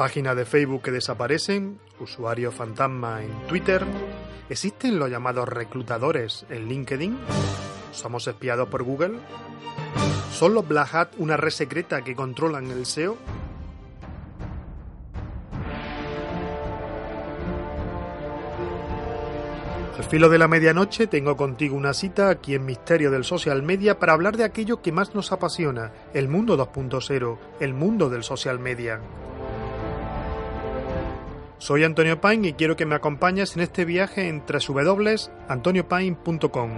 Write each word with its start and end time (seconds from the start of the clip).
Páginas 0.00 0.34
de 0.34 0.46
Facebook 0.46 0.80
que 0.84 0.92
desaparecen, 0.92 1.78
usuarios 1.98 2.54
fantasma 2.54 3.22
en 3.22 3.46
Twitter. 3.46 3.84
¿Existen 4.48 4.98
los 4.98 5.10
llamados 5.10 5.46
reclutadores 5.46 6.46
en 6.48 6.68
LinkedIn? 6.68 7.18
¿Somos 7.92 8.26
espiados 8.26 8.70
por 8.70 8.82
Google? 8.82 9.18
¿Son 10.32 10.54
los 10.54 10.66
Black 10.66 10.94
Hat 10.94 11.08
una 11.18 11.36
red 11.36 11.50
secreta 11.50 12.00
que 12.00 12.14
controlan 12.14 12.70
el 12.70 12.86
SEO? 12.86 13.18
Al 19.98 20.04
filo 20.04 20.30
de 20.30 20.38
la 20.38 20.48
medianoche 20.48 21.08
tengo 21.08 21.36
contigo 21.36 21.76
una 21.76 21.92
cita 21.92 22.30
aquí 22.30 22.54
en 22.54 22.64
Misterio 22.64 23.10
del 23.10 23.24
Social 23.24 23.62
Media 23.62 23.98
para 23.98 24.14
hablar 24.14 24.38
de 24.38 24.44
aquello 24.44 24.80
que 24.80 24.92
más 24.92 25.14
nos 25.14 25.30
apasiona, 25.30 25.92
el 26.14 26.26
mundo 26.26 26.56
2.0, 26.56 27.36
el 27.60 27.74
mundo 27.74 28.08
del 28.08 28.24
social 28.24 28.58
media. 28.58 29.02
Soy 31.60 31.84
Antonio 31.84 32.20
Paine 32.22 32.48
y 32.48 32.54
quiero 32.54 32.74
que 32.74 32.86
me 32.86 32.94
acompañes 32.94 33.54
en 33.54 33.60
este 33.60 33.84
viaje 33.84 34.28
en 34.28 34.42
www.antoniopaine.com. 34.46 36.70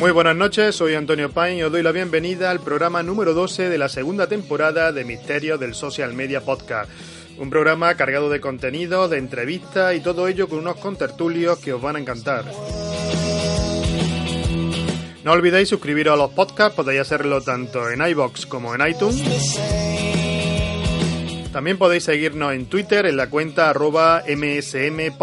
Muy 0.00 0.12
buenas 0.12 0.34
noches, 0.34 0.76
soy 0.76 0.94
Antonio 0.94 1.30
Paine 1.30 1.58
y 1.58 1.62
os 1.62 1.70
doy 1.70 1.82
la 1.82 1.92
bienvenida 1.92 2.50
al 2.50 2.60
programa 2.60 3.02
número 3.02 3.34
12 3.34 3.68
de 3.68 3.76
la 3.76 3.90
segunda 3.90 4.28
temporada 4.28 4.92
de 4.92 5.04
Misterio 5.04 5.58
del 5.58 5.74
Social 5.74 6.14
Media 6.14 6.40
Podcast. 6.40 6.90
Un 7.36 7.50
programa 7.50 7.94
cargado 7.96 8.30
de 8.30 8.40
contenido, 8.40 9.10
de 9.10 9.18
entrevistas 9.18 9.94
y 9.94 10.00
todo 10.00 10.26
ello 10.26 10.48
con 10.48 10.60
unos 10.60 10.76
contertulios 10.76 11.58
que 11.58 11.74
os 11.74 11.82
van 11.82 11.96
a 11.96 11.98
encantar. 11.98 12.46
No 15.22 15.32
olvidéis 15.32 15.68
suscribiros 15.68 16.14
a 16.14 16.16
los 16.16 16.30
podcasts, 16.30 16.76
podéis 16.76 17.02
hacerlo 17.02 17.42
tanto 17.42 17.90
en 17.90 18.00
iBox 18.00 18.46
como 18.46 18.74
en 18.74 18.88
iTunes. 18.88 19.60
También 21.52 21.76
podéis 21.76 22.04
seguirnos 22.04 22.54
en 22.54 22.64
Twitter 22.70 23.04
en 23.04 23.18
la 23.18 23.28
cuenta 23.28 23.68
arroba 23.68 24.22
MSM 24.26 25.18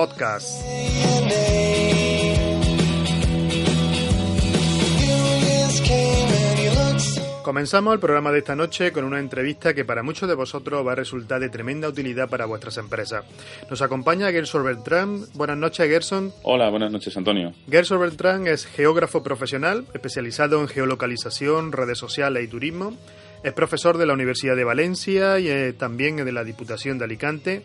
Comenzamos 7.48 7.94
el 7.94 8.02
programa 8.02 8.34
de 8.34 8.40
esta 8.40 8.58
noche 8.58 8.92
con 8.92 9.06
una 9.06 9.20
entrevista 9.20 9.74
que 9.74 9.86
para 9.86 10.04
muchos 10.04 10.28
de 10.28 10.36
vosotros 10.36 10.86
va 10.86 10.92
a 10.92 10.96
resultar 10.96 11.40
de 11.40 11.48
tremenda 11.48 11.88
utilidad 11.88 12.28
para 12.28 12.46
vuestras 12.46 12.76
empresas. 12.76 13.24
Nos 13.70 13.82
acompaña 13.82 14.30
Gerson 14.32 14.66
Bertrand. 14.66 15.32
Buenas 15.34 15.58
noches, 15.58 15.88
Gerson. 15.88 16.34
Hola, 16.44 16.70
buenas 16.70 16.92
noches, 16.92 17.16
Antonio. 17.16 17.54
Gerson 17.72 18.02
Bertrand 18.02 18.50
es 18.50 18.66
geógrafo 18.66 19.24
profesional, 19.24 19.86
especializado 19.94 20.60
en 20.60 20.68
geolocalización, 20.68 21.72
redes 21.72 21.98
sociales 21.98 22.44
y 22.44 22.50
turismo. 22.50 22.98
Es 23.46 23.54
profesor 23.54 23.98
de 23.98 24.08
la 24.08 24.14
Universidad 24.14 24.58
de 24.58 24.66
Valencia 24.66 25.40
y 25.40 25.48
eh, 25.48 25.72
también 25.72 26.18
de 26.18 26.32
la 26.34 26.44
Diputación 26.44 26.98
de 26.98 27.06
Alicante. 27.06 27.64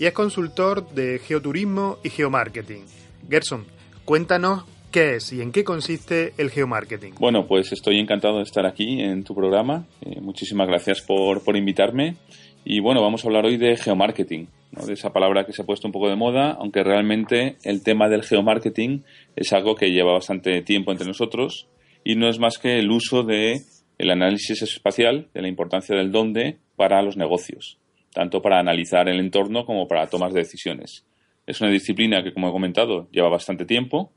Y 0.00 0.06
es 0.06 0.12
consultor 0.12 0.90
de 0.90 1.20
geoturismo 1.20 2.00
y 2.02 2.10
geomarketing. 2.10 2.84
Gerson, 3.30 3.64
cuéntanos 4.04 4.64
¿Qué 4.90 5.16
es 5.16 5.32
y 5.32 5.40
en 5.40 5.52
qué 5.52 5.62
consiste 5.62 6.32
el 6.36 6.50
geomarketing? 6.50 7.14
Bueno, 7.20 7.46
pues 7.46 7.70
estoy 7.70 8.00
encantado 8.00 8.38
de 8.38 8.42
estar 8.42 8.66
aquí 8.66 9.00
en 9.00 9.22
tu 9.22 9.36
programa. 9.36 9.86
Eh, 10.00 10.20
muchísimas 10.20 10.66
gracias 10.66 11.00
por, 11.00 11.44
por, 11.44 11.56
invitarme. 11.56 12.16
Y 12.64 12.80
bueno, 12.80 13.00
vamos 13.00 13.24
a 13.24 13.28
hablar 13.28 13.46
hoy 13.46 13.56
de 13.56 13.76
geomarketing, 13.76 14.48
¿no? 14.72 14.84
de 14.84 14.94
esa 14.94 15.12
palabra 15.12 15.44
que 15.46 15.52
se 15.52 15.62
ha 15.62 15.64
puesto 15.64 15.86
un 15.86 15.92
poco 15.92 16.08
de 16.08 16.16
moda, 16.16 16.56
aunque 16.58 16.82
realmente 16.82 17.56
el 17.62 17.84
tema 17.84 18.08
del 18.08 18.24
geomarketing 18.24 19.04
es 19.36 19.52
algo 19.52 19.76
que 19.76 19.92
lleva 19.92 20.12
bastante 20.12 20.60
tiempo 20.62 20.90
entre 20.90 21.06
nosotros 21.06 21.68
y 22.02 22.16
no 22.16 22.28
es 22.28 22.40
más 22.40 22.58
que 22.58 22.80
el 22.80 22.90
uso 22.90 23.22
de 23.22 23.62
análisis 23.98 24.62
espacial, 24.62 25.28
de 25.34 25.42
la 25.42 25.48
importancia 25.48 25.94
del 25.94 26.10
dónde 26.10 26.58
para 26.76 27.02
los 27.02 27.16
negocios, 27.16 27.78
tanto 28.12 28.42
para 28.42 28.58
analizar 28.58 29.08
el 29.08 29.20
entorno 29.20 29.64
como 29.66 29.86
para 29.86 30.08
tomas 30.08 30.32
de 30.32 30.40
decisiones. 30.40 31.04
Es 31.46 31.60
una 31.60 31.70
disciplina 31.70 32.22
que, 32.22 32.32
como 32.32 32.48
he 32.48 32.52
comentado, 32.52 33.08
lleva 33.10 33.28
bastante 33.28 33.64
tiempo, 33.64 34.12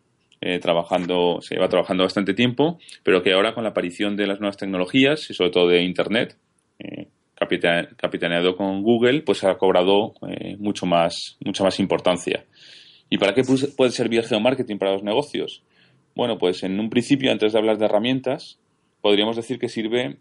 eh, 0.45 0.59
trabajando, 0.59 1.39
se 1.41 1.55
lleva 1.55 1.69
trabajando 1.69 2.03
bastante 2.03 2.33
tiempo, 2.33 2.77
pero 3.01 3.23
que 3.23 3.31
ahora 3.31 3.53
con 3.53 3.63
la 3.63 3.69
aparición 3.69 4.17
de 4.17 4.27
las 4.27 4.41
nuevas 4.41 4.57
tecnologías 4.57 5.29
y 5.29 5.33
sobre 5.33 5.51
todo 5.51 5.69
de 5.69 5.83
Internet, 5.83 6.35
eh, 6.79 7.07
capitaneado 7.95 8.57
con 8.57 8.83
Google, 8.83 9.21
pues 9.21 9.45
ha 9.45 9.55
cobrado 9.57 10.15
eh, 10.27 10.57
mucho 10.59 10.85
más, 10.85 11.37
mucha 11.45 11.63
más 11.63 11.79
importancia. 11.79 12.43
¿Y 13.09 13.17
para 13.19 13.33
qué 13.33 13.43
puede 13.77 13.91
servir 13.91 14.19
el 14.19 14.25
geomarketing 14.25 14.77
para 14.77 14.91
los 14.91 15.03
negocios? 15.03 15.63
Bueno, 16.13 16.37
pues 16.37 16.61
en 16.63 16.77
un 16.77 16.89
principio, 16.89 17.31
antes 17.31 17.53
de 17.53 17.59
hablar 17.59 17.77
de 17.77 17.85
herramientas, 17.85 18.59
podríamos 18.99 19.37
decir 19.37 19.59
que 19.59 19.69
sirve 19.69 20.17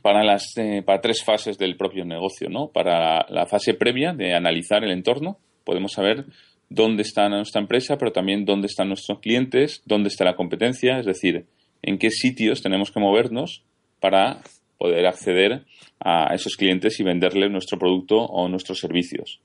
para 0.00 0.22
las 0.22 0.54
para 0.84 1.00
tres 1.00 1.24
fases 1.24 1.58
del 1.58 1.76
propio 1.76 2.04
negocio, 2.04 2.48
¿no? 2.48 2.68
Para 2.68 3.26
la 3.28 3.46
fase 3.46 3.74
previa 3.74 4.12
de 4.12 4.32
analizar 4.34 4.84
el 4.84 4.92
entorno, 4.92 5.38
podemos 5.64 5.92
saber 5.92 6.26
dónde 6.70 7.02
está 7.02 7.28
nuestra 7.28 7.60
empresa, 7.60 7.98
pero 7.98 8.12
también 8.12 8.44
dónde 8.44 8.68
están 8.68 8.88
nuestros 8.88 9.18
clientes, 9.18 9.82
dónde 9.84 10.08
está 10.08 10.24
la 10.24 10.36
competencia, 10.36 10.98
es 10.98 11.06
decir, 11.06 11.44
en 11.82 11.98
qué 11.98 12.10
sitios 12.10 12.62
tenemos 12.62 12.90
que 12.90 13.00
movernos 13.00 13.62
para 13.98 14.40
poder 14.78 15.06
acceder 15.06 15.64
a 15.98 16.34
esos 16.34 16.56
clientes 16.56 16.98
y 17.00 17.02
venderles 17.02 17.50
nuestro 17.50 17.78
producto 17.78 18.16
o 18.16 18.48
nuestros 18.48 18.78
servicios. 18.78 19.40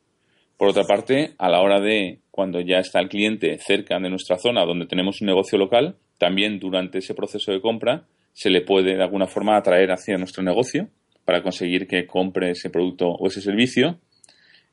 Por 0.58 0.69
otra 0.69 0.84
parte, 0.84 1.34
a 1.38 1.50
la 1.50 1.62
hora 1.62 1.81
de 1.81 2.19
cuando 2.31 2.62
ya 2.62 2.80
está 2.80 3.02
el 3.02 3.09
cliente 3.09 3.57
cerca 3.59 4.00
de 4.00 4.09
nuestra 4.09 4.38
zona 4.38 4.66
donde 4.66 4.86
tenemos 4.86 5.19
un 5.19 5.28
negocio 5.28 5.57
local, 5.57 5.97
también 6.18 6.59
durante 6.59 7.00
ese 7.00 7.13
proceso 7.13 7.52
de 7.52 7.59
compra 7.59 8.06
se 8.31 8.50
le 8.50 8.62
puede 8.62 8.96
de 8.96 9.03
alguna 9.03 9.28
forma 9.28 9.57
atraer 9.57 9.92
hacia 9.92 10.18
nuestro 10.18 10.44
negocio 10.44 10.88
para 11.25 11.42
conseguir 11.42 11.88
que 11.88 12.06
compre 12.06 12.52
ese 12.52 12.69
producto 12.69 13.09
o 13.09 13.28
ese 13.28 13.42
servicio 13.42 14.00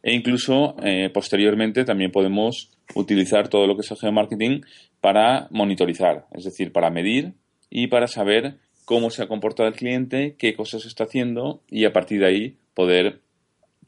e 0.03 0.15
incluso 0.15 0.77
eh, 0.83 1.11
posteriormente 1.13 1.85
también 1.85 2.11
podemos 2.11 2.71
utilizar 2.95 3.49
todo 3.49 3.67
lo 3.67 3.77
que 3.77 3.83
es 3.83 3.91
el 3.91 3.99
geomarketing 3.99 4.65
para 5.01 5.49
monitorizar, 5.51 6.27
es 6.33 6.45
decir, 6.45 6.73
para 6.73 6.91
medir 6.91 7.35
y 7.71 7.87
para 7.87 8.09
saber 8.09 8.57
cómo 8.85 9.11
se 9.11 9.23
ha 9.23 9.29
comportado 9.29 9.69
el 9.69 9.75
cliente, 9.75 10.35
qué 10.39 10.55
cosas 10.55 10.85
está 10.87 11.05
haciendo 11.05 11.63
y 11.71 11.85
a 11.85 11.93
partir 11.93 12.21
de 12.21 12.27
ahí 12.27 12.57
poder 12.75 13.21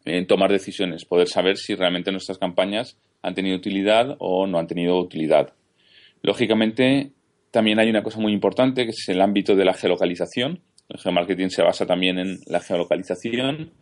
eh, 0.04 0.24
tomar 0.26 0.50
decisiones, 0.50 1.04
poder 1.04 1.28
saber 1.28 1.56
si 1.56 1.74
realmente 1.74 2.12
nuestras 2.12 2.38
campañas 2.38 2.96
han 3.22 3.34
tenido 3.34 3.56
utilidad 3.56 4.16
o 4.18 4.46
no 4.46 4.58
han 4.58 4.66
tenido 4.66 4.98
utilidad. 4.98 5.54
Lógicamente, 6.22 7.10
también 7.50 7.78
hay 7.78 7.88
una 7.88 8.02
cosa 8.02 8.20
muy 8.20 8.32
importante 8.32 8.84
que 8.84 8.90
es 8.90 9.08
el 9.08 9.20
ámbito 9.20 9.56
de 9.56 9.64
la 9.64 9.74
geolocalización. 9.74 10.60
El 10.88 11.00
geomarketing 11.00 11.50
se 11.50 11.62
basa 11.62 11.86
también 11.86 12.18
en 12.18 12.40
la 12.46 12.60
geolocalización 12.60 13.72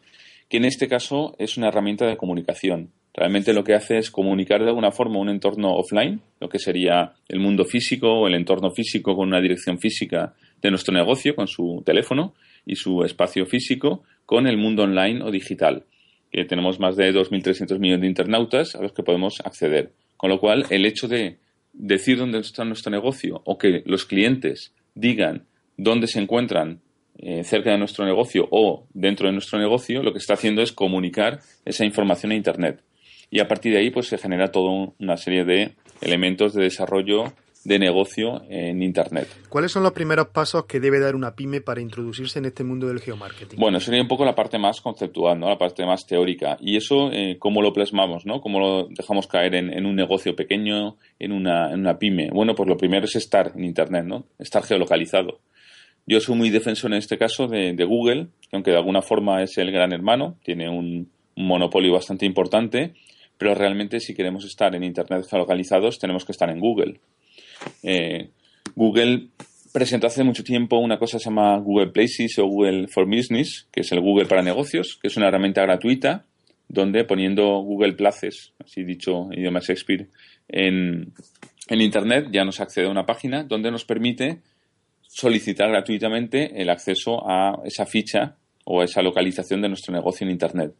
que 0.49 0.59
en 0.59 0.65
este 0.65 0.89
caso 0.89 1.35
es 1.39 1.57
una 1.57 1.69
herramienta 1.69 2.07
de 2.07 2.17
comunicación. 2.17 2.91
Realmente 3.15 3.53
lo 3.53 3.63
que 3.63 3.75
hace 3.75 3.99
es 3.99 4.11
comunicar 4.11 4.63
de 4.63 4.69
alguna 4.69 4.91
forma 4.91 5.19
un 5.19 5.29
entorno 5.29 5.75
offline, 5.75 6.21
lo 6.41 6.49
que 6.49 6.59
sería 6.59 7.13
el 7.29 7.41
mundo 7.41 7.65
físico 7.65 8.11
o 8.11 8.27
el 8.27 8.35
entorno 8.35 8.71
físico 8.71 9.15
con 9.15 9.29
una 9.29 9.41
dirección 9.41 9.79
física 9.79 10.35
de 10.63 10.71
nuestro 10.71 10.95
negocio, 10.95 11.35
con 11.35 11.47
su 11.47 11.83
teléfono 11.85 12.35
y 12.65 12.77
su 12.77 13.05
espacio 13.05 13.45
físico, 13.45 14.03
con 14.25 14.47
el 14.47 14.57
mundo 14.57 14.85
online 14.85 15.23
o 15.23 15.31
digital, 15.31 15.85
que 16.31 16.45
tenemos 16.45 16.81
más 16.81 16.97
de 16.97 17.13
2.300 17.13 17.79
millones 17.79 18.01
de 18.01 18.07
internautas 18.07 18.75
a 18.75 18.83
los 18.83 18.93
que 18.93 19.03
podemos 19.03 19.41
acceder. 19.45 19.93
Con 20.17 20.31
lo 20.31 20.39
cual, 20.39 20.65
el 20.71 20.87
hecho 20.87 21.07
de 21.07 21.39
decir 21.73 22.19
dónde 22.19 22.39
está 22.39 22.65
nuestro 22.65 22.91
negocio 22.91 23.43
o 23.45 23.59
que 23.59 23.83
los 23.85 24.07
clientes 24.07 24.73
digan 24.95 25.47
dónde 25.77 26.07
se 26.07 26.21
encuentran 26.21 26.81
eh, 27.19 27.45
cerca 27.45 27.71
de 27.71 27.79
nuestro 27.79 28.05
negocio 28.05 28.49
o 28.51 28.87
dentro 28.95 29.27
de 29.27 29.33
nuestro 29.33 29.59
negocio, 29.59 30.03
lo 30.03 30.13
que 30.13 30.19
está 30.19 30.35
haciendo 30.35 30.63
es 30.63 30.73
comunicar 30.73 31.41
esa 31.65 31.85
información 31.85 32.33
a 32.33 32.37
Internet. 32.37 32.83
Y 33.31 33.41
a 33.41 33.49
partir 33.49 33.73
de 33.73 33.79
ahí, 33.79 33.91
pues 33.91 34.09
se 34.09 34.19
genera 34.19 34.51
toda 34.51 34.93
una 34.99 35.17
serie 35.17 35.45
de 35.45 35.75
elementos 36.01 36.53
de 36.53 36.65
desarrollo 36.65 37.33
de 37.65 37.79
negocio 37.79 38.43
en 38.49 38.83
Internet. 38.83 39.29
¿Cuáles 39.49 39.71
son 39.71 39.83
los 39.83 39.93
primeros 39.93 40.29
pasos 40.29 40.65
que 40.67 40.81
debe 40.81 40.99
dar 40.99 41.15
una 41.15 41.35
pyme 41.35 41.61
para 41.61 41.81
introducirse 41.81 42.39
en 42.39 42.47
este 42.47 42.65
mundo 42.65 42.89
del 42.89 43.01
geomarketing? 43.01 43.59
Bueno, 43.59 43.79
sería 43.79 44.03
un 44.03 44.09
poco 44.09 44.25
la 44.25 44.35
parte 44.35 44.59
más 44.59 44.81
conceptual, 44.81 45.39
¿no? 45.39 45.49
la 45.49 45.59
parte 45.59 45.87
más 45.87 46.07
teórica. 46.07 46.57
Y 46.61 46.77
eso, 46.77 47.11
eh, 47.13 47.37
¿cómo 47.39 47.63
lo 47.63 47.73
plasmamos? 47.73 48.27
¿no? 48.27 48.41
¿Cómo 48.41 48.59
lo 48.59 48.89
dejamos 48.89 49.27
caer 49.27 49.55
en, 49.55 49.87
un 49.87 49.95
negocio 49.95 50.35
pequeño, 50.35 50.97
en 51.19 51.33
una, 51.33 51.73
en 51.73 51.81
una 51.81 51.99
pyme? 51.99 52.31
Bueno, 52.33 52.55
pues 52.55 52.69
lo 52.69 52.77
primero 52.77 53.05
es 53.05 53.17
estar 53.17 53.53
en 53.55 53.65
Internet, 53.65 54.05
¿no? 54.05 54.27
estar 54.39 54.65
geolocalizado. 54.65 55.41
Yo 56.07 56.21
soy 56.21 56.37
muy 56.37 56.51
defensor 56.51 56.93
en 56.93 56.99
este 56.99 57.17
caso 57.17 57.47
de, 57.47 57.85
Google, 57.85 58.29
que 58.41 58.57
aunque 58.57 58.73
de 58.73 58.77
alguna 58.77 59.03
forma 59.03 59.43
es 59.43 59.57
el 59.59 59.71
gran 59.71 59.93
hermano, 59.93 60.37
tiene 60.43 60.69
un, 60.69 61.11
monopolio 61.35 61.95
bastante 61.95 62.27
importante, 62.27 62.93
pero 63.39 63.55
realmente 63.55 64.01
si 64.01 64.15
queremos 64.15 64.45
estar 64.45 64.75
en 64.75 64.85
Internet 64.85 65.27
geolocalizados 65.29 65.99
tenemos 65.99 66.27
que 66.27 66.33
estar 66.33 66.51
en 66.51 66.61
Google. 66.61 67.01
Eh, 67.83 68.29
Google 68.75 69.29
presentó 69.73 70.09
hace 70.09 70.25
mucho 70.25 70.45
tiempo 70.45 70.77
una 70.77 70.99
cosa 70.99 71.17
que 71.17 71.25
se 71.25 71.31
llama 71.31 71.57
Google 71.57 71.89
Places 71.89 72.39
o 72.39 72.47
Google 72.47 72.89
for 72.89 73.07
Business, 73.07 73.67
que 73.73 73.81
es 73.81 73.91
el 73.93 74.01
Google 74.01 74.27
para 74.27 74.43
negocios, 74.43 74.99
que 75.01 75.09
es 75.09 75.17
una 75.17 75.29
herramienta 75.29 75.63
gratuita 75.63 76.27
donde 76.69 77.05
poniendo 77.05 77.61
Google 77.61 77.95
Places, 77.95 78.53
así 78.63 78.83
dicho 78.85 79.29
idioma 79.33 79.61
Shakespeare, 79.61 80.09
en, 80.49 81.13
en 81.69 81.81
Internet 81.81 82.29
ya 82.31 82.45
nos 82.45 82.61
accede 82.61 82.87
a 82.87 82.91
una 82.91 83.07
página 83.07 83.45
donde 83.45 83.71
nos 83.71 83.85
permite 83.85 84.41
solicitar 85.15 85.69
gratuitamente 85.69 86.63
el 86.63 86.71
acceso 86.71 87.29
a 87.29 87.61
esa 87.65 87.85
ficha 87.85 88.37
o 88.65 88.81
a 88.81 88.85
esa 88.85 89.03
localización 89.03 89.61
de 89.61 89.69
nuestro 89.69 89.93
negocio 89.93 90.25
en 90.25 90.31
Internet. 90.31 90.73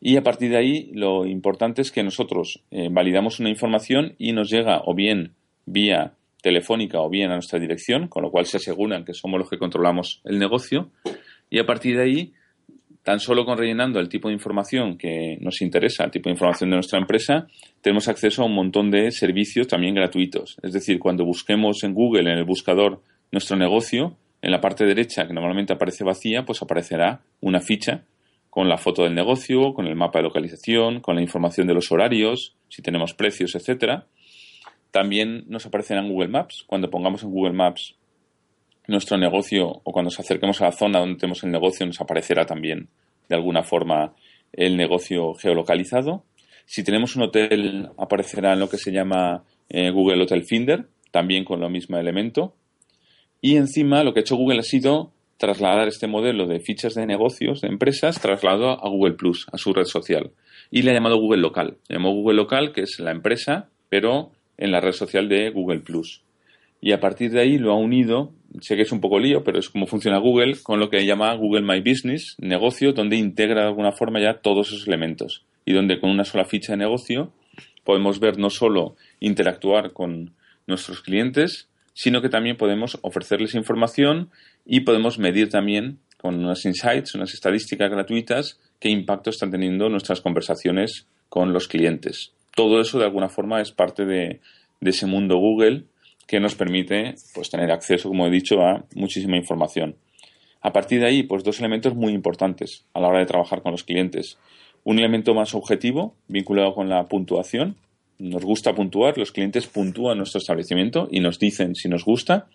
Y 0.00 0.16
a 0.16 0.22
partir 0.22 0.50
de 0.50 0.56
ahí, 0.56 0.90
lo 0.94 1.26
importante 1.26 1.82
es 1.82 1.90
que 1.90 2.04
nosotros 2.04 2.62
eh, 2.70 2.88
validamos 2.90 3.40
una 3.40 3.50
información 3.50 4.14
y 4.18 4.32
nos 4.32 4.50
llega 4.50 4.82
o 4.84 4.94
bien 4.94 5.34
vía 5.66 6.14
telefónica 6.42 7.00
o 7.00 7.10
bien 7.10 7.30
a 7.30 7.34
nuestra 7.34 7.58
dirección, 7.58 8.06
con 8.06 8.22
lo 8.22 8.30
cual 8.30 8.46
se 8.46 8.58
aseguran 8.58 9.04
que 9.04 9.14
somos 9.14 9.38
los 9.38 9.50
que 9.50 9.58
controlamos 9.58 10.20
el 10.24 10.38
negocio. 10.38 10.90
Y 11.50 11.58
a 11.58 11.66
partir 11.66 11.96
de 11.96 12.04
ahí, 12.04 12.32
tan 13.02 13.18
solo 13.18 13.44
con 13.44 13.58
rellenando 13.58 13.98
el 13.98 14.08
tipo 14.08 14.28
de 14.28 14.34
información 14.34 14.96
que 14.96 15.38
nos 15.40 15.60
interesa, 15.60 16.04
el 16.04 16.12
tipo 16.12 16.28
de 16.28 16.34
información 16.34 16.70
de 16.70 16.76
nuestra 16.76 17.00
empresa, 17.00 17.48
tenemos 17.80 18.06
acceso 18.06 18.42
a 18.42 18.46
un 18.46 18.54
montón 18.54 18.92
de 18.92 19.10
servicios 19.10 19.66
también 19.66 19.94
gratuitos. 19.94 20.56
Es 20.62 20.72
decir, 20.72 21.00
cuando 21.00 21.24
busquemos 21.24 21.82
en 21.82 21.94
Google, 21.94 22.30
en 22.30 22.38
el 22.38 22.44
buscador, 22.44 23.02
nuestro 23.32 23.56
negocio, 23.56 24.16
en 24.42 24.50
la 24.50 24.60
parte 24.60 24.84
derecha, 24.84 25.26
que 25.26 25.32
normalmente 25.32 25.72
aparece 25.72 26.04
vacía, 26.04 26.44
pues 26.44 26.62
aparecerá 26.62 27.22
una 27.40 27.60
ficha 27.60 28.04
con 28.50 28.68
la 28.68 28.76
foto 28.76 29.04
del 29.04 29.14
negocio, 29.14 29.72
con 29.72 29.86
el 29.86 29.96
mapa 29.96 30.18
de 30.18 30.24
localización, 30.24 31.00
con 31.00 31.16
la 31.16 31.22
información 31.22 31.66
de 31.66 31.74
los 31.74 31.90
horarios, 31.90 32.54
si 32.68 32.82
tenemos 32.82 33.14
precios, 33.14 33.54
etcétera. 33.54 34.06
También 34.90 35.44
nos 35.48 35.64
aparecerá 35.64 36.00
en 36.00 36.12
Google 36.12 36.28
Maps. 36.28 36.64
Cuando 36.66 36.90
pongamos 36.90 37.22
en 37.22 37.30
Google 37.30 37.54
Maps 37.54 37.94
nuestro 38.88 39.16
negocio 39.16 39.68
o 39.68 39.92
cuando 39.92 40.08
nos 40.08 40.20
acerquemos 40.20 40.60
a 40.60 40.66
la 40.66 40.72
zona 40.72 40.98
donde 41.00 41.16
tenemos 41.16 41.42
el 41.44 41.50
negocio, 41.50 41.86
nos 41.86 42.00
aparecerá 42.00 42.44
también 42.44 42.88
de 43.28 43.36
alguna 43.36 43.62
forma 43.62 44.14
el 44.52 44.76
negocio 44.76 45.32
geolocalizado. 45.34 46.24
Si 46.66 46.84
tenemos 46.84 47.16
un 47.16 47.22
hotel, 47.22 47.88
aparecerá 47.96 48.52
en 48.52 48.60
lo 48.60 48.68
que 48.68 48.76
se 48.76 48.92
llama 48.92 49.44
eh, 49.70 49.90
Google 49.90 50.22
Hotel 50.22 50.44
Finder, 50.44 50.88
también 51.10 51.44
con 51.44 51.58
lo 51.60 51.70
mismo 51.70 51.96
elemento. 51.96 52.54
Y 53.44 53.56
encima 53.56 54.04
lo 54.04 54.14
que 54.14 54.20
ha 54.20 54.22
hecho 54.22 54.36
Google 54.36 54.60
ha 54.60 54.62
sido 54.62 55.10
trasladar 55.36 55.88
este 55.88 56.06
modelo 56.06 56.46
de 56.46 56.60
fichas 56.60 56.94
de 56.94 57.04
negocios, 57.06 57.60
de 57.60 57.66
empresas, 57.66 58.20
trasladado 58.20 58.70
a 58.70 58.88
Google 58.88 59.14
Plus, 59.14 59.48
a 59.52 59.58
su 59.58 59.74
red 59.74 59.86
social. 59.86 60.30
Y 60.70 60.82
le 60.82 60.92
ha 60.92 60.94
llamado 60.94 61.18
Google 61.18 61.40
Local. 61.42 61.76
Le 61.88 61.96
llamó 61.96 62.12
Google 62.12 62.36
Local, 62.36 62.72
que 62.72 62.82
es 62.82 63.00
la 63.00 63.10
empresa, 63.10 63.68
pero 63.88 64.30
en 64.56 64.70
la 64.70 64.80
red 64.80 64.92
social 64.92 65.28
de 65.28 65.50
Google 65.50 65.80
Plus. 65.80 66.22
Y 66.80 66.92
a 66.92 67.00
partir 67.00 67.32
de 67.32 67.40
ahí 67.40 67.58
lo 67.58 67.72
ha 67.72 67.76
unido, 67.76 68.32
sé 68.60 68.76
que 68.76 68.82
es 68.82 68.92
un 68.92 69.00
poco 69.00 69.18
lío, 69.18 69.42
pero 69.42 69.58
es 69.58 69.68
como 69.68 69.88
funciona 69.88 70.18
Google, 70.18 70.58
con 70.62 70.78
lo 70.78 70.88
que 70.88 71.04
llama 71.04 71.34
Google 71.34 71.62
My 71.62 71.80
Business, 71.80 72.36
negocio, 72.38 72.92
donde 72.92 73.16
integra 73.16 73.62
de 73.62 73.68
alguna 73.68 73.90
forma 73.90 74.20
ya 74.20 74.34
todos 74.34 74.68
esos 74.68 74.86
elementos. 74.86 75.44
Y 75.64 75.72
donde 75.72 75.98
con 75.98 76.10
una 76.10 76.24
sola 76.24 76.44
ficha 76.44 76.74
de 76.74 76.78
negocio 76.78 77.32
podemos 77.82 78.20
ver 78.20 78.38
no 78.38 78.50
solo 78.50 78.94
interactuar 79.18 79.92
con 79.92 80.34
nuestros 80.68 81.02
clientes, 81.02 81.68
sino 81.94 82.22
que 82.22 82.28
también 82.28 82.56
podemos 82.56 82.98
ofrecerles 83.02 83.54
información 83.54 84.30
y 84.64 84.80
podemos 84.80 85.18
medir 85.18 85.50
también 85.50 85.98
con 86.16 86.36
unos 86.36 86.64
insights, 86.64 87.14
unas 87.14 87.34
estadísticas 87.34 87.90
gratuitas, 87.90 88.60
qué 88.78 88.88
impacto 88.88 89.30
están 89.30 89.50
teniendo 89.50 89.88
nuestras 89.88 90.20
conversaciones 90.20 91.08
con 91.28 91.52
los 91.52 91.66
clientes. 91.66 92.32
Todo 92.54 92.80
eso 92.80 92.98
de 92.98 93.04
alguna 93.04 93.28
forma 93.28 93.60
es 93.60 93.72
parte 93.72 94.04
de, 94.04 94.40
ese 94.80 95.06
mundo 95.06 95.38
Google 95.38 95.84
que 96.26 96.40
nos 96.40 96.54
permite 96.54 97.14
pues, 97.34 97.50
tener 97.50 97.70
acceso, 97.70 98.08
como 98.08 98.26
he 98.26 98.30
dicho, 98.30 98.60
a 98.60 98.84
muchísima 98.94 99.36
información. 99.36 99.96
A 100.60 100.72
partir 100.72 101.00
de 101.00 101.06
ahí, 101.06 101.22
pues 101.24 101.42
dos 101.42 101.58
elementos 101.58 101.94
muy 101.94 102.12
importantes 102.12 102.86
a 102.94 103.00
la 103.00 103.08
hora 103.08 103.18
de 103.18 103.26
trabajar 103.26 103.62
con 103.62 103.72
los 103.72 103.82
clientes. 103.82 104.38
Un 104.84 104.98
elemento 104.98 105.34
más 105.34 105.54
objetivo, 105.54 106.14
vinculado 106.28 106.74
con 106.74 106.88
la 106.88 107.04
puntuación, 107.06 107.76
nos 108.18 108.44
gusta 108.44 108.74
puntuar, 108.74 109.18
los 109.18 109.32
clientes 109.32 109.66
puntúan 109.66 110.18
nuestro 110.18 110.38
establecimiento 110.38 111.08
y 111.10 111.20
nos 111.20 111.38
dicen 111.38 111.74
si 111.74 111.88
nos 111.88 112.04
gusta, 112.04 112.46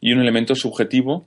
y 0.00 0.12
un 0.12 0.20
elemento 0.20 0.54
subjetivo 0.54 1.26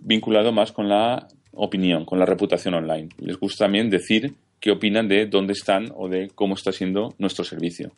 vinculado 0.00 0.52
más 0.52 0.72
con 0.72 0.88
la 0.88 1.28
opinión, 1.52 2.04
con 2.04 2.18
la 2.18 2.26
reputación 2.26 2.74
online. 2.74 3.08
Les 3.18 3.38
gusta 3.38 3.64
también 3.64 3.90
decir 3.90 4.34
qué 4.60 4.70
opinan 4.70 5.08
de 5.08 5.26
dónde 5.26 5.52
están 5.52 5.92
o 5.94 6.08
de 6.08 6.30
cómo 6.34 6.54
está 6.54 6.72
siendo 6.72 7.14
nuestro 7.18 7.44
servicio. 7.44 7.92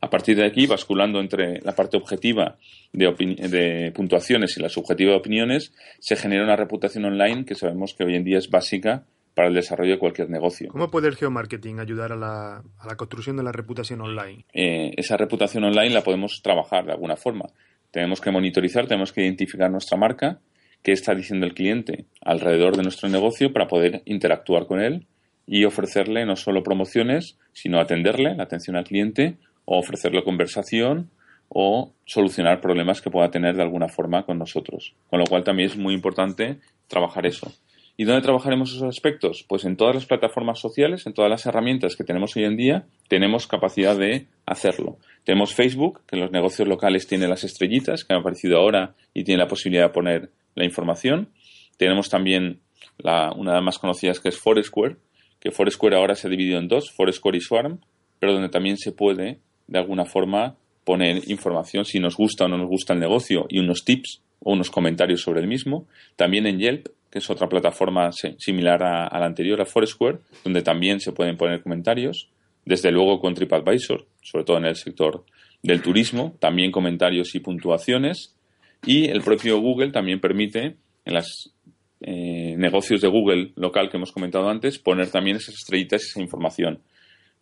A 0.00 0.10
partir 0.10 0.36
de 0.36 0.44
aquí, 0.44 0.66
basculando 0.66 1.20
entre 1.20 1.60
la 1.60 1.76
parte 1.76 1.96
objetiva 1.96 2.58
de, 2.92 3.06
de, 3.48 3.92
puntuaciones 3.92 4.56
y 4.56 4.60
la 4.60 4.68
subjetiva 4.68 5.12
de 5.12 5.18
opiniones, 5.18 5.72
se 6.00 6.16
genera 6.16 6.42
una 6.42 6.56
reputación 6.56 7.04
online 7.04 7.44
que 7.44 7.54
sabemos 7.54 7.94
que 7.94 8.04
hoy 8.04 8.16
en 8.16 8.24
día 8.24 8.38
es 8.38 8.50
básica 8.50 9.04
para 9.34 9.48
el 9.48 9.54
desarrollo 9.54 9.92
de 9.92 9.98
cualquier 9.98 10.30
negocio. 10.30 10.68
¿Cómo 10.70 10.90
puede 10.90 11.08
el 11.08 11.16
geomarketing 11.16 11.80
ayudar 11.80 12.12
a 12.12 12.16
la, 12.16 12.96
construcción 12.96 13.36
de 13.36 13.42
la 13.42 13.52
reputación 13.52 14.00
online? 14.00 14.44
Eh, 14.52 14.92
esa 14.96 15.16
reputación 15.16 15.64
online 15.64 15.90
la 15.90 16.02
podemos 16.02 16.40
trabajar 16.42 16.84
de 16.84 16.92
alguna 16.92 17.16
forma. 17.16 17.46
Tenemos 17.90 18.20
que 18.20 18.30
monitorizar, 18.30 18.86
tenemos 18.86 19.12
que 19.12 19.22
identificar 19.22 19.70
nuestra 19.70 19.96
marca, 19.96 20.40
qué 20.82 20.92
está 20.92 21.14
diciendo 21.14 21.46
el 21.46 21.54
cliente 21.54 22.06
alrededor 22.20 22.76
de 22.76 22.82
nuestro 22.82 23.08
negocio 23.08 23.52
para 23.52 23.68
poder 23.68 24.02
interactuar 24.04 24.66
con 24.66 24.80
él 24.80 25.06
y 25.46 25.64
ofrecerle 25.64 26.24
no 26.24 26.36
solo 26.36 26.62
promociones, 26.62 27.38
sino 27.52 27.80
atenderle, 27.80 28.34
la 28.34 28.44
atención 28.44 28.76
al 28.76 28.84
cliente, 28.84 29.36
o 29.64 29.78
ofrecerle 29.78 30.24
conversación 30.24 31.10
o 31.48 31.92
solucionar 32.06 32.60
problemas 32.60 33.00
que 33.00 33.10
pueda 33.10 33.30
tener 33.30 33.56
de 33.56 33.62
alguna 33.62 33.88
forma 33.88 34.24
con 34.24 34.38
nosotros. 34.38 34.94
Con 35.10 35.20
lo 35.20 35.26
cual 35.26 35.44
también 35.44 35.68
es 35.68 35.76
muy 35.76 35.92
importante 35.94 36.58
trabajar 36.88 37.26
eso. 37.26 37.52
¿Y 37.96 38.04
dónde 38.04 38.22
trabajaremos 38.22 38.70
esos 38.70 38.84
aspectos? 38.84 39.44
Pues 39.46 39.64
en 39.64 39.76
todas 39.76 39.94
las 39.94 40.06
plataformas 40.06 40.58
sociales, 40.58 41.06
en 41.06 41.12
todas 41.12 41.30
las 41.30 41.44
herramientas 41.44 41.94
que 41.94 42.04
tenemos 42.04 42.34
hoy 42.36 42.44
en 42.44 42.56
día, 42.56 42.86
tenemos 43.08 43.46
capacidad 43.46 43.96
de 43.96 44.26
hacerlo. 44.46 44.96
Tenemos 45.24 45.54
Facebook, 45.54 46.00
que 46.06 46.16
en 46.16 46.22
los 46.22 46.32
negocios 46.32 46.66
locales 46.66 47.06
tiene 47.06 47.28
las 47.28 47.44
estrellitas, 47.44 48.04
que 48.04 48.14
han 48.14 48.20
aparecido 48.20 48.58
ahora 48.58 48.94
y 49.12 49.24
tiene 49.24 49.42
la 49.42 49.48
posibilidad 49.48 49.84
de 49.84 49.92
poner 49.92 50.30
la 50.54 50.64
información. 50.64 51.28
Tenemos 51.76 52.08
también 52.08 52.60
la, 52.98 53.32
una 53.32 53.50
de 53.50 53.56
las 53.56 53.64
más 53.64 53.78
conocidas 53.78 54.20
que 54.20 54.30
es 54.30 54.38
Foursquare, 54.38 54.96
que 55.38 55.50
Foursquare 55.50 55.96
ahora 55.96 56.14
se 56.14 56.28
ha 56.28 56.30
dividido 56.30 56.58
en 56.58 56.68
dos, 56.68 56.90
Foursquare 56.92 57.36
y 57.36 57.40
Swarm, 57.40 57.80
pero 58.18 58.32
donde 58.32 58.48
también 58.48 58.78
se 58.78 58.92
puede, 58.92 59.40
de 59.66 59.78
alguna 59.78 60.06
forma, 60.06 60.56
poner 60.84 61.28
información 61.30 61.84
si 61.84 62.00
nos 62.00 62.16
gusta 62.16 62.44
o 62.44 62.48
no 62.48 62.56
nos 62.56 62.68
gusta 62.68 62.94
el 62.94 63.00
negocio 63.00 63.46
y 63.48 63.58
unos 63.58 63.84
tips 63.84 64.22
o 64.40 64.52
unos 64.52 64.70
comentarios 64.70 65.20
sobre 65.20 65.40
el 65.40 65.46
mismo. 65.46 65.86
También 66.16 66.46
en 66.46 66.58
Yelp, 66.58 66.88
que 67.12 67.18
es 67.18 67.28
otra 67.28 67.46
plataforma 67.46 68.10
similar 68.38 68.82
a, 68.82 69.18
la 69.18 69.26
anterior, 69.26 69.60
a 69.60 69.66
Foursquare, 69.66 70.20
donde 70.42 70.62
también 70.62 70.98
se 70.98 71.12
pueden 71.12 71.36
poner 71.36 71.62
comentarios. 71.62 72.30
Desde 72.64 72.90
luego 72.90 73.20
con 73.20 73.34
TripAdvisor, 73.34 74.06
sobre 74.22 74.44
todo 74.44 74.56
en 74.56 74.64
el 74.64 74.76
sector 74.76 75.24
del 75.62 75.82
turismo, 75.82 76.36
también 76.40 76.72
comentarios 76.72 77.34
y 77.34 77.40
puntuaciones. 77.40 78.34
Y 78.86 79.08
el 79.08 79.20
propio 79.20 79.60
Google 79.60 79.90
también 79.92 80.20
permite 80.20 80.76
en 81.04 81.14
los 81.14 81.52
eh, 82.00 82.54
negocios 82.56 83.02
de 83.02 83.08
Google 83.08 83.52
local 83.56 83.90
que 83.90 83.98
hemos 83.98 84.10
comentado 84.10 84.48
antes 84.48 84.78
poner 84.78 85.10
también 85.10 85.36
esas 85.36 85.56
estrellitas 85.56 86.04
y 86.04 86.06
esa 86.06 86.20
información. 86.22 86.80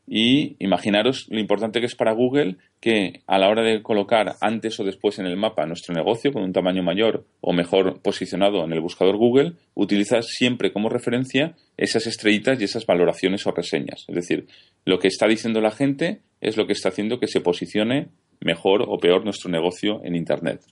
Y 0.07 0.57
imaginaros 0.59 1.27
lo 1.31 1.39
importante 1.39 1.81
que 1.81 1.87
es 1.87 1.95
para 1.95 2.13
Google 2.13 2.57
que 2.81 3.23
a 3.27 3.39
la 3.39 3.49
hora 3.49 3.63
de 3.63 3.83
colocar 3.83 4.37
antes 4.41 4.81
o 4.81 4.85
después 4.85 5.19
en 5.19 5.27
el 5.27 5.37
mapa 5.37 5.67
nuestro 5.67 5.95
negocio 5.95 6.33
con 6.33 6.43
un 6.43 6.53
tamaño 6.53 6.83
mayor 6.83 7.27
o 7.41 7.53
mejor 7.53 8.01
posicionado 8.03 8.65
en 8.65 8.73
el 8.73 8.81
buscador 8.81 9.17
Google, 9.17 9.53
utiliza 9.75 10.23
siempre 10.23 10.73
como 10.73 10.89
referencia 10.89 11.55
esas 11.77 12.07
estrellitas 12.07 12.61
y 12.61 12.65
esas 12.65 12.87
valoraciones 12.87 13.47
o 13.47 13.53
reseñas. 13.53 14.05
Es 14.09 14.15
decir, 14.15 14.47
lo 14.85 14.99
que 14.99 15.09
está 15.09 15.29
diciendo 15.29 15.61
la 15.61 15.71
gente 15.71 16.23
es 16.41 16.57
lo 16.57 16.67
que 16.67 16.73
está 16.73 16.89
haciendo 16.89 17.21
que 17.21 17.29
se 17.29 17.41
posicione 17.41 18.09
mejor 18.41 18.85
o 18.89 18.99
peor 18.99 19.25
nuestro 19.25 19.51
negocio 19.51 20.01
en 20.05 20.17
Internet. 20.17 20.63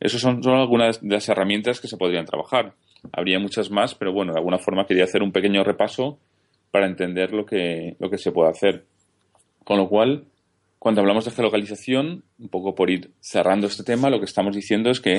Esas 0.00 0.20
son 0.20 0.40
algunas 0.46 1.00
de 1.00 1.14
las 1.14 1.28
herramientas 1.28 1.80
que 1.80 1.88
se 1.88 1.96
podrían 1.96 2.26
trabajar. 2.26 2.74
Habría 3.12 3.38
muchas 3.38 3.70
más, 3.70 3.94
pero 3.94 4.12
bueno, 4.12 4.32
de 4.32 4.38
alguna 4.38 4.58
forma 4.58 4.86
quería 4.86 5.04
hacer 5.04 5.22
un 5.22 5.32
pequeño 5.32 5.62
repaso 5.62 6.18
para 6.74 6.88
entender 6.88 7.32
lo 7.32 7.46
que, 7.46 7.94
lo 8.00 8.10
que 8.10 8.18
se 8.18 8.32
puede 8.32 8.50
hacer. 8.50 8.82
Con 9.62 9.78
lo 9.78 9.88
cual, 9.88 10.24
cuando 10.80 11.00
hablamos 11.00 11.24
de 11.24 11.30
geolocalización, 11.30 12.24
un 12.36 12.48
poco 12.48 12.74
por 12.74 12.90
ir 12.90 13.12
cerrando 13.20 13.68
este 13.68 13.84
tema, 13.84 14.10
lo 14.10 14.18
que 14.18 14.24
estamos 14.24 14.56
diciendo 14.56 14.90
es 14.90 14.98
que 14.98 15.18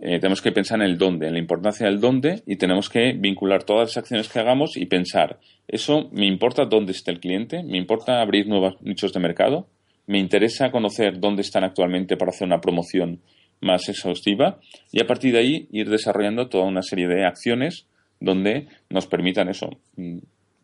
eh, 0.00 0.18
tenemos 0.18 0.40
que 0.40 0.50
pensar 0.50 0.80
en 0.80 0.86
el 0.86 0.96
dónde, 0.96 1.26
en 1.26 1.34
la 1.34 1.40
importancia 1.40 1.84
del 1.84 2.00
dónde 2.00 2.42
y 2.46 2.56
tenemos 2.56 2.88
que 2.88 3.12
vincular 3.12 3.64
todas 3.64 3.90
las 3.90 3.96
acciones 3.98 4.30
que 4.30 4.38
hagamos 4.38 4.78
y 4.78 4.86
pensar, 4.86 5.38
¿eso 5.66 6.08
me 6.10 6.26
importa 6.26 6.64
dónde 6.64 6.92
está 6.92 7.10
el 7.10 7.20
cliente? 7.20 7.62
¿Me 7.62 7.76
importa 7.76 8.22
abrir 8.22 8.48
nuevos 8.48 8.80
nichos 8.80 9.12
de 9.12 9.20
mercado? 9.20 9.68
¿Me 10.06 10.18
interesa 10.18 10.70
conocer 10.70 11.20
dónde 11.20 11.42
están 11.42 11.64
actualmente 11.64 12.16
para 12.16 12.30
hacer 12.30 12.46
una 12.46 12.62
promoción 12.62 13.20
más 13.60 13.90
exhaustiva? 13.90 14.58
Y 14.90 15.02
a 15.02 15.06
partir 15.06 15.34
de 15.34 15.40
ahí 15.40 15.68
ir 15.70 15.90
desarrollando 15.90 16.48
toda 16.48 16.64
una 16.64 16.80
serie 16.80 17.08
de 17.08 17.26
acciones 17.26 17.86
donde 18.20 18.68
nos 18.88 19.06
permitan 19.06 19.50
eso, 19.50 19.68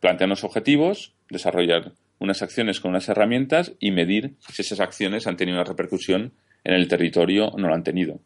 plantearnos 0.04 0.44
objetivos, 0.44 1.14
desarrollar 1.30 1.92
unas 2.18 2.42
acciones 2.42 2.78
con 2.78 2.90
unas 2.90 3.08
herramientas 3.08 3.72
y 3.80 3.90
medir 3.90 4.34
si 4.52 4.60
esas 4.60 4.80
acciones 4.80 5.26
han 5.26 5.38
tenido 5.38 5.56
una 5.56 5.64
repercusión 5.64 6.34
en 6.62 6.74
el 6.74 6.88
territorio 6.88 7.46
o 7.46 7.58
no 7.58 7.68
lo 7.68 7.74
han 7.74 7.84
tenido. 7.84 8.20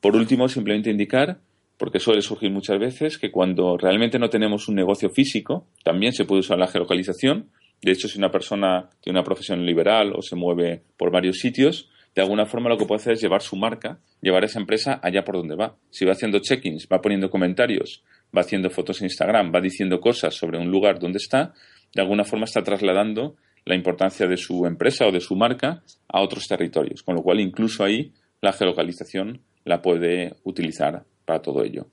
Por 0.00 0.16
último, 0.16 0.48
simplemente 0.48 0.88
indicar, 0.88 1.40
porque 1.76 2.00
suele 2.00 2.22
surgir 2.22 2.50
muchas 2.50 2.78
veces, 2.78 3.18
que 3.18 3.30
cuando 3.30 3.76
realmente 3.76 4.18
no 4.18 4.30
tenemos 4.30 4.68
un 4.68 4.74
negocio 4.74 5.10
físico, 5.10 5.66
también 5.84 6.14
se 6.14 6.24
puede 6.24 6.40
usar 6.40 6.58
la 6.58 6.66
geolocalización. 6.66 7.50
De 7.82 7.92
hecho, 7.92 8.08
si 8.08 8.16
una 8.16 8.30
persona 8.30 8.88
tiene 9.02 9.18
una 9.18 9.24
profesión 9.24 9.66
liberal 9.66 10.14
o 10.16 10.22
se 10.22 10.34
mueve 10.34 10.82
por 10.96 11.10
varios 11.10 11.40
sitios, 11.40 11.90
de 12.14 12.22
alguna 12.22 12.44
forma 12.44 12.68
lo 12.68 12.76
que 12.76 12.84
puede 12.84 13.00
hacer 13.00 13.14
es 13.14 13.22
llevar 13.22 13.42
su 13.42 13.56
marca, 13.56 13.98
llevar 14.20 14.44
esa 14.44 14.58
empresa 14.58 15.00
allá 15.02 15.24
por 15.24 15.36
donde 15.36 15.56
va. 15.56 15.76
Si 15.90 16.04
va 16.04 16.12
haciendo 16.12 16.40
check-ins, 16.40 16.86
va 16.92 17.00
poniendo 17.00 17.30
comentarios, 17.30 18.02
va 18.36 18.42
haciendo 18.42 18.68
fotos 18.70 19.00
en 19.00 19.06
Instagram, 19.06 19.52
va 19.54 19.60
diciendo 19.60 20.00
cosas 20.00 20.34
sobre 20.34 20.58
un 20.58 20.70
lugar 20.70 20.98
donde 20.98 21.18
está, 21.18 21.54
de 21.94 22.02
alguna 22.02 22.24
forma 22.24 22.44
está 22.44 22.62
trasladando 22.62 23.36
la 23.64 23.74
importancia 23.74 24.26
de 24.26 24.36
su 24.36 24.66
empresa 24.66 25.06
o 25.06 25.12
de 25.12 25.20
su 25.20 25.36
marca 25.36 25.82
a 26.08 26.20
otros 26.20 26.46
territorios. 26.46 27.02
Con 27.02 27.14
lo 27.14 27.22
cual, 27.22 27.40
incluso 27.40 27.84
ahí, 27.84 28.12
la 28.40 28.52
geolocalización 28.52 29.40
la 29.64 29.80
puede 29.80 30.34
utilizar 30.44 31.04
para 31.24 31.40
todo 31.40 31.62
ello. 31.62 31.86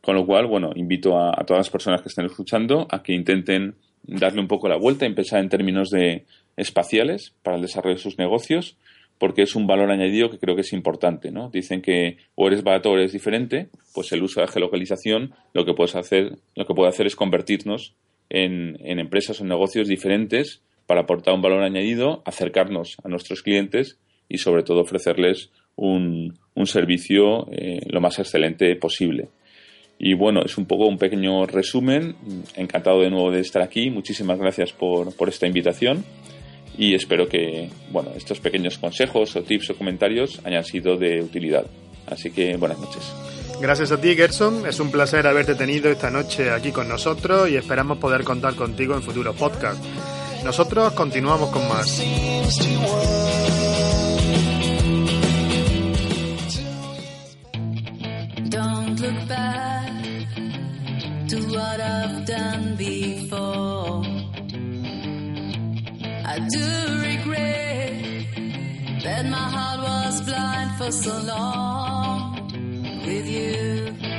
Con 0.00 0.14
lo 0.14 0.24
cual, 0.24 0.46
bueno, 0.46 0.70
invito 0.76 1.18
a, 1.18 1.30
a 1.30 1.44
todas 1.44 1.60
las 1.60 1.70
personas 1.70 2.00
que 2.00 2.08
estén 2.08 2.24
escuchando 2.24 2.86
a 2.90 3.02
que 3.02 3.12
intenten 3.12 3.74
darle 4.04 4.40
un 4.40 4.48
poco 4.48 4.68
la 4.68 4.76
vuelta 4.76 5.04
y 5.04 5.08
empezar 5.08 5.40
en 5.40 5.48
términos 5.48 5.90
de 5.90 6.24
espaciales 6.56 7.34
para 7.42 7.56
el 7.56 7.62
desarrollo 7.62 7.96
de 7.96 8.02
sus 8.02 8.16
negocios 8.16 8.78
porque 9.18 9.42
es 9.42 9.54
un 9.54 9.66
valor 9.66 9.90
añadido 9.90 10.30
que 10.30 10.38
creo 10.38 10.54
que 10.54 10.62
es 10.62 10.72
importante, 10.72 11.30
¿no? 11.30 11.50
Dicen 11.50 11.82
que 11.82 12.18
o 12.34 12.46
eres 12.46 12.62
barato 12.62 12.90
o 12.90 12.96
eres 12.96 13.12
diferente, 13.12 13.68
pues 13.92 14.12
el 14.12 14.22
uso 14.22 14.40
de 14.40 14.48
geolocalización 14.48 15.34
lo 15.52 15.64
que 15.64 15.74
puedes 15.74 15.96
hacer, 15.96 16.36
lo 16.54 16.66
que 16.66 16.74
puede 16.74 16.88
hacer 16.88 17.06
es 17.06 17.16
convertirnos 17.16 17.94
en, 18.30 18.76
empresas 18.98 19.40
o 19.40 19.44
negocios 19.44 19.88
diferentes 19.88 20.62
para 20.86 21.02
aportar 21.02 21.34
un 21.34 21.42
valor 21.42 21.62
añadido, 21.62 22.22
acercarnos 22.24 22.96
a 23.02 23.08
nuestros 23.08 23.42
clientes 23.42 23.98
y 24.28 24.38
sobre 24.38 24.62
todo 24.62 24.80
ofrecerles 24.80 25.50
un, 25.76 26.38
servicio 26.64 27.46
eh, 27.52 27.80
lo 27.86 28.00
más 28.00 28.18
excelente 28.18 28.74
posible. 28.76 29.28
Y 29.98 30.14
bueno, 30.14 30.42
es 30.44 30.56
un 30.58 30.66
poco 30.66 30.86
un 30.86 30.98
pequeño 30.98 31.44
resumen. 31.46 32.14
Encantado 32.54 33.00
de 33.00 33.10
nuevo 33.10 33.32
de 33.32 33.40
estar 33.40 33.62
aquí. 33.62 33.90
Muchísimas 33.90 34.38
gracias 34.38 34.72
por 34.72 35.28
esta 35.28 35.46
invitación 35.46 36.04
y 36.76 36.94
espero 36.94 37.28
que 37.28 37.70
bueno, 37.90 38.10
estos 38.16 38.40
pequeños 38.40 38.78
consejos 38.78 39.34
o 39.36 39.42
tips 39.42 39.70
o 39.70 39.76
comentarios 39.76 40.40
hayan 40.44 40.64
sido 40.64 40.96
de 40.96 41.22
utilidad. 41.22 41.66
Así 42.06 42.30
que 42.30 42.56
buenas 42.56 42.78
noches. 42.78 43.02
Gracias 43.60 43.90
a 43.90 44.00
ti, 44.00 44.14
Gerson. 44.14 44.66
Es 44.66 44.78
un 44.78 44.90
placer 44.90 45.26
haberte 45.26 45.54
tenido 45.54 45.90
esta 45.90 46.10
noche 46.10 46.50
aquí 46.50 46.70
con 46.70 46.88
nosotros 46.88 47.50
y 47.50 47.56
esperamos 47.56 47.98
poder 47.98 48.22
contar 48.22 48.54
contigo 48.54 48.94
en 48.94 49.02
futuros 49.02 49.34
podcasts. 49.36 49.84
Nosotros 50.44 50.92
continuamos 50.92 51.50
con 51.50 51.68
más. 51.68 52.00
I 66.30 66.40
do 66.40 66.68
regret 67.10 68.26
that 69.02 69.24
my 69.30 69.46
heart 69.54 69.80
was 69.80 70.20
blind 70.28 70.76
for 70.76 70.92
so 70.92 71.18
long 71.22 72.50
with 73.06 73.26
you. 73.26 74.17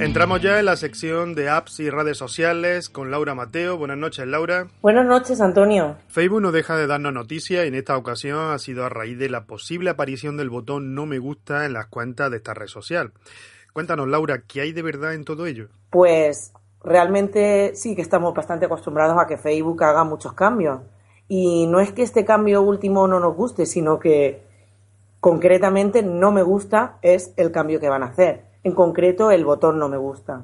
Entramos 0.00 0.40
ya 0.40 0.58
en 0.58 0.64
la 0.64 0.76
sección 0.76 1.34
de 1.34 1.50
apps 1.50 1.78
y 1.78 1.90
redes 1.90 2.16
sociales 2.16 2.88
con 2.88 3.10
Laura 3.10 3.34
Mateo. 3.34 3.76
Buenas 3.76 3.98
noches, 3.98 4.26
Laura. 4.26 4.66
Buenas 4.80 5.04
noches, 5.04 5.42
Antonio. 5.42 5.96
Facebook 6.08 6.40
no 6.40 6.52
deja 6.52 6.74
de 6.74 6.86
darnos 6.86 7.12
noticias 7.12 7.66
y 7.66 7.68
en 7.68 7.74
esta 7.74 7.98
ocasión 7.98 8.50
ha 8.50 8.58
sido 8.58 8.86
a 8.86 8.88
raíz 8.88 9.18
de 9.18 9.28
la 9.28 9.44
posible 9.44 9.90
aparición 9.90 10.38
del 10.38 10.48
botón 10.48 10.94
no 10.94 11.04
me 11.04 11.18
gusta 11.18 11.66
en 11.66 11.74
las 11.74 11.88
cuentas 11.88 12.30
de 12.30 12.38
esta 12.38 12.54
red 12.54 12.68
social. 12.68 13.12
Cuéntanos, 13.74 14.08
Laura, 14.08 14.40
¿qué 14.48 14.62
hay 14.62 14.72
de 14.72 14.80
verdad 14.80 15.12
en 15.12 15.26
todo 15.26 15.44
ello? 15.44 15.68
Pues 15.90 16.54
realmente 16.82 17.72
sí 17.74 17.94
que 17.94 18.00
estamos 18.00 18.32
bastante 18.32 18.64
acostumbrados 18.64 19.20
a 19.20 19.26
que 19.26 19.36
Facebook 19.36 19.84
haga 19.84 20.02
muchos 20.04 20.32
cambios. 20.32 20.80
Y 21.28 21.66
no 21.66 21.78
es 21.78 21.92
que 21.92 22.04
este 22.04 22.24
cambio 22.24 22.62
último 22.62 23.06
no 23.06 23.20
nos 23.20 23.36
guste, 23.36 23.66
sino 23.66 23.98
que 23.98 24.46
concretamente 25.20 26.02
no 26.02 26.32
me 26.32 26.42
gusta 26.42 26.96
es 27.02 27.34
el 27.36 27.52
cambio 27.52 27.80
que 27.80 27.90
van 27.90 28.02
a 28.02 28.06
hacer 28.06 28.49
en 28.62 28.72
concreto 28.72 29.30
el 29.30 29.44
botón 29.44 29.78
no 29.78 29.88
me 29.88 29.96
gusta. 29.96 30.42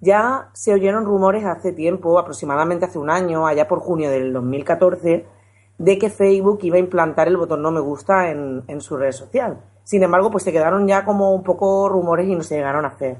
Ya 0.00 0.50
se 0.52 0.74
oyeron 0.74 1.04
rumores 1.04 1.44
hace 1.44 1.72
tiempo, 1.72 2.18
aproximadamente 2.18 2.84
hace 2.84 2.98
un 2.98 3.10
año, 3.10 3.46
allá 3.46 3.66
por 3.66 3.80
junio 3.80 4.10
del 4.10 4.32
2014, 4.32 5.26
de 5.78 5.98
que 5.98 6.10
Facebook 6.10 6.60
iba 6.62 6.76
a 6.76 6.80
implantar 6.80 7.28
el 7.28 7.36
botón 7.36 7.62
no 7.62 7.70
me 7.70 7.80
gusta 7.80 8.30
en, 8.30 8.80
su 8.80 8.96
red 8.96 9.12
social. 9.12 9.58
Sin 9.84 10.02
embargo, 10.02 10.30
pues 10.30 10.44
se 10.44 10.52
quedaron 10.52 10.86
ya 10.86 11.04
como 11.04 11.34
un 11.34 11.42
poco 11.42 11.88
rumores 11.88 12.28
y 12.28 12.34
no 12.34 12.42
se 12.42 12.56
llegaron 12.56 12.84
a 12.84 12.88
hacer. 12.88 13.18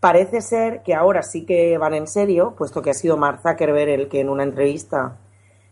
Parece 0.00 0.40
ser 0.40 0.82
que 0.82 0.94
ahora 0.94 1.22
sí 1.22 1.44
que 1.44 1.76
van 1.78 1.94
en 1.94 2.06
serio, 2.06 2.54
puesto 2.56 2.80
que 2.80 2.90
ha 2.90 2.94
sido 2.94 3.16
Mark 3.16 3.40
Zuckerberg 3.42 3.90
el 3.90 4.08
que 4.08 4.20
en 4.20 4.30
una 4.30 4.44
entrevista 4.44 5.18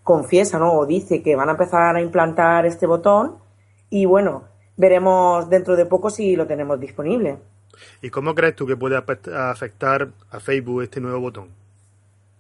confiesa, 0.05 0.59
¿no? 0.59 0.73
O 0.75 0.87
dice 0.87 1.23
que 1.23 1.35
van 1.35 1.49
a 1.49 1.53
empezar 1.53 1.97
a 1.97 2.03
implantar 2.03 2.67
este 2.67 2.87
botón 2.87 3.39
y 3.91 4.05
bueno, 4.05 4.45
veremos 4.77 5.49
dentro 5.49 5.77
de 5.77 5.87
poco 5.87 6.11
si 6.11 6.37
lo 6.37 6.47
tenemos 6.47 6.79
disponible. 6.79 7.39
¿Y 8.03 8.11
cómo 8.11 8.35
crees 8.35 8.57
tú 8.57 8.67
que 8.67 8.77
puede 8.77 8.97
afectar 8.97 10.09
a 10.31 10.41
Facebook 10.41 10.83
este 10.83 11.01
nuevo 11.01 11.21
botón? 11.21 11.49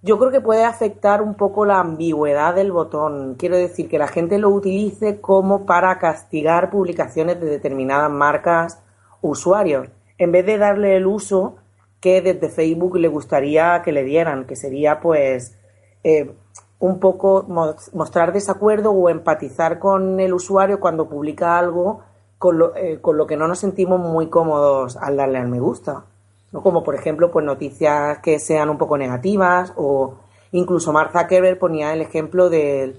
Yo 0.00 0.16
creo 0.18 0.30
que 0.30 0.40
puede 0.40 0.64
afectar 0.64 1.23
un 1.23 1.35
poco 1.35 1.64
la 1.64 1.80
ambigüedad 1.80 2.54
del 2.54 2.71
botón. 2.71 3.35
Quiero 3.35 3.57
decir 3.57 3.88
que 3.88 3.99
la 3.99 4.07
gente 4.07 4.38
lo 4.38 4.49
utilice 4.50 5.21
como 5.21 5.66
para 5.66 5.99
castigar 5.99 6.71
publicaciones 6.71 7.40
de 7.40 7.47
determinadas 7.47 8.11
marcas 8.11 8.80
usuarios, 9.21 9.88
en 10.18 10.30
vez 10.30 10.47
de 10.47 10.57
darle 10.57 10.97
el 10.97 11.07
uso 11.07 11.57
que 12.00 12.23
desde 12.23 12.49
Facebook 12.49 12.97
le 12.97 13.09
gustaría 13.09 13.83
que 13.83 13.90
le 13.90 14.04
dieran, 14.04 14.45
que 14.45 14.54
sería 14.54 15.00
pues 15.00 15.59
eh, 16.04 16.33
un 16.78 17.00
poco 17.00 17.45
mostrar 17.92 18.33
desacuerdo 18.33 18.92
o 18.92 19.09
empatizar 19.09 19.80
con 19.80 20.21
el 20.21 20.33
usuario 20.33 20.78
cuando 20.78 21.09
publica 21.09 21.59
algo 21.59 22.04
con 22.38 22.59
lo, 22.59 22.76
eh, 22.76 23.00
con 23.00 23.16
lo 23.16 23.26
que 23.26 23.37
no 23.37 23.49
nos 23.49 23.59
sentimos 23.59 24.00
muy 24.00 24.28
cómodos 24.28 24.97
al 24.97 25.16
darle 25.16 25.38
al 25.38 25.49
me 25.49 25.61
gusta. 25.61 26.04
¿no? 26.52 26.62
Como 26.62 26.85
por 26.85 26.95
ejemplo, 26.95 27.30
pues 27.30 27.45
noticias 27.45 28.18
que 28.21 28.38
sean 28.38 28.71
un 28.71 28.78
poco 28.78 28.97
negativas 28.97 29.73
o 29.76 30.14
incluso 30.52 30.92
Mark 30.92 31.11
Zuckerberg 31.12 31.59
ponía 31.59 31.92
el 31.92 32.00
ejemplo 32.00 32.49
de, 32.49 32.97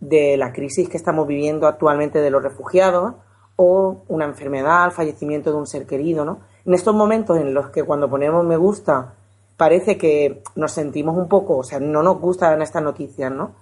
de 0.00 0.36
la 0.36 0.52
crisis 0.52 0.88
que 0.88 0.96
estamos 0.96 1.26
viviendo 1.26 1.66
actualmente 1.66 2.20
de 2.20 2.30
los 2.30 2.42
refugiados 2.42 3.14
o 3.56 4.02
una 4.08 4.24
enfermedad, 4.24 4.86
el 4.86 4.92
fallecimiento 4.92 5.50
de 5.50 5.58
un 5.58 5.66
ser 5.66 5.86
querido, 5.86 6.24
¿no? 6.24 6.40
En 6.64 6.74
estos 6.74 6.94
momentos 6.94 7.38
en 7.38 7.54
los 7.54 7.70
que 7.70 7.84
cuando 7.84 8.08
ponemos 8.08 8.44
me 8.44 8.56
gusta 8.56 9.14
parece 9.56 9.98
que 9.98 10.42
nos 10.56 10.72
sentimos 10.72 11.16
un 11.16 11.28
poco, 11.28 11.58
o 11.58 11.62
sea, 11.62 11.78
no 11.80 12.02
nos 12.02 12.18
gustan 12.18 12.62
estas 12.62 12.82
noticias, 12.82 13.30
¿no? 13.30 13.52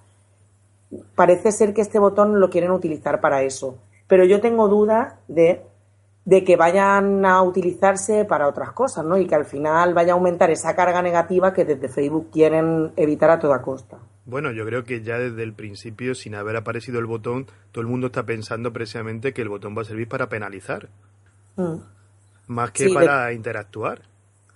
Parece 1.14 1.52
ser 1.52 1.75
que 1.75 1.80
este 1.80 1.99
botón 1.99 2.40
lo 2.40 2.49
quieren 2.49 2.70
utilizar 2.70 3.20
para 3.20 3.42
eso 3.42 3.76
pero 4.09 4.25
yo 4.25 4.41
tengo 4.41 4.69
dudas 4.69 5.15
de, 5.29 5.62
que 6.45 6.57
vayan 6.57 7.25
a 7.25 7.43
utilizarse 7.43 8.25
para 8.25 8.49
otras 8.49 8.73
cosas, 8.73 9.05
¿no? 9.05 9.19
Y 9.19 9.27
que 9.27 9.35
al 9.35 9.45
final 9.45 9.95
vaya 9.95 10.12
a 10.12 10.17
aumentar 10.17 10.50
esa 10.50 10.75
carga 10.75 11.03
negativa 11.03 11.53
que 11.53 11.65
desde 11.65 11.88
Facebook 11.88 12.31
quieren 12.33 12.93
evitar 12.97 13.31
a 13.31 13.38
toda 13.38 13.62
costa. 13.62 13.99
Bueno, 14.25 14.50
yo 14.50 14.65
creo 14.65 14.85
que 14.85 15.03
ya 15.03 15.19
desde 15.19 15.43
el 15.43 15.53
principio, 15.53 16.15
sin 16.15 16.35
haber 16.35 16.57
aparecido 16.57 16.99
el 16.99 17.07
botón, 17.07 17.47
todo 17.71 17.83
el 17.83 17.87
mundo 17.87 18.09
está 18.09 18.25
pensando 18.25 18.73
precisamente 18.73 19.33
que 19.33 19.43
el 19.43 19.49
botón 19.49 19.77
va 19.77 19.83
a 19.83 19.85
servir 19.85 20.09
para 20.09 20.29
penalizar. 20.29 20.88
Mm. 21.57 21.77
Más 22.49 22.71
que 22.73 22.88
para 22.91 23.33
interactuar. 23.33 24.03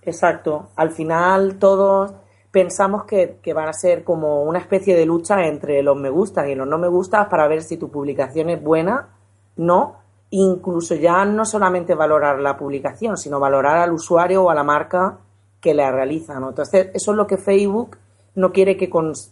Exacto. 0.01 0.71
Al 0.75 0.91
final 0.91 1.57
todos 1.59 2.13
pensamos 2.51 3.05
que, 3.05 3.37
que, 3.41 3.53
van 3.53 3.67
a 3.67 3.73
ser 3.73 4.03
como 4.03 4.43
una 4.43 4.59
especie 4.59 4.95
de 4.95 5.05
lucha 5.05 5.45
entre 5.47 5.81
los 5.81 5.97
me 5.97 6.09
gustan 6.09 6.49
y 6.49 6.55
los 6.55 6.67
no 6.67 6.77
me 6.77 6.87
gustan 6.87 7.29
para 7.29 7.47
ver 7.47 7.63
si 7.63 7.77
tu 7.77 7.89
publicación 7.89 8.49
es 8.49 8.61
buena 8.61 9.09
no, 9.55 9.97
incluso 10.29 10.95
ya 10.95 11.25
no 11.25 11.45
solamente 11.45 11.95
valorar 11.95 12.39
la 12.39 12.57
publicación, 12.57 13.17
sino 13.17 13.39
valorar 13.39 13.77
al 13.77 13.91
usuario 13.91 14.43
o 14.43 14.49
a 14.49 14.55
la 14.55 14.63
marca 14.63 15.19
que 15.61 15.73
la 15.73 15.91
realiza, 15.91 16.39
¿no? 16.39 16.49
Entonces, 16.49 16.89
eso 16.93 17.11
es 17.11 17.17
lo 17.17 17.27
que 17.27 17.37
Facebook 17.37 17.97
no 18.35 18.51
quiere 18.51 18.77
que 18.77 18.89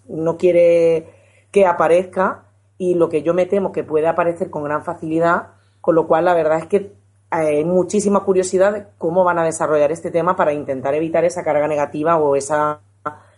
no 0.07 0.37
quiere 0.37 1.09
que 1.51 1.65
aparezca 1.65 2.43
y 2.77 2.95
lo 2.95 3.09
que 3.09 3.23
yo 3.23 3.33
me 3.33 3.45
temo 3.45 3.71
que 3.71 3.83
puede 3.83 4.07
aparecer 4.07 4.49
con 4.49 4.63
gran 4.63 4.83
facilidad, 4.83 5.47
con 5.81 5.95
lo 5.95 6.07
cual 6.07 6.25
la 6.25 6.33
verdad 6.33 6.59
es 6.59 6.67
que 6.67 6.93
hay 7.29 7.63
muchísima 7.63 8.21
curiosidad 8.21 8.73
de 8.73 8.85
cómo 8.97 9.23
van 9.23 9.39
a 9.39 9.43
desarrollar 9.43 9.91
este 9.91 10.11
tema 10.11 10.35
para 10.35 10.53
intentar 10.53 10.93
evitar 10.93 11.23
esa 11.25 11.43
carga 11.43 11.67
negativa 11.67 12.17
o 12.17 12.35
esa 12.35 12.81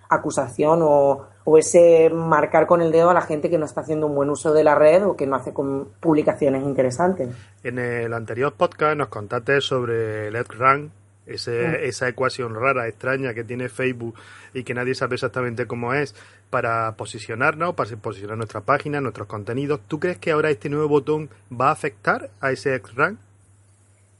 acusación 0.09 0.79
o, 0.81 1.25
o 1.45 1.57
ese 1.57 2.09
marcar 2.09 2.67
con 2.67 2.81
el 2.81 2.91
dedo 2.91 3.09
a 3.09 3.13
la 3.13 3.21
gente 3.21 3.49
que 3.49 3.57
no 3.57 3.65
está 3.65 3.81
haciendo 3.81 4.07
un 4.07 4.15
buen 4.15 4.29
uso 4.29 4.53
de 4.53 4.63
la 4.63 4.75
red 4.75 5.05
o 5.05 5.15
que 5.15 5.27
no 5.27 5.35
hace 5.35 5.51
publicaciones 5.51 6.63
interesantes. 6.63 7.29
En 7.63 7.79
el 7.79 8.13
anterior 8.13 8.53
podcast 8.53 8.97
nos 8.97 9.09
contaste 9.09 9.59
sobre 9.61 10.27
el 10.27 10.45
rank, 10.45 10.91
ese, 11.25 11.87
esa 11.87 12.07
ecuación 12.07 12.53
rara, 12.55 12.87
extraña 12.87 13.33
que 13.33 13.43
tiene 13.43 13.69
Facebook 13.69 14.15
y 14.53 14.63
que 14.63 14.73
nadie 14.73 14.95
sabe 14.95 15.15
exactamente 15.15 15.67
cómo 15.67 15.93
es 15.93 16.15
para 16.49 16.91
posicionarnos, 16.93 17.75
para 17.75 17.95
posicionar 17.97 18.37
nuestra 18.37 18.61
página, 18.61 19.01
nuestros 19.01 19.27
contenidos. 19.27 19.81
¿Tú 19.87 19.99
crees 19.99 20.17
que 20.17 20.31
ahora 20.31 20.49
este 20.49 20.69
nuevo 20.69 20.87
botón 20.87 21.29
va 21.51 21.69
a 21.69 21.71
afectar 21.71 22.29
a 22.41 22.51
ese 22.51 22.81
rank? 22.95 23.19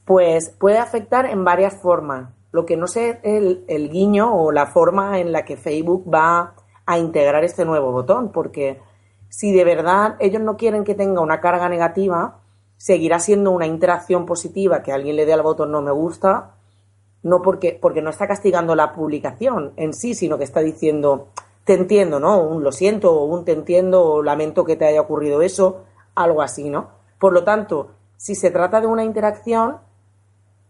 Pues 0.06 0.50
puede 0.58 0.78
afectar 0.78 1.26
en 1.26 1.44
varias 1.46 1.82
formas. 1.82 2.30
Lo 2.52 2.66
que 2.66 2.78
no 2.78 2.88
sé 2.88 3.10
es 3.10 3.18
el, 3.24 3.64
el 3.68 3.90
guiño 3.90 4.34
o 4.34 4.52
la 4.52 4.68
forma 4.68 5.20
en 5.20 5.32
la 5.32 5.44
que 5.44 5.58
Facebook 5.58 6.12
va 6.14 6.54
a 6.86 6.98
integrar 6.98 7.44
este 7.44 7.66
nuevo 7.66 7.92
botón, 7.92 8.32
porque 8.32 8.80
si 9.30 9.52
de 9.52 9.64
verdad 9.64 10.16
ellos 10.20 10.42
no 10.42 10.58
quieren 10.58 10.84
que 10.84 10.96
tenga 10.96 11.22
una 11.22 11.42
carga 11.42 11.70
negativa, 11.70 12.40
seguirá 12.78 13.20
siendo 13.20 13.52
una 13.52 13.66
interacción 13.66 14.26
positiva 14.26 14.84
que 14.84 14.92
alguien 14.92 15.16
le 15.16 15.26
dé 15.26 15.34
al 15.34 15.42
botón 15.42 15.72
no 15.72 15.82
me 15.82 15.92
gusta, 15.92 16.56
no 17.24 17.42
porque, 17.42 17.78
porque 17.82 18.02
no 18.02 18.10
está 18.10 18.28
castigando 18.28 18.76
la 18.76 18.94
publicación 18.94 19.74
en 19.78 19.94
sí, 19.94 20.14
sino 20.14 20.38
que 20.38 20.44
está 20.44 20.60
diciendo 20.60 21.30
te 21.64 21.74
entiendo, 21.74 22.20
¿no? 22.20 22.42
Un 22.42 22.64
lo 22.64 22.72
siento, 22.72 23.14
o 23.14 23.26
un 23.26 23.46
te 23.46 23.54
entiendo, 23.54 24.04
o 24.04 24.22
lamento 24.22 24.66
que 24.66 24.76
te 24.76 24.86
haya 24.86 25.02
ocurrido 25.02 25.42
eso, 25.42 25.84
algo 26.16 26.42
así, 26.42 26.70
¿no? 26.70 26.90
Por 27.20 27.34
lo 27.34 27.44
tanto, 27.44 27.92
si 28.18 28.36
se 28.36 28.52
trata 28.52 28.82
de 28.82 28.88
una 28.88 29.04
interacción, 29.04 29.78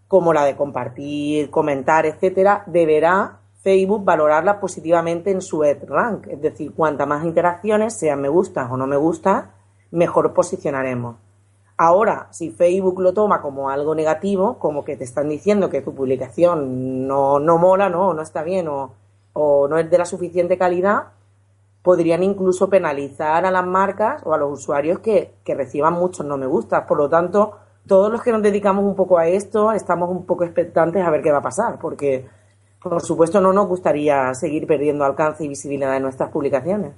como 0.07 0.33
la 0.33 0.45
de 0.45 0.55
compartir, 0.55 1.49
comentar, 1.49 2.05
etcétera, 2.05 2.63
deberá 2.67 3.39
Facebook 3.63 4.03
valorarla 4.03 4.59
positivamente 4.59 5.31
en 5.31 5.41
su 5.41 5.63
ad 5.63 5.77
rank, 5.87 6.27
es 6.27 6.41
decir, 6.41 6.73
cuanta 6.73 7.05
más 7.05 7.23
interacciones, 7.23 7.97
sean 7.97 8.19
me 8.19 8.27
gusta 8.27 8.67
o 8.69 8.75
no 8.75 8.85
me 8.85 8.97
gusta, 8.97 9.51
mejor 9.91 10.33
posicionaremos. 10.33 11.15
Ahora, 11.77 12.27
si 12.31 12.51
Facebook 12.51 12.99
lo 12.99 13.13
toma 13.13 13.41
como 13.41 13.69
algo 13.69 13.95
negativo, 13.95 14.59
como 14.59 14.83
que 14.83 14.97
te 14.97 15.05
están 15.05 15.29
diciendo 15.29 15.69
que 15.69 15.81
tu 15.81 15.95
publicación 15.95 17.07
no, 17.07 17.39
no 17.39 17.57
mola, 17.57 17.89
no, 17.89 18.13
no 18.13 18.21
está 18.21 18.43
bien 18.43 18.67
o, 18.67 18.91
o 19.31 19.67
no 19.67 19.77
es 19.77 19.89
de 19.89 19.97
la 19.97 20.05
suficiente 20.05 20.57
calidad, 20.57 21.13
podrían 21.81 22.21
incluso 22.21 22.69
penalizar 22.69 23.45
a 23.45 23.51
las 23.51 23.65
marcas 23.65 24.21
o 24.25 24.33
a 24.33 24.37
los 24.37 24.51
usuarios 24.51 24.99
que, 24.99 25.35
que 25.43 25.55
reciban 25.55 25.93
muchos 25.93 26.25
no 26.25 26.37
me 26.37 26.47
gusta. 26.47 26.85
Por 26.85 26.97
lo 26.97 27.09
tanto, 27.09 27.53
todos 27.87 28.11
los 28.11 28.21
que 28.21 28.31
nos 28.31 28.41
dedicamos 28.41 28.83
un 28.85 28.95
poco 28.95 29.17
a 29.17 29.27
esto 29.27 29.71
estamos 29.71 30.09
un 30.09 30.25
poco 30.25 30.43
expectantes 30.43 31.03
a 31.03 31.09
ver 31.09 31.21
qué 31.21 31.31
va 31.31 31.39
a 31.39 31.43
pasar, 31.43 31.79
porque 31.79 32.25
por 32.83 33.01
supuesto, 33.01 33.39
no 33.39 33.53
nos 33.53 33.67
gustaría 33.67 34.33
seguir 34.33 34.67
perdiendo 34.67 35.05
alcance 35.05 35.43
y 35.43 35.47
visibilidad 35.47 35.93
de 35.93 36.01
nuestras 36.01 36.29
publicaciones. 36.29 36.93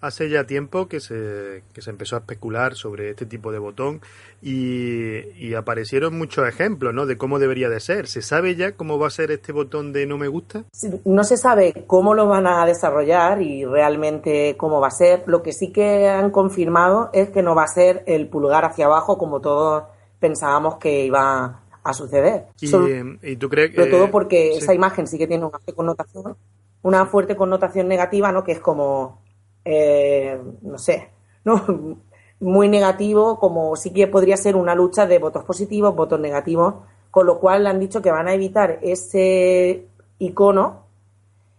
Hace 0.00 0.28
ya 0.28 0.44
tiempo 0.44 0.88
que 0.88 1.00
se, 1.00 1.62
que 1.72 1.82
se 1.82 1.90
empezó 1.90 2.16
a 2.16 2.20
especular 2.20 2.74
sobre 2.74 3.10
este 3.10 3.26
tipo 3.26 3.50
de 3.50 3.58
botón 3.58 4.00
y, 4.42 5.54
aparecieron 5.54 6.16
muchos 6.18 6.46
ejemplos 6.46 6.92
¿no? 6.92 7.06
de 7.06 7.16
cómo 7.16 7.38
debería 7.38 7.70
de 7.70 7.80
ser. 7.80 8.06
¿Se 8.06 8.20
sabe 8.20 8.56
ya 8.56 8.72
cómo 8.72 8.98
va 8.98 9.06
a 9.06 9.10
ser 9.10 9.30
este 9.30 9.52
botón 9.52 9.92
de 9.92 10.06
no 10.06 10.18
me 10.18 10.28
gusta? 10.28 10.64
No 11.06 11.24
se 11.24 11.38
sabe 11.38 11.84
cómo 11.86 12.14
lo 12.14 12.26
van 12.26 12.46
a 12.46 12.66
desarrollar 12.66 13.40
y 13.40 13.64
realmente 13.64 14.54
cómo 14.58 14.80
va 14.80 14.88
a 14.88 14.90
ser. 14.90 15.24
Lo 15.26 15.42
que 15.42 15.52
sí 15.52 15.72
que 15.72 16.08
han 16.08 16.30
confirmado 16.30 17.08
es 17.14 17.30
que 17.30 17.42
no 17.42 17.54
va 17.54 17.64
a 17.64 17.68
ser 17.68 18.04
el 18.06 18.28
pulgar 18.28 18.66
hacia 18.66 18.84
abajo 18.84 19.16
como 19.16 19.40
todos 19.40 19.84
pensábamos 20.18 20.76
que 20.76 21.04
iba 21.06 21.62
a 21.86 21.92
suceder. 21.92 22.46
¿Y, 22.60 23.36
tú 23.36 23.48
crees 23.48 23.70
que...? 23.70 23.76
Sobre 23.76 23.90
todo 23.90 24.10
porque 24.10 24.56
esa 24.56 24.74
imagen 24.74 25.06
sí 25.06 25.18
que 25.18 25.26
tiene 25.26 25.44
una 25.44 25.52
fuerte 25.58 25.72
connotación, 25.72 26.36
una 26.82 27.06
fuerte 27.06 27.36
connotación 27.36 27.88
negativa, 27.88 28.32
¿no? 28.32 28.44
Que 28.44 28.52
es 28.52 28.60
como, 28.60 29.22
eh, 29.64 30.38
no 30.62 30.78
sé, 30.78 31.10
¿no? 31.44 31.64
Muy 32.40 32.68
negativo, 32.68 33.38
como 33.38 33.76
sí 33.76 33.92
que 33.92 34.08
podría 34.08 34.36
ser 34.36 34.56
una 34.56 34.74
lucha 34.74 35.06
de 35.06 35.18
votos 35.18 35.44
positivos, 35.44 35.94
votos 35.94 36.20
negativos, 36.20 36.74
con 37.10 37.26
lo 37.26 37.38
cual 37.40 37.64
le 37.64 37.70
han 37.70 37.80
dicho 37.80 38.02
que 38.02 38.10
van 38.10 38.28
a 38.28 38.34
evitar 38.34 38.78
ese 38.82 39.86
icono 40.18 40.84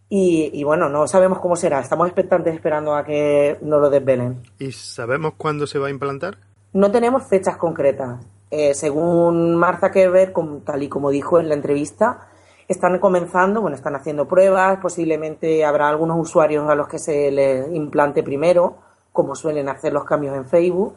y, 0.09 0.51
y, 0.53 0.63
bueno, 0.63 0.87
no 0.87 1.07
sabemos 1.07 1.39
cómo 1.39 1.55
será. 1.55 1.79
Estamos 1.79 2.07
expectantes 2.07 2.53
esperando 2.53 2.95
a 2.95 3.03
que 3.03 3.57
nos 3.61 3.81
lo 3.81 3.89
desvelen. 3.89 4.41
¿Y 4.59 4.71
sabemos 4.71 5.33
cuándo 5.35 5.65
se 5.67 5.79
va 5.79 5.87
a 5.87 5.89
implantar? 5.89 6.37
No 6.73 6.91
tenemos 6.91 7.23
fechas 7.23 7.57
concretas. 7.57 8.19
Eh, 8.49 8.73
según 8.73 9.55
Martha 9.55 9.91
Kerber, 9.91 10.33
tal 10.63 10.83
y 10.83 10.89
como 10.89 11.09
dijo 11.09 11.39
en 11.39 11.49
la 11.49 11.55
entrevista, 11.55 12.27
están 12.67 12.99
comenzando, 12.99 13.61
bueno, 13.61 13.75
están 13.75 13.95
haciendo 13.95 14.27
pruebas, 14.27 14.79
posiblemente 14.81 15.65
habrá 15.65 15.89
algunos 15.89 16.17
usuarios 16.19 16.69
a 16.69 16.75
los 16.75 16.87
que 16.87 16.99
se 16.99 17.31
les 17.31 17.73
implante 17.73 18.23
primero, 18.23 18.77
como 19.11 19.35
suelen 19.35 19.69
hacer 19.69 19.93
los 19.93 20.03
cambios 20.05 20.35
en 20.35 20.45
Facebook, 20.45 20.95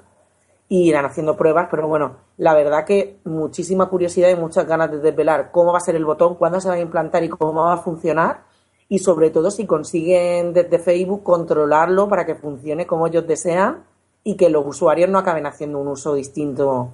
y 0.69 0.89
irán 0.89 1.05
haciendo 1.05 1.37
pruebas, 1.37 1.67
pero 1.71 1.89
bueno, 1.89 2.17
la 2.37 2.55
verdad 2.55 2.85
que 2.85 3.19
muchísima 3.25 3.89
curiosidad 3.89 4.29
y 4.31 4.37
muchas 4.37 4.67
ganas 4.67 4.91
de 4.91 4.99
desvelar 4.99 5.51
cómo 5.51 5.73
va 5.73 5.79
a 5.79 5.81
ser 5.81 5.97
el 5.97 6.05
botón, 6.05 6.37
cuándo 6.37 6.61
se 6.61 6.69
va 6.69 6.75
a 6.75 6.81
implantar 6.81 7.25
y 7.25 7.29
cómo 7.29 7.65
va 7.65 7.73
a 7.73 7.79
funcionar, 7.79 8.45
y 8.89 9.01
sobre 9.01 9.31
todo 9.31 9.51
si 9.51 9.67
consiguen 9.67 10.53
desde 10.53 10.79
Facebook 10.79 11.25
controlarlo 11.25 12.09
para 12.09 12.27
que 12.27 12.37
funcione 12.37 12.87
como 12.87 13.07
ellos 13.07 13.27
desean 13.27 13.85
y 14.23 14.37
que 14.37 14.51
los 14.51 14.67
usuarios 14.67 15.09
no 15.09 15.19
acaben 15.19 15.47
haciendo 15.47 15.79
un 15.79 15.89
uso 15.89 16.15
distinto 16.15 16.91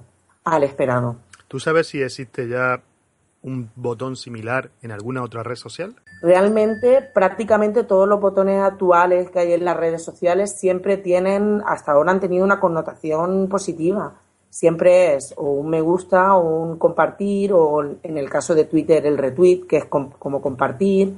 al 0.55 0.63
esperado. 0.63 1.17
¿Tú 1.47 1.59
sabes 1.59 1.87
si 1.87 2.01
existe 2.01 2.47
ya 2.47 2.81
un 3.41 3.69
botón 3.75 4.15
similar 4.15 4.71
en 4.81 4.91
alguna 4.91 5.23
otra 5.23 5.43
red 5.43 5.55
social? 5.55 5.95
Realmente, 6.21 7.01
prácticamente 7.13 7.83
todos 7.83 8.07
los 8.07 8.19
botones 8.19 8.61
actuales 8.61 9.29
que 9.29 9.39
hay 9.39 9.53
en 9.53 9.65
las 9.65 9.77
redes 9.77 10.03
sociales 10.03 10.57
siempre 10.59 10.97
tienen, 10.97 11.61
hasta 11.65 11.91
ahora 11.91 12.11
han 12.11 12.19
tenido 12.19 12.43
una 12.43 12.59
connotación 12.59 13.47
positiva. 13.47 14.15
Siempre 14.49 15.15
es 15.15 15.33
o 15.37 15.51
un 15.51 15.69
me 15.69 15.81
gusta 15.81 16.35
o 16.35 16.63
un 16.63 16.77
compartir, 16.77 17.53
o 17.53 17.83
en 18.01 18.17
el 18.17 18.29
caso 18.29 18.55
de 18.55 18.65
Twitter 18.65 19.05
el 19.05 19.17
retweet, 19.17 19.67
que 19.67 19.77
es 19.77 19.85
como 19.85 20.41
compartir, 20.41 21.13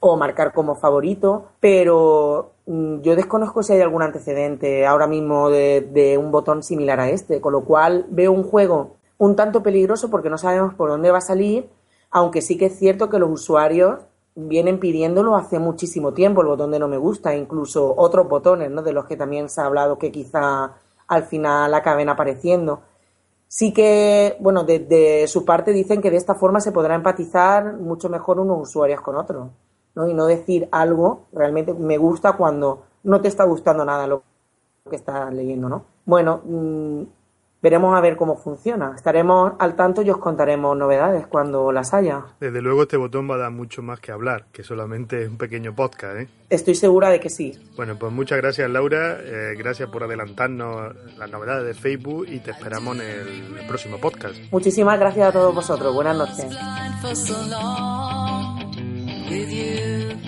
o 0.00 0.16
marcar 0.16 0.52
como 0.52 0.74
favorito, 0.74 1.50
pero 1.60 2.53
yo 2.66 3.14
desconozco 3.14 3.62
si 3.62 3.74
hay 3.74 3.82
algún 3.82 4.02
antecedente 4.02 4.86
ahora 4.86 5.06
mismo 5.06 5.50
de, 5.50 6.16
un 6.18 6.30
botón 6.30 6.62
similar 6.62 6.98
a 6.98 7.10
este, 7.10 7.40
con 7.40 7.52
lo 7.52 7.64
cual 7.64 8.06
veo 8.08 8.32
un 8.32 8.42
juego 8.42 8.96
un 9.18 9.36
tanto 9.36 9.62
peligroso 9.62 10.10
porque 10.10 10.30
no 10.30 10.38
sabemos 10.38 10.74
por 10.74 10.88
dónde 10.88 11.10
va 11.10 11.18
a 11.18 11.22
salir, 11.22 11.68
aunque 12.10 12.42
sí 12.42 12.56
que 12.56 12.66
es 12.66 12.78
cierto 12.78 13.10
que 13.10 13.18
los 13.18 13.30
usuarios 13.30 14.00
vienen 14.34 14.80
pidiéndolo 14.80 15.36
hace 15.36 15.58
muchísimo 15.58 16.12
tiempo, 16.14 16.40
el 16.40 16.48
botón 16.48 16.72
de 16.72 16.78
no 16.78 16.88
me 16.88 16.96
gusta, 16.96 17.36
incluso 17.36 17.94
otros 17.96 18.28
botones, 18.28 18.70
¿no? 18.70 18.82
De 18.82 18.92
los 18.92 19.04
que 19.04 19.16
también 19.16 19.48
se 19.48 19.60
ha 19.60 19.66
hablado 19.66 19.98
que 19.98 20.10
quizá 20.10 20.72
al 21.06 21.24
final 21.24 21.72
acaben 21.74 22.08
apareciendo. 22.08 22.80
Sí 23.46 23.72
que, 23.72 24.36
bueno, 24.40 24.64
de 24.64 25.26
su 25.28 25.44
parte 25.44 25.72
dicen 25.72 26.02
que 26.02 26.10
de 26.10 26.16
esta 26.16 26.34
forma 26.34 26.60
se 26.60 26.72
podrá 26.72 26.96
empatizar 26.96 27.74
mucho 27.74 28.08
mejor 28.08 28.40
unos 28.40 28.68
usuarios 28.68 29.00
con 29.00 29.16
otros. 29.16 29.50
¿No? 29.94 30.08
Y 30.08 30.14
no 30.14 30.26
decir 30.26 30.68
algo, 30.72 31.26
realmente 31.32 31.74
me 31.74 31.98
gusta 31.98 32.34
cuando 32.34 32.84
no 33.04 33.20
te 33.20 33.28
está 33.28 33.44
gustando 33.44 33.84
nada 33.84 34.06
lo 34.06 34.22
que 34.88 34.96
estás 34.96 35.32
leyendo, 35.32 35.68
¿no? 35.68 35.84
Bueno, 36.04 36.42
mm, 36.44 37.02
veremos 37.64 37.96
a 37.96 38.00
ver 38.02 38.16
cómo 38.16 38.36
funciona. 38.36 38.92
Estaremos 38.94 39.54
al 39.58 39.74
tanto 39.74 40.02
y 40.02 40.10
os 40.10 40.18
contaremos 40.18 40.76
novedades 40.76 41.26
cuando 41.26 41.72
las 41.72 41.94
haya. 41.94 42.22
Desde 42.38 42.60
luego 42.60 42.82
este 42.82 42.98
botón 42.98 43.30
va 43.30 43.36
a 43.36 43.38
dar 43.38 43.52
mucho 43.52 43.80
más 43.80 44.00
que 44.00 44.12
hablar, 44.12 44.48
que 44.52 44.62
solamente 44.62 45.26
un 45.26 45.38
pequeño 45.38 45.74
podcast, 45.74 46.16
¿eh? 46.18 46.28
Estoy 46.50 46.74
segura 46.74 47.08
de 47.08 47.20
que 47.20 47.30
sí. 47.30 47.58
Bueno, 47.74 47.98
pues 47.98 48.12
muchas 48.12 48.36
gracias 48.36 48.68
Laura, 48.70 49.16
eh, 49.18 49.54
gracias 49.56 49.88
por 49.88 50.04
adelantarnos 50.04 50.94
las 51.16 51.30
novedades 51.30 51.64
de 51.64 51.72
Facebook 51.72 52.26
y 52.28 52.40
te 52.40 52.50
esperamos 52.50 52.96
en 52.96 53.56
el 53.58 53.66
próximo 53.66 53.98
podcast. 53.98 54.36
Muchísimas 54.52 55.00
gracias 55.00 55.28
a 55.28 55.32
todos 55.32 55.54
vosotros. 55.54 55.94
Buenas 55.94 56.18
noches. 56.18 56.54
With 59.28 59.52
you. 59.52 60.18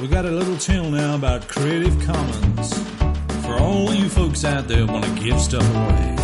We 0.00 0.08
got 0.08 0.24
a 0.24 0.30
little 0.30 0.56
tale 0.56 0.90
now 0.90 1.14
about 1.14 1.48
Creative 1.48 1.96
Commons 2.04 2.74
for 3.44 3.58
all 3.58 3.94
you 3.94 4.08
folks 4.08 4.44
out 4.44 4.68
there 4.68 4.86
want 4.86 5.04
to 5.04 5.22
give 5.22 5.40
stuff 5.40 5.68
away. 5.74 6.16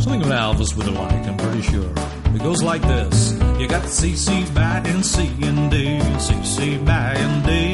Something 0.00 0.22
about 0.22 0.56
Elvis 0.56 0.76
with 0.76 0.88
a 0.88 0.90
like, 0.90 1.26
I'm 1.26 1.36
pretty 1.36 1.62
sure. 1.62 1.92
It 2.34 2.42
goes 2.42 2.62
like 2.62 2.82
this. 2.82 3.32
You 3.58 3.68
got 3.68 3.82
CC 3.84 4.52
by 4.54 4.82
and 4.84 5.04
C 5.04 5.30
and 5.42 5.70
D, 5.70 5.98
CC 6.18 6.84
by 6.84 7.14
and 7.14 7.44
D, 7.46 7.72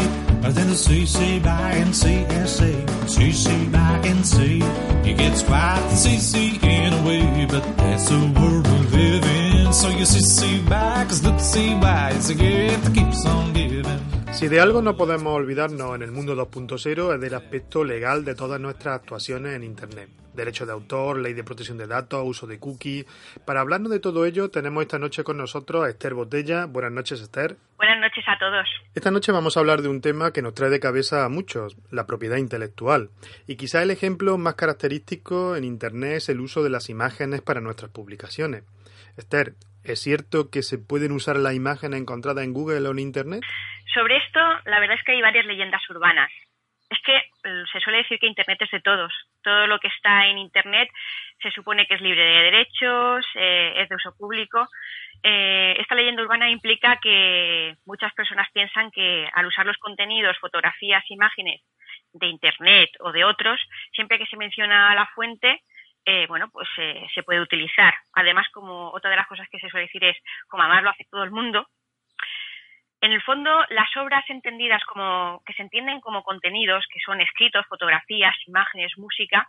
then 0.54 0.68
the 0.68 0.74
CC 0.74 1.42
by 1.42 1.72
and 1.72 1.90
CSA, 1.90 2.86
CC 3.06 3.72
by 3.72 4.06
and 4.06 4.26
C. 4.26 4.56
You 5.08 5.14
get 5.14 5.44
quite 5.46 5.80
the 5.88 5.96
CC 5.96 6.62
in 6.62 6.92
a 6.92 7.06
way, 7.06 7.46
but 7.50 7.62
that's 7.76 8.10
a 8.10 8.18
gift 8.18 8.77
Si 14.32 14.48
de 14.48 14.60
algo 14.60 14.82
no 14.82 14.96
podemos 14.96 15.32
olvidarnos 15.32 15.94
en 15.94 16.02
el 16.02 16.10
mundo 16.10 16.34
2.0 16.34 17.14
es 17.14 17.20
del 17.20 17.34
aspecto 17.34 17.84
legal 17.84 18.24
de 18.24 18.34
todas 18.34 18.60
nuestras 18.60 18.96
actuaciones 18.96 19.54
en 19.54 19.62
Internet. 19.62 20.08
Derecho 20.34 20.66
de 20.66 20.72
autor, 20.72 21.20
ley 21.20 21.32
de 21.32 21.44
protección 21.44 21.78
de 21.78 21.86
datos, 21.86 22.24
uso 22.26 22.48
de 22.48 22.58
cookies. 22.58 23.06
Para 23.44 23.60
hablarnos 23.60 23.92
de 23.92 24.00
todo 24.00 24.26
ello, 24.26 24.50
tenemos 24.50 24.82
esta 24.82 24.98
noche 24.98 25.22
con 25.22 25.36
nosotros 25.36 25.84
a 25.84 25.90
Esther 25.90 26.14
Botella. 26.14 26.66
Buenas 26.66 26.90
noches, 26.90 27.20
Esther. 27.20 27.56
Buenas 27.76 28.00
noches 28.00 28.24
a 28.26 28.36
todos. 28.36 28.66
Esta 28.96 29.12
noche 29.12 29.30
vamos 29.30 29.56
a 29.56 29.60
hablar 29.60 29.82
de 29.82 29.88
un 29.88 30.00
tema 30.00 30.32
que 30.32 30.42
nos 30.42 30.54
trae 30.54 30.70
de 30.70 30.80
cabeza 30.80 31.24
a 31.24 31.28
muchos, 31.28 31.76
la 31.92 32.04
propiedad 32.04 32.36
intelectual. 32.36 33.10
Y 33.46 33.54
quizá 33.54 33.80
el 33.84 33.92
ejemplo 33.92 34.38
más 34.38 34.56
característico 34.56 35.54
en 35.54 35.62
Internet 35.62 36.16
es 36.16 36.28
el 36.30 36.40
uso 36.40 36.64
de 36.64 36.70
las 36.70 36.90
imágenes 36.90 37.42
para 37.42 37.60
nuestras 37.60 37.92
publicaciones. 37.92 38.64
Esther, 39.18 39.54
¿es 39.84 40.00
cierto 40.00 40.50
que 40.50 40.62
se 40.62 40.78
pueden 40.78 41.12
usar 41.12 41.36
las 41.36 41.54
imágenes 41.54 42.00
encontradas 42.00 42.44
en 42.44 42.52
Google 42.52 42.86
o 42.88 42.92
en 42.92 43.00
Internet? 43.00 43.42
Sobre 43.92 44.16
esto, 44.16 44.40
la 44.64 44.78
verdad 44.78 44.96
es 44.96 45.04
que 45.04 45.12
hay 45.12 45.20
varias 45.20 45.44
leyendas 45.44 45.82
urbanas. 45.90 46.30
Es 46.88 46.98
que 47.04 47.16
eh, 47.16 47.64
se 47.72 47.80
suele 47.80 47.98
decir 47.98 48.18
que 48.18 48.28
Internet 48.28 48.62
es 48.62 48.70
de 48.70 48.80
todos. 48.80 49.12
Todo 49.42 49.66
lo 49.66 49.78
que 49.78 49.88
está 49.88 50.26
en 50.26 50.38
Internet 50.38 50.88
se 51.42 51.50
supone 51.50 51.86
que 51.86 51.94
es 51.94 52.00
libre 52.00 52.22
de 52.22 52.42
derechos, 52.50 53.26
eh, 53.34 53.74
es 53.76 53.88
de 53.88 53.96
uso 53.96 54.14
público. 54.16 54.68
Eh, 55.22 55.74
esta 55.78 55.94
leyenda 55.94 56.22
urbana 56.22 56.48
implica 56.48 56.98
que 57.02 57.76
muchas 57.86 58.14
personas 58.14 58.48
piensan 58.52 58.90
que 58.92 59.28
al 59.34 59.46
usar 59.46 59.66
los 59.66 59.76
contenidos, 59.78 60.38
fotografías, 60.38 61.04
imágenes 61.10 61.60
de 62.12 62.26
Internet 62.28 62.90
o 63.00 63.12
de 63.12 63.24
otros, 63.24 63.60
siempre 63.92 64.18
que 64.18 64.26
se 64.26 64.36
menciona 64.36 64.94
la 64.94 65.06
fuente, 65.14 65.62
bueno, 66.28 66.48
pues 66.50 66.68
se 67.14 67.22
puede 67.22 67.40
utilizar. 67.40 67.94
Además, 68.14 68.46
como 68.52 68.90
otra 68.90 69.10
de 69.10 69.16
las 69.16 69.26
cosas 69.26 69.46
que 69.50 69.58
se 69.58 69.68
suele 69.68 69.86
decir 69.86 70.04
es, 70.04 70.16
como 70.48 70.62
además 70.62 70.82
lo 70.82 70.90
hace 70.90 71.06
todo 71.10 71.22
el 71.22 71.30
mundo, 71.30 71.68
en 73.00 73.12
el 73.12 73.22
fondo, 73.22 73.64
las 73.68 73.96
obras 73.96 74.24
entendidas 74.28 74.82
como 74.84 75.40
que 75.46 75.52
se 75.52 75.62
entienden 75.62 76.00
como 76.00 76.24
contenidos, 76.24 76.84
que 76.92 76.98
son 77.04 77.20
escritos, 77.20 77.66
fotografías, 77.66 78.34
imágenes, 78.46 78.92
música, 78.98 79.48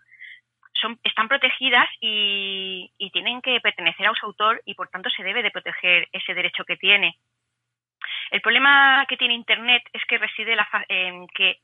son, 0.74 1.00
están 1.04 1.28
protegidas 1.28 1.88
y, 2.00 2.91
tienen 3.12 3.41
que 3.41 3.60
pertenecer 3.60 4.06
a 4.06 4.13
su 4.13 4.28
autor 4.28 4.62
y 4.65 4.76
por 4.76 4.88
tanto 4.89 5.10
se 5.10 5.24
debe 5.24 5.41
de 5.41 5.50
proteger 5.50 6.08
ese 6.12 6.34
derecho 6.36 6.63
que 6.63 6.78
tiene. 6.78 7.17
El 8.30 8.41
problema 8.41 9.04
que 9.10 9.17
tiene 9.17 9.34
Internet 9.34 9.82
es 9.91 10.04
que 10.06 10.19
reside 10.19 10.56
en 10.88 11.28
que 11.30 11.58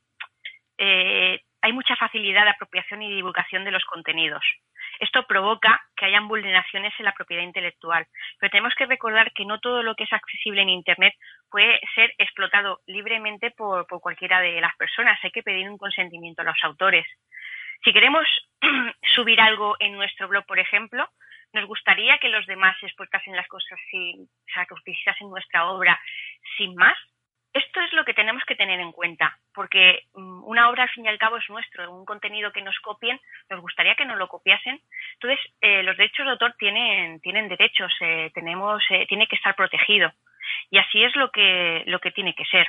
eh, 0.76 1.40
hay 1.62 1.72
mucha 1.72 1.94
facilidad 1.94 2.42
de 2.44 2.50
apropiación 2.50 3.02
y 3.02 3.14
divulgación 3.14 3.64
de 3.64 3.70
los 3.70 3.84
contenidos. 3.84 4.44
Esto 5.00 5.26
provoca 5.26 5.80
que 5.96 6.06
hayan 6.06 6.28
vulneraciones 6.28 6.92
en 6.98 7.04
la 7.04 7.12
propiedad 7.12 7.42
intelectual. 7.42 8.06
Pero 8.38 8.50
tenemos 8.50 8.74
que 8.74 8.86
recordar 8.86 9.32
que 9.32 9.44
no 9.44 9.60
todo 9.60 9.82
lo 9.82 9.94
que 9.94 10.04
es 10.04 10.12
accesible 10.12 10.62
en 10.62 10.68
Internet 10.68 11.14
puede 11.50 11.80
ser 11.94 12.14
explotado 12.18 12.80
libremente 12.86 13.50
por, 13.50 13.86
cualquiera 13.86 14.40
de 14.40 14.60
las 14.60 14.74
personas. 14.76 15.18
Hay 15.22 15.30
que 15.30 15.42
pedir 15.42 15.68
un 15.68 15.78
consentimiento 15.78 16.42
a 16.42 16.46
los 16.46 16.58
autores. 16.62 17.06
Si 17.84 17.92
queremos 17.92 18.26
subir 19.14 19.40
algo 19.40 19.76
en 19.80 19.92
nuestro 19.92 20.28
blog, 20.28 20.44
por 20.46 20.58
ejemplo, 20.58 21.08
nos 21.52 21.66
gustaría 21.66 22.18
que 22.18 22.28
los 22.28 22.46
demás 22.46 22.76
explotasen 22.82 23.36
las 23.36 23.46
cosas, 23.48 23.78
sin, 23.90 24.22
o 24.22 24.52
sea, 24.52 24.66
que 24.66 24.74
utilizasen 24.74 25.30
nuestra 25.30 25.70
obra 25.70 25.98
sin 26.56 26.74
más. 26.74 26.96
Esto 27.56 27.80
es 27.80 27.90
lo 27.94 28.04
que 28.04 28.12
tenemos 28.12 28.42
que 28.46 28.54
tener 28.54 28.78
en 28.80 28.92
cuenta, 28.92 29.38
porque 29.54 30.02
mm, 30.12 30.44
una 30.44 30.68
obra 30.68 30.82
al 30.82 30.90
fin 30.90 31.06
y 31.06 31.08
al 31.08 31.16
cabo 31.16 31.38
es 31.38 31.48
nuestro, 31.48 31.90
un 31.90 32.04
contenido 32.04 32.52
que 32.52 32.60
nos 32.60 32.78
copien, 32.80 33.18
nos 33.48 33.62
gustaría 33.62 33.94
que 33.94 34.04
nos 34.04 34.18
lo 34.18 34.28
copiasen. 34.28 34.78
Entonces, 35.14 35.40
eh, 35.62 35.82
los 35.82 35.96
derechos 35.96 36.26
de 36.26 36.32
autor 36.32 36.54
tienen, 36.58 37.18
tienen 37.20 37.48
derechos, 37.48 37.90
eh, 38.02 38.30
tenemos, 38.34 38.82
eh, 38.90 39.06
tiene 39.08 39.26
que 39.26 39.36
estar 39.36 39.56
protegido. 39.56 40.12
Y 40.70 40.76
así 40.76 41.02
es 41.02 41.16
lo 41.16 41.30
que, 41.30 41.82
lo 41.86 41.98
que 41.98 42.10
tiene 42.10 42.34
que 42.34 42.44
ser. 42.44 42.66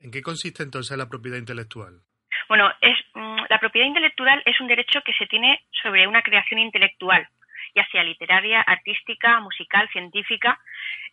¿En 0.00 0.10
qué 0.10 0.22
consiste 0.22 0.62
entonces 0.62 0.96
la 0.96 1.10
propiedad 1.10 1.36
intelectual? 1.36 2.00
Bueno, 2.48 2.72
es, 2.80 2.96
mm, 3.12 3.42
la 3.50 3.58
propiedad 3.58 3.86
intelectual 3.86 4.42
es 4.46 4.58
un 4.62 4.68
derecho 4.68 5.02
que 5.04 5.12
se 5.12 5.26
tiene 5.26 5.60
sobre 5.82 6.06
una 6.06 6.22
creación 6.22 6.58
intelectual, 6.58 7.28
ya 7.74 7.86
sea 7.92 8.02
literaria, 8.02 8.62
artística, 8.62 9.40
musical, 9.40 9.90
científica. 9.92 10.58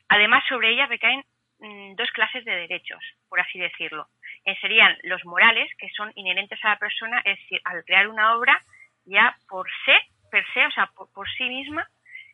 Además, 0.08 0.46
sobre 0.48 0.72
ella 0.72 0.86
recaen 0.86 1.26
Mm, 1.60 1.96
dos 1.96 2.12
clases 2.12 2.46
de 2.46 2.52
derechos, 2.52 3.04
por 3.30 3.40
así 3.40 3.58
decirlo. 3.58 4.08
Eh, 4.46 4.56
serían 4.62 4.96
los 5.04 5.26
morales, 5.26 5.70
que 5.80 5.90
son 5.90 6.12
inherentes 6.16 6.64
a 6.64 6.70
la 6.70 6.78
persona, 6.78 7.20
es 7.26 7.40
decir, 7.40 7.60
al 7.66 7.84
crear 7.84 8.08
una 8.08 8.36
obra, 8.36 8.62
ya 9.06 9.36
por 9.50 9.68
se, 9.86 9.98
per 10.30 10.46
se, 10.54 10.66
o 10.68 10.72
sea, 10.72 10.88
por, 11.14 11.28
sí 11.32 11.50
misma, 11.50 11.88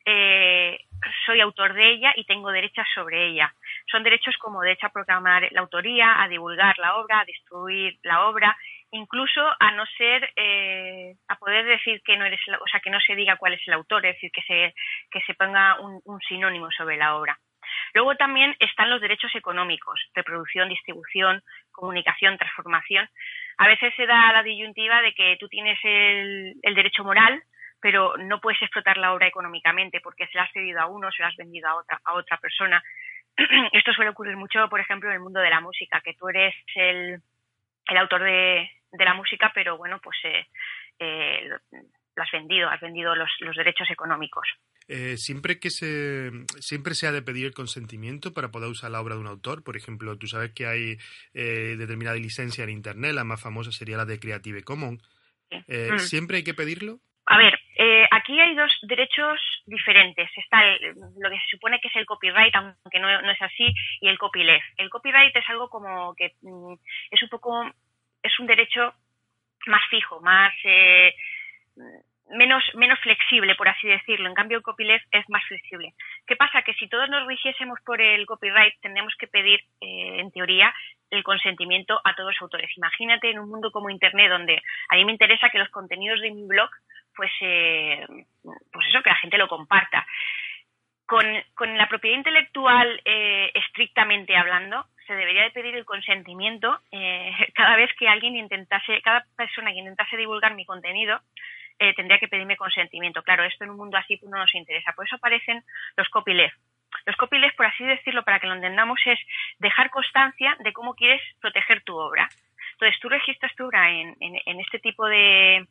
eh, 0.06 0.78
soy 1.26 1.40
autor 1.40 1.74
de 1.74 1.90
ella 1.92 2.12
y 2.18 2.26
tengo 2.26 2.52
derechos 2.52 2.86
sobre 2.94 3.28
ella. 3.28 3.54
Son 3.90 4.04
derechos 4.04 4.36
como 4.38 4.62
derecho 4.62 4.88
a 4.88 4.92
proclamar 4.92 5.48
la 5.52 5.62
autoría, 5.62 6.22
a 6.22 6.28
divulgar 6.28 6.78
la 6.80 6.98
obra, 6.98 7.22
a 7.22 7.26
destruir 7.26 7.98
la 8.04 8.28
obra, 8.28 8.58
incluso 8.92 9.42
a 9.58 9.72
no 9.72 9.86
ser, 9.98 10.30
eh, 10.36 11.16
a 11.30 11.38
poder 11.38 11.66
decir 11.66 12.02
que 12.04 12.18
no 12.18 12.26
eres, 12.26 12.42
o 12.60 12.68
sea, 12.68 12.82
que 12.82 12.90
no 12.90 13.00
se 13.00 13.16
diga 13.16 13.38
cuál 13.38 13.54
es 13.54 13.62
el 13.68 13.74
autor, 13.74 14.06
es 14.06 14.16
decir, 14.16 14.32
que 14.32 14.42
se, 14.42 14.74
que 15.10 15.22
se 15.22 15.34
ponga 15.36 15.80
un 15.80 16.20
sinónimo 16.28 16.70
sobre 16.72 16.98
la 16.98 17.16
obra. 17.16 17.40
Luego 17.94 18.16
también 18.16 18.56
están 18.60 18.90
los 18.90 19.02
derechos 19.02 19.34
económicos, 19.36 20.00
reproducción, 20.16 20.70
distribución, 20.70 21.44
comunicación, 21.72 22.38
transformación. 22.38 23.08
A 23.58 23.68
veces 23.68 23.94
se 23.96 24.08
da 24.08 24.34
la 24.34 24.42
disyuntiva 24.42 25.02
de 25.02 25.14
que 25.14 25.38
tú 25.40 25.48
tienes 25.48 25.78
el, 25.84 26.56
derecho 26.64 27.04
moral, 27.04 27.44
pero 27.80 28.18
no 28.18 28.42
puedes 28.42 28.62
explotar 28.62 28.98
la 28.98 29.14
obra 29.14 29.28
económicamente 29.28 30.02
porque 30.02 30.26
se 30.28 30.38
la 30.38 30.46
has 30.46 30.52
cedido 30.52 30.80
a 30.82 30.88
uno, 30.88 31.12
se 31.12 31.22
la 31.22 31.28
has 31.28 31.36
vendido 31.36 31.70
a 31.70 31.76
otra, 31.76 32.02
a 32.04 32.14
otra 32.14 32.38
persona. 32.38 32.84
Esto 33.72 33.94
suele 33.94 34.10
ocurrir 34.10 34.38
mucho, 34.38 34.68
por 34.70 34.80
ejemplo, 34.80 35.10
en 35.10 35.16
el 35.16 35.22
mundo 35.22 35.40
de 35.40 35.52
la 35.52 35.62
música, 35.62 36.02
que 36.02 36.16
tú 36.16 36.30
eres 36.30 36.56
el, 36.76 37.22
autor 37.96 38.24
de, 38.24 38.72
la 38.94 39.14
música, 39.14 39.52
pero 39.54 39.78
bueno, 39.78 40.00
pues 40.02 40.18
eh, 40.24 40.48
eh, 40.98 41.48
lo, 42.16 42.24
has 42.24 42.32
vendido, 42.32 42.70
has 42.70 42.82
vendido 42.82 43.14
los 43.16 43.56
derechos 43.56 43.90
económicos. 43.92 44.48
Eh, 44.88 45.18
siempre 45.18 45.60
que 45.60 45.70
se 45.70 46.32
siempre 46.60 46.96
se 46.96 47.08
ha 47.08 47.12
de 47.12 47.22
pedir 47.22 47.46
el 47.46 47.54
consentimiento 47.54 48.34
para 48.34 48.52
poder 48.52 48.70
usar 48.70 48.92
la 48.92 49.02
obra 49.02 49.16
de 49.16 49.22
un 49.22 49.28
autor. 49.28 49.64
Por 49.64 49.78
ejemplo, 49.78 50.18
tú 50.18 50.28
sabes 50.28 50.52
que 50.52 50.66
hay 50.66 50.98
eh, 51.34 51.76
determinada 51.78 52.18
licencia 52.18 52.64
en 52.64 52.70
Internet, 52.70 53.14
la 53.14 53.24
más 53.24 53.42
famosa 53.42 53.72
sería 53.72 53.98
la 53.98 54.06
de 54.06 54.20
Creative 54.20 54.64
Commons. 54.64 55.02
Eh, 55.68 55.92
mm. 55.94 56.00
¿Siempre 56.00 56.38
hay 56.38 56.44
que 56.44 56.54
pedirlo? 56.54 57.00
A 57.26 57.38
ver, 57.38 57.58
aquí 58.12 58.38
hay 58.38 58.54
dos 58.54 58.72
derechos 58.82 59.40
diferentes. 59.66 60.30
Está 60.36 60.62
lo 60.74 61.30
que 61.30 61.38
se 61.38 61.52
supone 61.52 61.80
que 61.80 61.88
es 61.88 61.96
el 61.96 62.06
copyright, 62.06 62.54
aunque 62.56 63.00
no, 63.00 63.22
no, 63.22 63.32
es 63.32 63.42
así, 63.42 63.74
y 64.02 64.08
el 64.10 64.18
copyleft. 64.18 64.66
El 64.78 64.90
copyright 64.90 65.34
es 65.34 65.50
algo 65.50 65.70
como 65.70 66.14
que 66.16 66.34
mm, 66.42 66.74
es 67.12 67.24
un 67.24 67.30
poco, 67.30 67.64
es 68.22 68.40
un 68.40 68.48
derecho 68.48 68.94
más 69.68 69.82
fijo, 69.90 70.20
más 70.20 70.54
menos, 72.30 72.64
menos 72.76 73.00
flexible, 73.00 73.56
por 73.56 73.68
así 73.68 73.88
decirlo. 73.88 74.28
En 74.28 74.36
cambio, 74.36 74.58
el 74.58 74.64
copyleft 74.64 75.06
es 75.12 75.28
más 75.30 75.44
flexible. 75.46 75.94
¿Qué 76.26 76.36
pasa? 76.36 76.62
Que 76.62 76.74
si 76.76 76.88
todos 76.88 77.10
nos 77.10 77.28
rigiésemos 77.28 77.80
por 77.86 78.02
el 78.02 78.26
copyright, 78.26 78.76
tendríamos 78.82 79.14
que 79.16 79.28
pedir, 79.28 79.60
eh, 79.82 80.20
en 80.20 80.32
teoría, 80.32 80.74
el 81.10 81.24
consentimiento 81.24 82.00
a 82.04 82.16
todos 82.16 82.34
los 82.34 82.42
autores. 82.42 82.76
Imagínate 82.78 83.30
en 83.30 83.40
un 83.40 83.50
mundo 83.50 83.72
como 83.72 83.90
Internet, 83.90 84.30
donde 84.30 84.62
a 84.90 84.96
mí 84.96 85.06
me 85.06 85.12
interesa 85.12 85.50
que 85.50 85.60
los 85.60 85.70
contenidos 85.70 86.22
de 86.22 86.32
mi 86.32 86.46
blog, 86.48 86.70
pues, 87.16 87.32
eh, 87.42 88.06
pues 88.42 88.88
eso, 88.88 89.04
que 89.04 89.10
la 89.10 89.16
gente 89.18 89.38
lo 89.38 89.48
comparta. 89.48 90.06
Con, 91.06 91.26
con 91.54 91.78
la 91.78 91.88
propiedad 91.88 92.18
intelectual, 92.18 93.02
eh, 93.06 93.52
estrictamente 93.54 94.36
hablando, 94.36 94.86
se 95.06 95.14
debería 95.14 95.44
de 95.44 95.52
pedir 95.52 95.76
el 95.76 95.86
consentimiento 95.86 96.80
cada 97.54 97.76
vez 97.76 97.92
que 98.00 98.08
alguien 98.08 98.38
intentase, 98.38 99.02
cada 99.02 99.26
persona 99.36 99.72
que 99.72 99.80
intentase 99.80 100.16
divulgar 100.16 100.56
mi 100.56 100.66
contenido, 100.66 101.20
eh, 101.84 101.94
tendría 101.94 102.18
que 102.18 102.30
pedirme 102.30 102.56
consentimiento. 102.56 103.24
Claro, 103.24 103.44
esto 103.44 103.66
en 103.66 103.72
un 103.72 103.78
mundo 103.78 103.98
así 103.98 104.18
no 104.24 104.38
nos 104.38 104.56
interesa. 104.56 104.94
Por 104.94 105.06
eso 105.06 105.18
aparecen 105.18 105.62
los 105.98 106.08
copyleft. 106.08 106.56
Los 107.06 107.18
copyleft, 107.18 107.58
por 107.58 107.66
así 107.66 107.84
decirlo, 107.84 108.24
para 108.24 108.40
que 108.40 108.48
lo 108.48 108.54
entendamos, 108.54 109.02
es 109.06 109.20
dejar 109.60 109.90
constancia 109.90 110.56
de 110.60 110.72
cómo 110.72 110.94
quieres 110.96 111.22
proteger 111.42 111.84
tu 111.84 111.98
obra. 111.98 112.30
Entonces, 112.74 112.98
tú 113.02 113.10
registras 113.10 113.54
tu 113.56 113.66
obra 113.66 113.92
en, 113.92 114.16
este 114.62 114.80
tipo 114.80 115.06
de, 115.08 115.68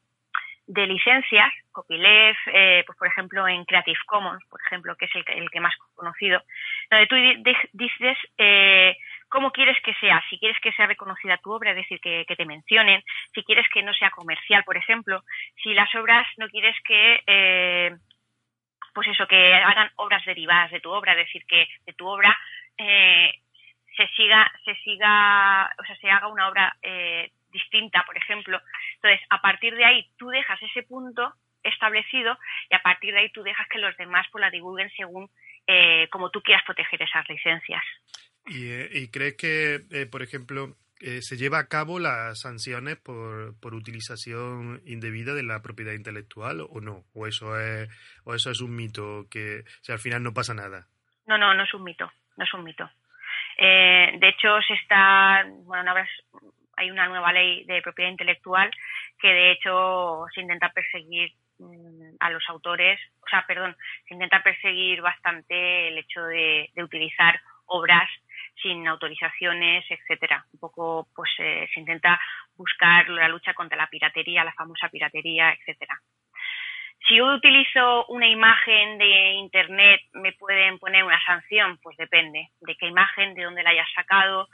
licencias, 0.66 1.50
copyleft, 1.70 2.40
eh, 2.52 2.84
pues 2.86 2.98
por 2.98 3.08
ejemplo 3.08 3.48
en 3.48 3.64
Creative 3.64 3.98
Commons, 4.04 4.44
por 4.50 4.60
ejemplo, 4.66 4.94
que 4.96 5.06
es 5.06 5.12
el, 5.14 5.50
que 5.50 5.60
más 5.60 5.74
conocido, 5.94 6.42
donde 6.90 7.06
tú 7.06 7.16
dices 7.72 8.18
eh, 8.36 8.96
cómo 9.32 9.50
quieres 9.50 9.80
que 9.82 9.94
sea, 9.94 10.22
si 10.28 10.38
quieres 10.38 10.58
que 10.60 10.72
sea 10.72 10.86
reconocida 10.86 11.38
tu 11.38 11.52
obra, 11.52 11.70
es 11.70 11.76
decir, 11.76 11.98
que, 12.00 12.26
te 12.36 12.44
mencionen, 12.44 13.02
si 13.34 13.42
quieres 13.42 13.66
que 13.72 13.82
no 13.82 13.94
sea 13.94 14.10
comercial, 14.10 14.62
por 14.62 14.76
ejemplo, 14.76 15.24
si 15.62 15.72
las 15.72 15.92
obras 15.94 16.26
no 16.36 16.48
quieres 16.50 16.76
que, 16.84 17.22
eh, 17.26 17.96
pues 18.92 19.08
eso, 19.08 19.26
que 19.26 19.54
hagan 19.54 19.90
obras 19.96 20.22
derivadas 20.26 20.70
de 20.70 20.80
tu 20.80 20.90
obra, 20.90 21.12
es 21.12 21.26
decir, 21.26 21.46
que 21.46 21.66
de 21.86 21.94
tu 21.94 22.06
obra 22.06 22.38
eh, 22.76 23.32
se 23.96 24.06
siga, 24.08 24.52
se 24.66 24.74
siga, 24.84 25.72
o 25.78 25.84
sea, 25.84 25.96
se 25.96 26.10
haga 26.10 26.28
una 26.28 26.48
obra 26.48 26.76
eh, 26.82 27.30
distinta, 27.50 28.04
por 28.04 28.18
ejemplo. 28.18 28.60
Entonces, 28.96 29.26
a 29.30 29.40
partir 29.40 29.74
de 29.74 29.86
ahí, 29.86 30.10
tú 30.18 30.28
dejas 30.28 30.60
ese 30.62 30.82
punto 30.82 31.32
establecido 31.62 32.38
y 32.68 32.74
a 32.74 32.82
partir 32.82 33.14
de 33.14 33.20
ahí 33.20 33.30
tú 33.30 33.42
dejas 33.42 33.66
que 33.68 33.78
los 33.78 33.96
demás 33.96 34.26
pues 34.30 34.42
la 34.42 34.50
divulguen 34.50 34.90
según 34.90 35.30
como 36.10 36.28
tú 36.28 36.42
quieras 36.42 36.64
proteger 36.64 37.00
esas 37.00 37.26
licencias. 37.28 37.82
¿Y, 38.46 38.70
eh, 38.70 39.08
crees 39.12 39.36
que, 39.36 39.84
eh, 39.90 40.06
por 40.06 40.22
ejemplo, 40.22 40.76
eh, 41.00 41.20
se 41.22 41.36
lleva 41.36 41.58
a 41.58 41.68
cabo 41.68 41.98
las 41.98 42.40
sanciones 42.40 42.96
por, 42.96 43.58
por 43.60 43.74
utilización 43.74 44.82
indebida 44.86 45.34
de 45.34 45.42
la 45.42 45.62
propiedad 45.62 45.92
intelectual 45.92 46.60
o 46.60 46.80
no? 46.80 47.04
¿O 47.14 47.26
eso 47.26 47.58
es, 47.58 47.88
o 48.24 48.34
eso 48.34 48.50
es 48.50 48.60
un 48.60 48.74
mito 48.74 49.26
que 49.30 49.62
si 49.80 49.92
al 49.92 49.98
final 49.98 50.22
no 50.22 50.34
pasa 50.34 50.54
nada? 50.54 50.86
No, 51.26 51.38
no, 51.38 51.54
no 51.54 51.62
es 51.64 51.74
un 51.74 51.84
mito, 51.84 52.10
no 52.36 52.44
es 52.44 52.54
un 52.54 52.64
mito. 52.64 52.90
de 53.58 54.28
hecho, 54.28 54.60
se 54.66 54.74
está, 54.74 55.44
bueno, 55.64 55.94
hay 56.76 56.90
una 56.90 57.06
nueva 57.06 57.32
ley 57.32 57.64
de 57.64 57.82
propiedad 57.82 58.10
intelectual 58.10 58.70
que 59.18 59.28
de 59.28 59.52
hecho 59.52 60.24
se 60.34 60.40
intenta 60.40 60.70
perseguir 60.70 61.32
mm, 61.58 62.16
a 62.20 62.30
los 62.30 62.42
autores, 62.48 62.98
o 63.20 63.28
sea, 63.28 63.44
perdón, 63.46 63.76
se 64.08 64.14
intenta 64.14 64.42
perseguir 64.42 65.00
bastante 65.00 65.88
el 65.88 65.98
hecho 65.98 66.22
de, 66.24 66.70
utilizar 66.76 67.40
obras 67.66 68.08
sin 68.60 68.86
autorizaciones, 68.86 69.84
etcétera. 69.88 70.44
Un 70.52 70.60
poco, 70.60 71.08
pues, 71.14 71.30
eh, 71.38 71.68
se 71.72 71.80
intenta 71.80 72.20
buscar 72.56 73.08
la 73.08 73.28
lucha 73.28 73.54
contra 73.54 73.76
la 73.76 73.88
piratería, 73.88 74.44
la 74.44 74.52
famosa 74.52 74.88
piratería, 74.88 75.52
etcétera. 75.52 75.98
Si 77.08 77.16
yo 77.16 77.34
utilizo 77.34 78.06
una 78.06 78.28
imagen 78.28 78.98
de 78.98 79.32
internet, 79.32 80.00
¿me 80.12 80.32
pueden 80.32 80.78
poner 80.78 81.02
una 81.02 81.20
sanción? 81.24 81.78
Pues 81.82 81.96
depende. 81.96 82.50
¿De 82.60 82.76
qué 82.76 82.86
imagen? 82.86 83.34
¿De 83.34 83.42
dónde 83.42 83.62
la 83.62 83.70
hayas 83.70 83.92
sacado? 83.92 84.48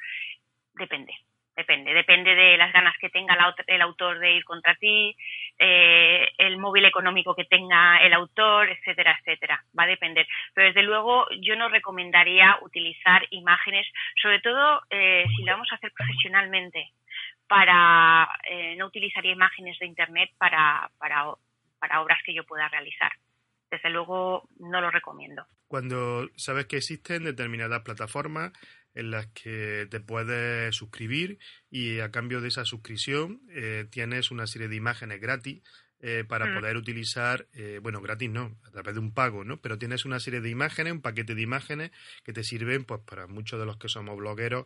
Depende 0.75 1.15
depende, 1.59 1.93
depende 1.93 2.37
de 2.37 2.57
las 2.57 2.73
ganas 2.73 2.97
que 3.01 3.11
tenga 3.11 3.37
el 3.67 3.83
autor 3.83 4.21
de 4.21 4.37
ir 4.37 4.45
contra 4.45 4.77
ti, 4.77 5.17
eh, 5.59 6.29
el 6.39 6.57
móvil 6.57 6.85
económico 6.85 7.35
que 7.35 7.47
tenga 7.47 7.99
el 7.99 8.13
autor, 8.13 8.71
etcétera, 8.71 9.19
etcétera. 9.19 9.65
Va 9.77 9.83
a 9.83 9.89
depender. 9.89 10.27
Pero 10.55 10.69
desde 10.69 10.85
luego 10.85 11.27
yo 11.41 11.57
no 11.57 11.69
recomendaría 11.69 12.59
utilizar 12.63 13.27
imágenes, 13.31 13.87
sobre 14.23 14.41
todo 14.41 14.83
eh, 14.89 15.25
si 15.37 15.43
lo 15.43 15.53
vamos 15.53 15.69
a 15.73 15.75
hacer 15.75 15.91
profesionalmente, 15.93 16.93
para 17.49 18.29
eh, 18.49 18.77
no 18.77 18.87
utilizaría 18.87 19.33
imágenes 19.33 19.77
de 19.81 19.87
internet 19.87 20.31
para, 20.39 20.89
para, 20.99 21.25
para 21.81 22.01
obras 22.03 22.21
que 22.25 22.35
yo 22.35 22.45
pueda 22.45 22.69
realizar 22.69 23.11
desde 23.71 23.91
luego 23.91 24.49
no 24.59 24.81
lo 24.81 24.91
recomiendo. 24.91 25.47
Cuando 25.67 26.29
sabes 26.37 26.67
que 26.67 26.79
existen 26.79 27.25
determinadas 27.25 27.83
plataformas 27.83 28.53
en 28.95 29.11
las 29.11 29.27
que 29.29 29.87
te 29.91 30.01
puedes 30.01 30.75
suscribir 30.75 31.39
y 31.71 32.01
a 32.01 32.11
cambio 32.11 32.41
de 32.41 32.49
esa 32.49 32.65
suscripción 32.65 33.43
eh, 33.51 33.87
tienes 33.91 34.31
una 34.31 34.47
serie 34.47 34.69
de 34.69 34.77
imágenes 34.77 35.21
gratis 35.21 35.63
eh, 36.01 36.25
para 36.27 36.47
mm. 36.47 36.55
poder 36.55 36.77
utilizar, 36.77 37.49
eh, 37.53 37.81
bueno, 37.83 38.01
gratis 38.01 38.31
no, 38.31 38.57
a 38.65 38.71
través 38.71 38.95
de 38.95 39.01
un 39.01 39.13
pago, 39.13 39.45
¿no? 39.45 39.61
Pero 39.61 39.79
tienes 39.79 40.05
una 40.05 40.21
serie 40.21 40.41
de 40.41 40.49
imágenes, 40.49 40.93
un 40.93 41.03
paquete 41.03 41.35
de 41.35 41.43
imágenes 41.43 41.91
que 42.23 42.33
te 42.33 42.45
sirven, 42.45 42.85
pues, 42.85 43.01
para 43.01 43.27
muchos 43.27 43.59
de 43.59 43.67
los 43.67 43.79
que 43.79 43.89
somos 43.89 44.17
blogueros, 44.17 44.65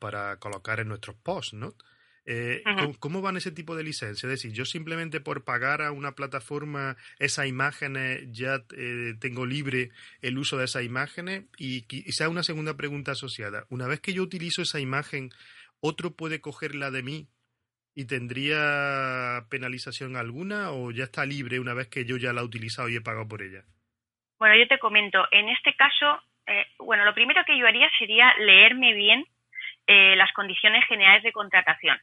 para 0.00 0.38
colocar 0.38 0.80
en 0.80 0.88
nuestros 0.88 1.14
posts, 1.14 1.54
¿no? 1.54 1.76
Eh, 2.32 2.62
¿cómo, 3.00 3.22
van 3.22 3.36
ese 3.36 3.50
tipo 3.50 3.74
de 3.74 3.82
licencias? 3.82 4.22
Es 4.22 4.30
decir, 4.30 4.52
yo 4.52 4.64
simplemente 4.64 5.20
por 5.20 5.44
pagar 5.44 5.82
a 5.82 5.90
una 5.90 6.12
plataforma 6.12 6.96
esas 7.18 7.48
imágenes 7.48 8.30
ya 8.30 8.60
eh, 8.76 9.14
tengo 9.20 9.44
libre 9.46 9.90
el 10.22 10.38
uso 10.38 10.56
de 10.56 10.66
esas 10.66 10.84
imágenes 10.84 11.46
y 11.58 11.88
quizá 11.88 12.28
una 12.28 12.44
segunda 12.44 12.76
pregunta 12.76 13.12
asociada. 13.12 13.64
Una 13.68 13.88
vez 13.88 14.00
que 14.00 14.12
yo 14.12 14.22
utilizo 14.22 14.62
esa 14.62 14.78
imagen, 14.78 15.30
¿otro 15.80 16.12
puede 16.12 16.40
cogerla 16.40 16.92
de 16.92 17.02
mí 17.02 17.26
y 17.96 18.04
tendría 18.04 19.46
penalización 19.50 20.14
alguna 20.14 20.70
o 20.70 20.92
ya 20.92 21.04
está 21.04 21.26
libre 21.26 21.58
una 21.58 21.74
vez 21.74 21.88
que 21.88 22.04
yo 22.04 22.16
ya 22.16 22.32
la 22.32 22.42
he 22.42 22.44
utilizado 22.44 22.88
y 22.88 22.94
he 22.94 23.00
pagado 23.00 23.26
por 23.26 23.42
ella? 23.42 23.64
Bueno, 24.38 24.56
yo 24.56 24.68
te 24.68 24.78
comento, 24.78 25.26
en 25.32 25.48
este 25.48 25.74
caso, 25.74 26.22
eh, 26.46 26.64
bueno, 26.78 27.04
lo 27.04 27.12
primero 27.12 27.42
que 27.44 27.58
yo 27.58 27.66
haría 27.66 27.90
sería 27.98 28.32
leerme 28.38 28.94
bien 28.94 29.26
las 29.88 30.32
condiciones 30.34 30.84
generales 30.86 31.24
de 31.24 31.32
contratación 31.32 31.98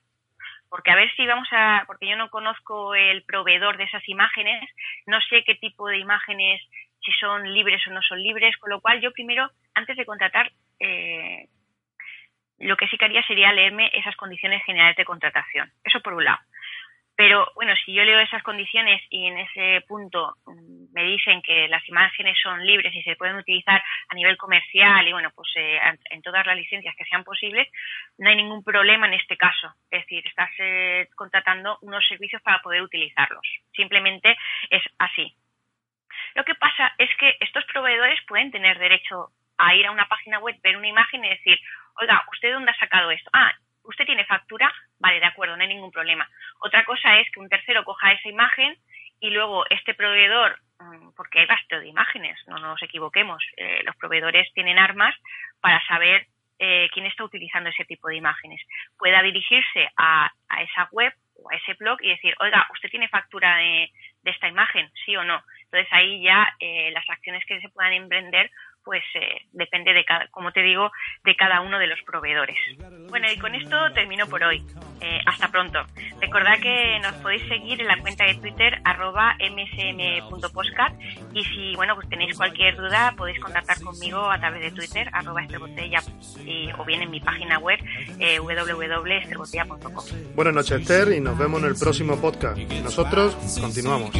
porque 0.70 0.92
a 0.92 0.96
ver 0.96 1.10
si 1.16 1.26
vamos 1.26 1.48
a, 1.52 1.84
porque 1.88 2.08
yo 2.08 2.16
no 2.16 2.30
conozco 2.30 2.96
el 2.96 3.24
proveedor 3.24 3.78
de 3.78 3.86
esas 3.86 4.08
imágenes, 4.08 4.70
no 5.06 5.20
sé 5.22 5.44
qué 5.44 5.56
tipo 5.56 5.88
de 5.88 5.98
imágenes, 5.98 6.62
si 7.04 7.12
son 7.14 7.52
libres 7.54 7.86
o 7.88 7.92
no 7.92 8.02
son 8.02 8.22
libres, 8.22 8.58
con 8.58 8.70
lo 8.70 8.82
cual 8.82 9.02
yo 9.02 9.12
primero, 9.12 9.50
antes 9.74 9.96
de 9.96 10.06
contratar, 10.06 10.52
eh, 10.80 11.48
lo 12.60 12.76
que 12.76 12.88
sí 12.88 12.98
que 12.98 13.06
haría 13.06 13.24
sería 13.24 13.54
leerme 13.54 13.92
esas 13.94 14.16
condiciones 14.16 14.64
generales 14.66 14.98
de 14.98 15.06
contratación. 15.06 15.72
Eso 15.84 16.02
por 16.02 16.14
un 16.14 16.26
lado. 16.26 16.40
Pero 17.18 17.52
bueno, 17.56 17.74
si 17.84 17.94
yo 17.94 18.04
leo 18.04 18.20
esas 18.20 18.44
condiciones 18.44 19.02
y 19.10 19.26
en 19.26 19.40
ese 19.40 19.82
punto 19.88 20.36
mm, 20.46 20.94
me 20.94 21.04
dicen 21.04 21.42
que 21.42 21.68
las 21.68 21.82
imágenes 21.90 22.38
son 22.42 22.64
libres 22.64 22.94
y 22.94 23.02
se 23.02 23.16
pueden 23.16 23.38
utilizar 23.38 23.84
a 24.10 24.14
nivel 24.14 24.38
comercial 24.38 25.06
y 25.08 25.12
bueno, 25.14 25.32
pues 25.34 25.50
eh, 25.56 25.80
en 26.12 26.22
todas 26.22 26.46
las 26.46 26.56
licencias 26.56 26.96
que 26.96 27.06
sean 27.06 27.24
posibles, 27.24 27.68
no 28.20 28.30
hay 28.30 28.36
ningún 28.36 28.64
problema 28.64 29.08
en 29.08 29.16
este 29.16 29.36
caso. 29.36 29.74
Es 29.90 30.02
decir, 30.02 30.28
estás 30.28 30.52
eh, 30.60 31.10
contratando 31.16 31.80
unos 31.82 32.08
servicios 32.08 32.40
para 32.44 32.62
poder 32.62 32.84
utilizarlos. 32.84 33.46
Simplemente 33.76 34.38
es 34.70 34.84
así. 35.00 35.36
Lo 36.36 36.46
que 36.46 36.54
pasa 36.54 36.94
es 37.00 37.10
que 37.18 37.36
estos 37.40 37.66
proveedores 37.66 38.20
pueden 38.28 38.52
tener 38.52 38.78
derecho 38.78 39.32
a 39.58 39.74
ir 39.74 39.88
a 39.88 39.92
una 39.92 40.08
página 40.08 40.38
web, 40.38 40.56
ver 40.62 40.78
una 40.78 40.88
imagen 40.88 41.26
y 41.26 41.30
decir, 41.30 41.60
oiga, 42.00 42.24
¿usted 42.32 42.54
dónde 42.54 42.70
ha 42.70 42.78
sacado 42.78 43.10
esto? 43.10 43.32
Ah, 43.34 43.52
¿usted 43.88 44.06
tiene 44.06 44.26
factura? 44.26 44.72
Vale, 45.00 45.20
de 45.20 45.26
acuerdo, 45.26 45.56
no 45.56 45.64
hay 45.64 45.70
ningún 45.70 45.92
problema. 45.92 46.30
Otra 46.60 46.86
cosa 46.86 47.20
es 47.20 47.30
que 47.32 47.40
un 47.40 47.50
tercero 47.50 47.84
coja 47.84 48.12
esa 48.12 48.30
imagen 48.30 48.78
y 49.20 49.30
luego 49.32 49.66
este 49.70 49.94
proveedor, 49.94 50.60
mm, 50.80 51.10
porque 51.16 51.40
hay 51.40 51.46
gasto 51.48 51.80
de 51.80 51.88
imágenes, 51.88 52.38
no 52.48 52.60
nos 52.60 52.82
equivoquemos, 52.84 53.44
eh, 53.58 53.82
los 53.84 53.96
proveedores 53.96 54.52
tienen 54.54 54.78
armas 54.78 55.16
para 55.62 55.84
saber 55.88 56.28
eh, 56.60 56.90
quién 56.92 57.06
está 57.06 57.24
utilizando 57.24 57.70
ese 57.70 57.86
tipo 57.86 58.08
de 58.08 58.16
imágenes. 58.16 58.62
Pueda 58.98 59.22
dirigirse 59.22 59.90
a, 59.96 60.32
esa 60.60 60.90
web 60.92 61.14
o 61.36 61.52
a 61.52 61.56
ese 61.56 61.76
blog 61.76 62.02
y 62.02 62.10
decir, 62.10 62.34
oiga, 62.40 62.66
¿usted 62.74 62.90
tiene 62.90 63.08
factura 63.10 63.58
de, 63.58 63.92
esta 64.24 64.48
imagen? 64.50 64.92
¿Sí 65.06 65.16
o 65.16 65.24
no? 65.24 65.42
Entonces 65.66 65.88
ahí 65.92 66.22
ya 66.22 66.54
eh, 66.60 66.92
las 66.92 67.10
acciones 67.10 67.46
que 67.46 67.62
se 67.62 67.70
puedan 67.70 67.94
emprender 67.94 68.52
pues 68.88 69.04
eh, 69.16 69.42
depende 69.52 69.94
de 69.94 70.06
cada, 70.06 70.28
como 70.30 70.54
te 70.54 70.62
digo, 70.62 70.90
de 71.26 71.36
cada 71.36 71.60
uno 71.60 71.78
de 71.78 71.88
los 71.88 72.00
proveedores. 72.04 72.56
Bueno, 73.10 73.28
y 73.30 73.38
con 73.38 73.54
esto 73.54 73.76
termino 73.94 74.26
por 74.28 74.42
hoy. 74.42 74.64
Eh, 75.02 75.20
hasta 75.26 75.50
pronto. 75.50 75.80
Recordad 76.22 76.58
que 76.62 76.98
nos 77.04 77.14
podéis 77.16 77.46
seguir 77.50 77.82
en 77.82 77.88
la 77.88 78.00
cuenta 78.00 78.24
de 78.24 78.36
Twitter 78.36 78.80
arroba 78.86 79.36
msm.postcat 79.40 80.94
y 81.34 81.44
si 81.44 81.76
bueno 81.76 81.96
pues 81.96 82.08
tenéis 82.10 82.36
cualquier 82.36 82.78
duda 82.78 83.14
podéis 83.16 83.40
contactar 83.40 83.80
conmigo 83.82 84.32
a 84.32 84.40
través 84.40 84.62
de 84.62 84.72
Twitter 84.72 85.10
arroba 85.12 85.44
esterbotella 85.44 86.00
o 86.80 86.86
bien 86.86 87.04
en 87.04 87.12
mi 87.12 87.20
página 87.20 87.60
web 87.60 87.80
eh, 88.20 88.40
www.esterbotella.com. 88.40 90.06
Buenas 90.34 90.54
noches 90.54 90.82
Esther 90.82 91.14
y 91.14 91.20
nos 91.20 91.38
vemos 91.38 91.62
en 91.62 91.68
el 91.68 91.76
próximo 91.76 92.20
podcast. 92.20 92.58
Nosotros 92.58 93.36
continuamos. 93.62 94.12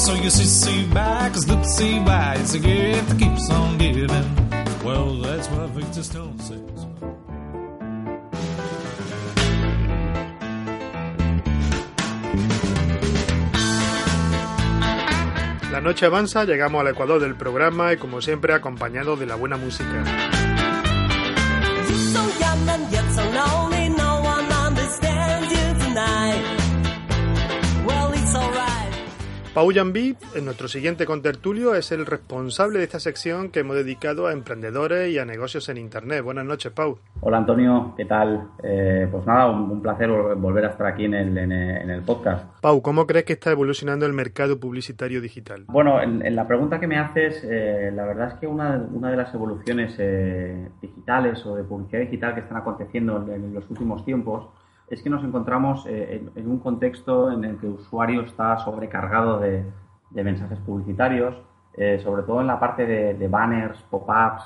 So 0.00 0.14
you 0.14 0.30
see, 0.30 0.46
see 0.46 0.86
back, 0.94 1.34
cause 1.34 1.46
look, 1.46 1.62
see 1.62 1.98
why 2.00 2.36
it's 2.38 2.54
a 2.54 2.58
gift 2.58 3.06
that 3.10 3.18
keeps 3.18 3.50
on 3.50 3.76
giving. 3.76 4.08
Well, 4.82 5.20
that's 5.20 5.46
what 5.50 5.68
Victor 5.70 6.02
Stone 6.02 6.38
says. 6.38 6.86
La 15.70 15.82
noche 15.82 16.06
avanza, 16.06 16.44
llegamos 16.46 16.80
al 16.80 16.88
ecuador 16.88 17.20
del 17.20 17.34
programa 17.34 17.92
y 17.92 17.98
como 17.98 18.22
siempre 18.22 18.54
acompañado 18.54 19.16
de 19.16 19.26
la 19.26 19.34
buena 19.34 19.58
música. 19.58 20.02
Pau 29.52 29.72
en 29.72 30.44
nuestro 30.44 30.68
siguiente 30.68 31.06
contertulio, 31.06 31.74
es 31.74 31.90
el 31.90 32.06
responsable 32.06 32.78
de 32.78 32.84
esta 32.84 33.00
sección 33.00 33.50
que 33.50 33.60
hemos 33.60 33.74
dedicado 33.74 34.28
a 34.28 34.32
emprendedores 34.32 35.12
y 35.12 35.18
a 35.18 35.24
negocios 35.24 35.68
en 35.68 35.76
Internet. 35.76 36.22
Buenas 36.22 36.44
noches, 36.44 36.70
Pau. 36.70 36.98
Hola, 37.20 37.38
Antonio. 37.38 37.92
¿Qué 37.96 38.04
tal? 38.04 38.48
Eh, 38.62 39.08
pues 39.10 39.26
nada, 39.26 39.50
un, 39.50 39.82
placer 39.82 40.08
volver 40.08 40.66
a 40.66 40.68
estar 40.68 40.86
aquí 40.86 41.04
en 41.04 41.14
el, 41.14 42.02
podcast. 42.02 42.44
Pau, 42.60 42.80
¿cómo 42.80 43.08
crees 43.08 43.24
que 43.24 43.32
está 43.32 43.50
evolucionando 43.50 44.06
el 44.06 44.12
mercado 44.12 44.60
publicitario 44.60 45.20
digital? 45.20 45.64
Bueno, 45.66 46.00
en, 46.00 46.36
la 46.36 46.46
pregunta 46.46 46.78
que 46.78 46.86
me 46.86 46.98
haces, 46.98 47.42
eh, 47.42 47.90
la 47.92 48.04
verdad 48.04 48.28
es 48.28 48.34
que 48.34 48.46
una, 48.46 48.78
de 48.78 49.16
las 49.16 49.34
evoluciones 49.34 49.96
eh, 49.98 50.68
digitales 50.80 51.44
o 51.44 51.56
de 51.56 51.64
publicidad 51.64 52.02
digital 52.02 52.34
que 52.34 52.40
están 52.40 52.58
aconteciendo 52.58 53.26
en 53.28 53.52
los 53.52 53.68
últimos 53.68 54.04
tiempos 54.04 54.48
es 54.90 55.02
que 55.02 55.08
nos 55.08 55.22
encontramos 55.22 55.86
eh, 55.86 56.28
en, 56.34 56.50
un 56.50 56.58
contexto 56.58 57.30
en 57.30 57.44
el 57.44 57.56
que 57.58 57.66
el 57.66 57.74
usuario 57.74 58.22
está 58.22 58.58
sobrecargado 58.58 59.38
de, 59.38 59.64
mensajes 60.10 60.58
publicitarios, 60.58 61.36
eh, 61.74 62.00
sobre 62.02 62.24
todo 62.24 62.40
en 62.40 62.48
la 62.48 62.58
parte 62.58 62.84
de, 62.84 63.28
banners, 63.28 63.80
pop-ups. 63.88 64.42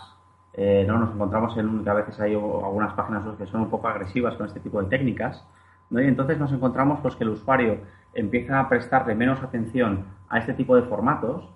Eh, 0.52 0.84
¿no? 0.86 0.98
Nos 0.98 1.14
encontramos 1.14 1.56
en 1.56 1.82
que 1.82 1.90
a 1.90 1.94
veces 1.94 2.20
hay 2.20 2.34
algunas 2.34 2.92
páginas 2.92 3.24
que 3.36 3.46
son 3.46 3.62
un 3.62 3.70
poco 3.70 3.88
agresivas 3.88 4.36
con 4.36 4.46
este 4.46 4.60
tipo 4.60 4.80
de 4.82 4.88
técnicas. 4.88 5.44
¿no? 5.88 6.00
Y 6.00 6.06
entonces 6.06 6.38
nos 6.38 6.52
encontramos 6.52 7.00
pues, 7.00 7.16
que 7.16 7.24
el 7.24 7.30
usuario 7.30 7.78
empieza 8.12 8.60
a 8.60 8.68
prestarle 8.68 9.14
menos 9.14 9.42
atención 9.42 10.04
a 10.28 10.38
este 10.38 10.52
tipo 10.52 10.76
de 10.76 10.82
formatos 10.82 11.48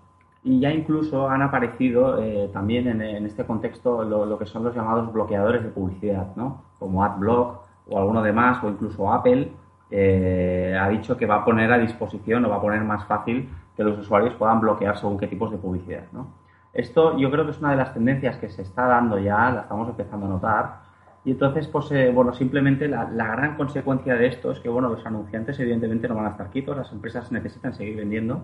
Y 0.43 0.61
ya 0.61 0.71
incluso 0.73 1.29
han 1.29 1.43
aparecido 1.43 2.19
también 2.53 2.89
en, 2.89 3.27
este 3.27 3.45
contexto 3.45 4.03
lo, 4.05 4.39
que 4.39 4.47
son 4.47 4.65
los 4.65 4.75
llamados 4.75 5.13
bloqueadores 5.13 5.63
de 5.63 5.69
publicidad, 5.69 6.35
¿no? 6.37 6.63
como 6.79 7.05
AdBlock 7.05 7.68
o 7.89 7.99
alguno 7.99 8.23
de 8.23 8.33
más, 8.33 8.63
o 8.63 8.69
incluso 8.69 9.13
Apple 9.13 9.51
eh, 9.91 10.77
ha 10.79 10.89
dicho 10.89 11.17
que 11.17 11.27
va 11.27 11.37
a 11.37 11.45
poner 11.45 11.73
a 11.73 11.79
disposición 11.79 12.45
o 12.45 12.51
va 12.51 12.57
a 12.57 12.61
poner 12.61 12.83
más 12.83 13.07
fácil 13.07 13.49
que 13.77 13.85
los 13.85 13.99
usuarios 13.99 14.35
puedan 14.35 14.61
bloquear 14.61 14.99
según 14.99 15.19
qué 15.19 15.27
tipos 15.27 15.51
de 15.51 15.57
publicidad. 15.57 16.05
¿no? 16.13 16.29
Esto 16.73 17.17
yo 17.19 17.31
creo 17.31 17.45
que 17.45 17.53
es 17.53 17.59
una 17.59 17.71
de 17.71 17.77
las 17.77 17.95
tendencias 17.95 18.37
que 18.37 18.49
se 18.49 18.63
está 18.63 18.87
dando 18.87 19.19
ya, 19.19 19.51
la 19.51 19.63
estamos 19.63 19.89
empezando 19.89 20.27
a 20.27 20.29
notar. 20.29 20.89
Y 21.25 21.33
entonces, 21.33 21.67
pues, 21.67 21.91
eh, 21.91 22.11
bueno, 22.15 22.33
simplemente 22.33 22.89
la, 22.89 23.05
gran 23.05 23.57
consecuencia 23.57 24.15
de 24.15 24.27
esto 24.27 24.53
es 24.53 24.61
que, 24.61 24.69
bueno, 24.69 24.89
los 24.89 25.05
anunciantes 25.05 25.59
evidentemente 25.59 26.09
no 26.09 26.15
van 26.15 26.27
a 26.27 26.31
estar 26.31 26.51
quietos, 26.51 26.77
las 26.77 26.93
empresas 26.93 27.33
necesitan 27.33 27.75
seguir 27.75 27.97
vendiendo. 27.97 28.43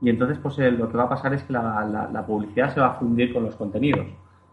Y 0.00 0.10
entonces, 0.10 0.38
pues, 0.38 0.58
eh, 0.58 0.70
lo 0.70 0.90
que 0.90 0.96
va 0.96 1.04
a 1.04 1.08
pasar 1.08 1.34
es 1.34 1.42
que 1.42 1.52
la, 1.52 2.24
publicidad 2.26 2.72
se 2.74 2.80
va 2.80 2.88
a 2.88 2.94
fundir 2.94 3.32
con 3.32 3.44
los 3.44 3.56
contenidos. 3.56 4.06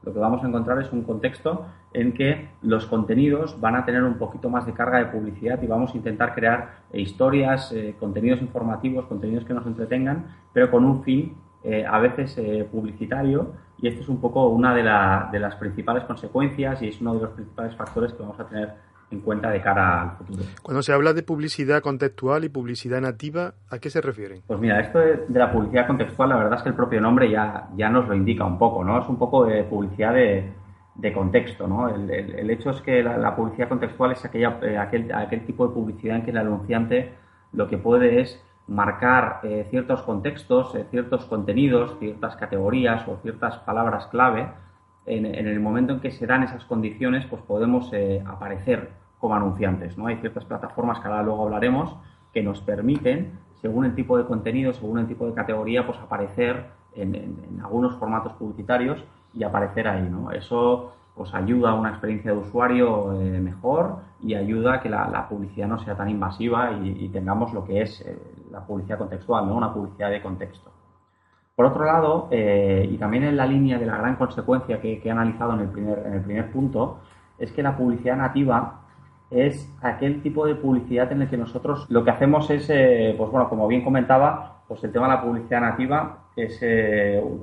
Lo 0.03 0.13
que 0.13 0.19
vamos 0.19 0.43
a 0.43 0.47
encontrar 0.47 0.81
es 0.81 0.91
un 0.93 1.03
contexto 1.03 1.65
en 1.99 2.13
que 2.13 2.49
los 2.61 2.85
contenidos 2.85 3.59
van 3.59 3.75
a 3.75 3.85
tener 3.85 4.03
un 4.03 4.17
poquito 4.17 4.49
más 4.49 4.65
de 4.65 4.73
carga 4.73 4.99
de 4.99 5.05
publicidad 5.05 5.61
y 5.61 5.67
vamos 5.67 5.93
a 5.93 5.97
intentar 5.97 6.33
crear 6.33 6.79
eh, 6.91 7.01
historias, 7.01 7.73
contenidos 7.99 8.41
informativos, 8.41 9.05
contenidos 9.05 9.45
que 9.45 9.53
nos 9.53 9.65
entretengan, 9.65 10.25
pero 10.53 10.69
con 10.71 10.85
un 10.85 11.03
fin 11.03 11.35
eh, 11.63 11.85
a 11.85 11.99
veces 11.99 12.37
eh, 12.37 12.65
publicitario 12.71 13.51
y 13.79 13.87
esto 13.87 14.01
es 14.01 14.07
un 14.07 14.21
poco 14.21 14.47
una 14.47 14.73
de, 14.73 14.83
las 14.83 15.55
principales 15.55 16.03
consecuencias 16.05 16.81
y 16.81 16.87
es 16.87 17.01
uno 17.01 17.15
de 17.15 17.21
los 17.21 17.31
principales 17.31 17.75
factores 17.75 18.13
que 18.13 18.21
vamos 18.21 18.39
a 18.39 18.47
tener 18.47 18.73
en 19.11 19.19
cuenta 19.19 19.49
de 19.49 19.61
cara 19.61 20.03
al 20.03 20.17
futuro. 20.17 20.43
Cuando 20.61 20.81
se 20.81 20.93
habla 20.93 21.13
de 21.13 21.23
publicidad 21.23 21.81
contextual 21.81 22.45
y 22.45 22.49
publicidad 22.49 23.01
nativa, 23.01 23.55
¿a 23.69 23.79
qué 23.79 23.89
se 23.89 23.99
refieren? 23.99 24.43
Pues 24.47 24.59
mira, 24.59 24.79
esto 24.79 24.99
de, 24.99 25.25
la 25.29 25.51
publicidad 25.51 25.87
contextual, 25.87 26.29
la 26.29 26.37
verdad 26.37 26.53
es 26.55 26.61
que 26.61 26.69
el 26.69 26.75
propio 26.75 27.01
nombre 27.01 27.29
ya, 27.29 27.67
ya 27.75 27.89
nos 27.89 28.07
lo 28.07 28.15
indica 28.15 28.45
un 28.45 28.57
poco, 28.57 28.83
¿no? 28.83 29.01
Es 29.01 29.09
un 29.09 29.17
poco 29.17 29.45
de 29.45 29.63
publicidad 29.63 30.13
de, 30.13 30.49
contexto, 31.13 31.67
¿no? 31.67 31.89
El, 31.89 32.49
hecho 32.49 32.71
es 32.71 32.81
que 32.81 33.03
la, 33.03 33.35
publicidad 33.35 33.69
contextual 33.69 34.11
es 34.11 34.25
aquella, 34.25 34.59
eh, 34.63 34.77
aquel, 34.77 35.13
aquel 35.13 35.45
tipo 35.45 35.67
de 35.67 35.73
publicidad 35.73 36.17
en 36.17 36.23
que 36.23 36.31
el 36.31 36.37
anunciante 36.37 37.13
lo 37.53 37.67
que 37.67 37.77
puede 37.77 38.21
es 38.21 38.43
marcar 38.67 39.39
eh, 39.43 39.67
ciertos 39.69 40.01
contextos, 40.01 40.75
eh, 40.75 40.85
ciertos 40.89 41.25
contenidos, 41.25 41.97
ciertas 41.99 42.35
categorías 42.35 43.07
o 43.07 43.17
ciertas 43.21 43.57
palabras 43.59 44.07
clave, 44.07 44.49
en, 45.05 45.25
el 45.25 45.59
momento 45.61 45.93
en 45.93 45.99
que 46.01 46.11
se 46.11 46.27
dan 46.27 46.43
esas 46.43 46.65
condiciones, 46.65 47.25
pues 47.27 47.41
podemos 47.43 47.93
aparecer 48.25 48.89
como 49.19 49.35
anunciantes. 49.35 49.97
¿no? 49.97 50.07
Hay 50.07 50.17
ciertas 50.17 50.43
plataformas 50.43 50.99
que 50.99 51.07
ahora 51.07 51.23
luego 51.23 51.43
hablaremos 51.43 51.95
que 52.33 52.43
nos 52.43 52.59
permiten, 52.59 53.39
según 53.61 53.85
el 53.85 53.95
tipo 53.95 54.17
de 54.17 54.25
contenido, 54.25 54.73
según 54.73 54.99
el 54.99 55.07
tipo 55.07 55.25
de 55.25 55.33
categoría, 55.33 55.85
pues 55.85 55.97
aparecer 55.99 56.65
en 56.93 57.61
algunos 57.63 57.95
formatos 57.95 58.33
publicitarios 58.33 59.01
y 59.37 59.43
aparecer 59.43 59.87
ahí. 59.87 60.07
¿no? 60.09 60.31
Eso 60.31 60.93
pues 61.17 61.33
ayuda 61.33 61.71
a 61.71 61.73
una 61.73 61.89
experiencia 61.89 62.31
de 62.31 62.37
usuario 62.37 63.19
eh, 63.19 63.39
mejor 63.39 63.97
y 64.21 64.35
ayuda 64.35 64.75
a 64.75 64.81
que 64.81 64.89
la, 64.89 65.27
publicidad 65.27 65.67
no 65.67 65.79
sea 65.79 65.95
tan 65.95 66.09
invasiva 66.09 66.71
y, 66.83 67.09
tengamos 67.09 67.53
lo 67.53 67.65
que 67.65 67.81
es 67.81 68.01
eh, 68.01 68.17
la 68.51 68.65
publicidad 68.65 68.99
contextual, 68.99 69.47
¿no? 69.47 69.55
una 69.55 69.73
publicidad 69.73 70.11
de 70.11 70.21
contexto. 70.21 70.71
Por 71.55 71.65
otro 71.65 71.85
lado, 71.85 72.27
eh, 72.29 72.87
y 72.89 72.97
también 72.97 73.23
en 73.23 73.35
la 73.35 73.47
línea 73.47 73.79
de 73.79 73.87
la 73.87 73.97
gran 73.97 74.15
consecuencia 74.15 74.79
que, 74.79 75.01
he 75.03 75.11
analizado 75.11 75.53
en 75.55 75.61
el, 75.61 75.69
primer, 75.69 76.03
en 76.05 76.13
el 76.13 76.21
primer 76.21 76.51
punto, 76.51 76.99
es 77.39 77.51
que 77.51 77.63
la 77.63 77.75
publicidad 77.75 78.15
nativa 78.15 78.81
es 79.31 79.75
aquel 79.81 80.21
tipo 80.21 80.45
de 80.45 80.53
publicidad 80.55 81.11
en 81.11 81.23
el 81.23 81.29
que 81.29 81.37
nosotros 81.37 81.87
lo 81.89 82.03
que 82.03 82.11
hacemos 82.11 82.49
es, 82.51 82.67
pues 83.17 83.31
bueno, 83.31 83.49
como 83.49 83.67
bien 83.67 83.83
comentaba, 83.83 84.61
pues 84.67 84.83
el 84.83 84.91
tema 84.91 85.07
de 85.07 85.15
la 85.15 85.21
publicidad 85.21 85.61
nativa 85.61 86.19
es 86.35 86.61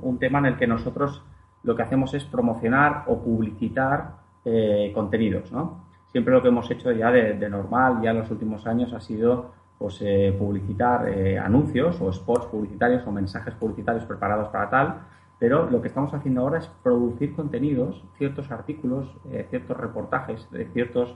un 0.01 0.17
tema 0.17 0.39
en 0.39 0.45
el 0.45 0.57
que 0.57 0.65
nosotros 0.65 1.23
lo 1.65 1.75
que 1.75 1.81
hacemos 1.81 2.13
es 2.13 2.23
promocionar 2.23 3.03
o 3.07 3.19
publicitar 3.19 4.17
eh, 4.45 4.91
contenidos, 4.93 5.51
¿no? 5.51 5.85
Siempre 6.11 6.33
lo 6.33 6.41
que 6.41 6.47
hemos 6.47 6.69
hecho 6.71 6.91
ya 6.91 7.11
de, 7.11 7.49
normal, 7.49 7.99
ya 8.01 8.11
en 8.11 8.19
los 8.19 8.31
últimos 8.31 8.65
años, 8.67 8.93
ha 8.93 9.01
sido 9.01 9.51
pues, 9.77 9.97
eh, 10.01 10.33
publicitar 10.37 11.09
eh, 11.09 11.37
anuncios 11.37 11.99
o 11.99 12.13
spots 12.13 12.45
publicitarios 12.45 13.05
o 13.05 13.11
mensajes 13.11 13.53
publicitarios 13.55 14.05
preparados 14.05 14.47
para 14.49 14.69
tal, 14.69 14.99
pero 15.39 15.69
lo 15.69 15.81
que 15.81 15.89
estamos 15.89 16.13
haciendo 16.13 16.41
ahora 16.41 16.59
es 16.59 16.67
producir 16.83 17.35
contenidos, 17.35 18.01
ciertos 18.17 18.49
artículos, 18.51 19.13
ciertos 19.49 19.75
reportajes, 19.75 20.49
de 20.49 20.65
ciertas 20.67 21.09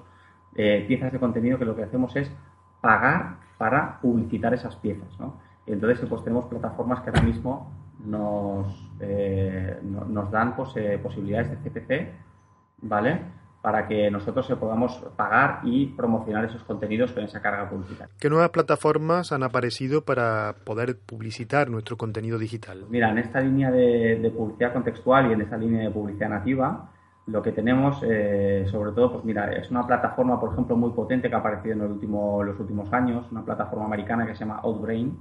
piezas 0.54 1.14
de 1.14 1.20
contenido 1.20 1.58
que 1.58 1.64
lo 1.64 1.74
que 1.74 1.84
hacemos 1.84 2.14
es 2.18 2.30
pagar 2.82 3.38
para 3.58 4.02
publicitar 4.02 4.54
esas 4.54 4.76
piezas, 4.76 5.18
¿no? 5.20 5.36
Entonces 5.66 6.06
pues 6.10 6.22
tenemos 6.22 6.46
plataformas 6.46 7.00
que 7.00 7.12
ahora 7.12 7.22
mismo 7.22 7.72
nos, 8.06 8.68
eh, 9.00 9.80
nos 9.82 10.32
dan 10.32 10.56
pues, 10.56 10.76
eh, 10.76 11.00
posibilidades 11.02 11.52
de 11.52 11.58
CPC, 11.58 12.12
¿vale? 12.82 13.22
Para 13.62 13.88
que 13.88 14.10
nosotros 14.10 14.48
se 14.48 14.56
podamos 14.56 15.04
pagar 15.18 15.60
y 15.64 15.88
promocionar 15.88 16.46
esos 16.46 16.64
contenidos 16.64 17.12
con 17.12 17.24
esa 17.24 17.42
carga 17.42 17.70
publicitaria. 17.70 18.14
¿Qué 18.18 18.30
nuevas 18.30 18.50
plataformas 18.52 19.34
han 19.34 19.44
aparecido 19.44 20.06
para 20.06 20.56
poder 20.64 20.98
publicitar 20.98 21.70
nuestro 21.70 21.98
contenido 21.98 22.38
digital? 22.38 22.86
Mira, 22.90 23.10
en 23.10 23.18
esta 23.18 23.42
línea 23.42 23.70
de, 23.70 24.34
publicidad 24.36 24.72
contextual 24.72 25.30
y 25.30 25.34
en 25.34 25.42
esta 25.42 25.58
línea 25.58 25.84
de 25.84 25.92
publicidad 25.92 26.30
nativa, 26.30 26.90
lo 27.28 27.44
que 27.44 27.52
tenemos, 27.52 28.02
eh, 28.04 28.66
sobre 28.72 28.94
todo, 28.94 29.12
pues 29.12 29.26
mira, 29.26 29.52
es 29.52 29.70
una 29.70 29.86
plataforma, 29.86 30.40
por 30.40 30.54
ejemplo, 30.54 30.78
muy 30.78 30.92
potente 30.92 31.30
que 31.30 31.36
ha 31.36 31.40
aparecido 31.40 31.76
en 31.76 31.82
el 31.82 31.92
último, 31.92 32.42
los 32.44 32.58
últimos 32.60 32.92
años, 32.94 33.26
una 33.30 33.44
plataforma 33.44 33.86
americana 33.86 34.26
que 34.26 34.34
se 34.34 34.40
llama 34.40 34.62
Outbrain, 34.64 35.18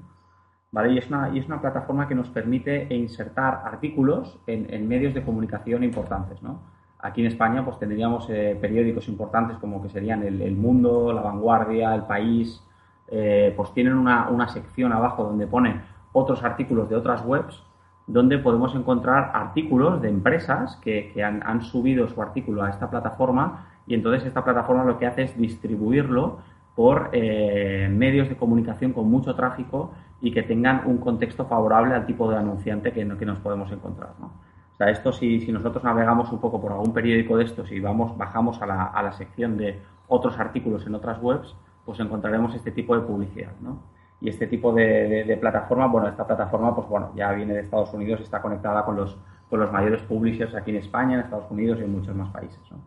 y 0.72 0.98
es, 0.98 1.08
una, 1.08 1.30
y 1.30 1.38
es 1.38 1.46
una 1.46 1.60
plataforma 1.60 2.06
que 2.06 2.14
nos 2.14 2.28
permite 2.28 2.86
insertar 2.94 3.62
artículos 3.64 4.38
en, 4.46 4.86
medios 4.86 5.14
de 5.14 5.22
comunicación 5.22 5.82
importantes, 5.82 6.42
¿no? 6.42 6.60
Aquí 7.00 7.20
en 7.20 7.28
España 7.28 7.64
pues 7.64 7.78
tendríamos 7.78 8.28
eh, 8.28 8.58
periódicos 8.60 9.08
importantes 9.08 9.56
como 9.58 9.80
que 9.80 9.88
serían 9.88 10.22
el, 10.24 10.56
Mundo, 10.56 11.12
La 11.12 11.22
Vanguardia, 11.22 11.94
El 11.94 12.02
País, 12.02 12.62
eh, 13.06 13.54
pues 13.56 13.72
tienen 13.72 13.94
una, 13.94 14.28
una, 14.28 14.48
sección 14.48 14.92
abajo 14.92 15.24
donde 15.24 15.46
ponen 15.46 15.80
otros 16.12 16.42
artículos 16.42 16.88
de 16.90 16.96
otras 16.96 17.24
webs 17.24 17.62
donde 18.08 18.38
podemos 18.38 18.74
encontrar 18.74 19.30
artículos 19.34 20.00
de 20.00 20.08
empresas 20.08 20.76
que, 20.76 21.12
han, 21.22 21.62
subido 21.62 22.08
su 22.08 22.20
artículo 22.20 22.64
a 22.64 22.70
esta 22.70 22.90
plataforma 22.90 23.66
y 23.86 23.94
entonces 23.94 24.26
esta 24.26 24.42
plataforma 24.42 24.84
lo 24.84 24.98
que 24.98 25.06
hace 25.06 25.22
es 25.22 25.38
distribuirlo 25.38 26.38
por 26.74 27.10
eh, 27.12 27.88
medios 27.92 28.28
de 28.28 28.36
comunicación 28.36 28.92
con 28.92 29.10
mucho 29.10 29.34
tráfico 29.34 29.92
y 30.20 30.32
que 30.32 30.42
tengan 30.42 30.82
un 30.86 30.98
contexto 30.98 31.44
favorable 31.46 31.94
al 31.94 32.06
tipo 32.06 32.30
de 32.30 32.36
anunciante 32.36 32.92
que, 32.92 33.06
que 33.06 33.26
nos 33.26 33.38
podemos 33.38 33.70
encontrar. 33.70 34.10
¿no? 34.18 34.26
O 34.26 34.76
sea, 34.76 34.90
esto 34.90 35.12
si, 35.12 35.40
si, 35.40 35.52
nosotros 35.52 35.82
navegamos 35.84 36.30
un 36.32 36.40
poco 36.40 36.60
por 36.60 36.72
algún 36.72 36.92
periódico 36.92 37.36
de 37.36 37.44
estos 37.44 37.70
y 37.72 37.80
vamos, 37.80 38.16
bajamos 38.16 38.60
a 38.62 38.66
la, 38.66 38.84
a 38.84 39.02
la 39.02 39.12
sección 39.12 39.56
de 39.56 39.80
otros 40.08 40.38
artículos 40.38 40.86
en 40.86 40.94
otras 40.94 41.22
webs, 41.22 41.54
pues 41.84 42.00
encontraremos 42.00 42.54
este 42.54 42.70
tipo 42.70 42.94
de 42.94 43.02
publicidad. 43.02 43.52
¿no? 43.60 43.82
Y 44.20 44.28
este 44.28 44.46
tipo 44.46 44.72
de, 44.72 45.24
de, 45.24 45.36
plataforma, 45.36 45.86
bueno, 45.86 46.08
esta 46.08 46.26
plataforma 46.26 46.74
pues 46.74 46.88
bueno, 46.88 47.12
ya 47.14 47.32
viene 47.32 47.54
de 47.54 47.60
Estados 47.60 47.92
Unidos, 47.94 48.20
está 48.20 48.42
conectada 48.42 48.84
con 48.84 48.96
los, 48.96 49.16
con 49.48 49.60
los 49.60 49.72
mayores 49.72 50.02
publishers 50.02 50.54
aquí 50.54 50.70
en 50.70 50.78
España, 50.78 51.14
en 51.14 51.20
Estados 51.20 51.50
Unidos 51.50 51.78
y 51.80 51.84
en 51.84 51.92
muchos 51.92 52.14
más 52.14 52.28
países. 52.30 52.60
¿no? 52.70 52.78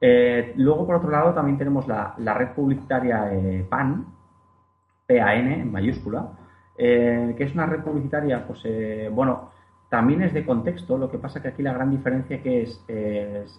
Eh, 0.00 0.54
luego, 0.56 0.86
por 0.86 0.96
otro 0.96 1.10
lado, 1.10 1.34
también 1.34 1.58
tenemos 1.58 1.86
la, 1.86 2.14
red 2.16 2.52
publicitaria 2.54 3.32
eh, 3.32 3.66
PAN, 3.68 4.06
PAN 5.06 5.52
en 5.52 5.70
mayúscula, 5.70 6.30
eh, 6.82 7.34
que 7.36 7.44
es 7.44 7.54
una 7.54 7.66
red 7.66 7.80
publicitaria, 7.82 8.46
pues, 8.46 8.62
bueno, 9.12 9.50
también 9.88 10.22
es 10.22 10.32
de 10.32 10.46
contexto, 10.46 10.96
lo 10.96 11.10
que 11.10 11.18
pasa 11.18 11.42
que 11.42 11.48
aquí 11.48 11.62
la 11.62 11.72
gran 11.72 11.90
diferencia 11.90 12.42
que 12.42 12.62
es, 12.62 12.84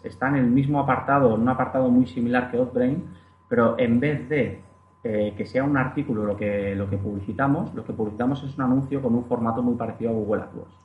está 0.03 0.29
en 0.29 0.37
el 0.37 0.47
mismo 0.47 0.79
apartado, 0.79 1.35
en 1.35 1.41
un 1.41 1.49
apartado 1.49 1.89
muy 1.89 2.07
similar 2.07 2.49
que 2.49 2.57
Outbrain, 2.57 3.03
pero 3.49 3.77
en 3.77 3.99
vez 3.99 4.29
de 4.29 4.61
que 5.03 5.45
sea 5.45 5.63
un 5.63 5.75
artículo 5.75 6.23
lo 6.23 6.37
que, 6.37 6.73
lo 6.75 6.89
que 6.89 6.97
publicitamos, 6.97 7.73
lo 7.73 7.83
que 7.83 7.91
publicitamos 7.91 8.43
es 8.43 8.57
un 8.57 8.63
anuncio 8.63 9.01
con 9.01 9.13
un 9.13 9.25
formato 9.25 9.61
muy 9.61 9.75
parecido 9.75 10.11
a 10.11 10.13
Google 10.13 10.43
AdWords, 10.43 10.75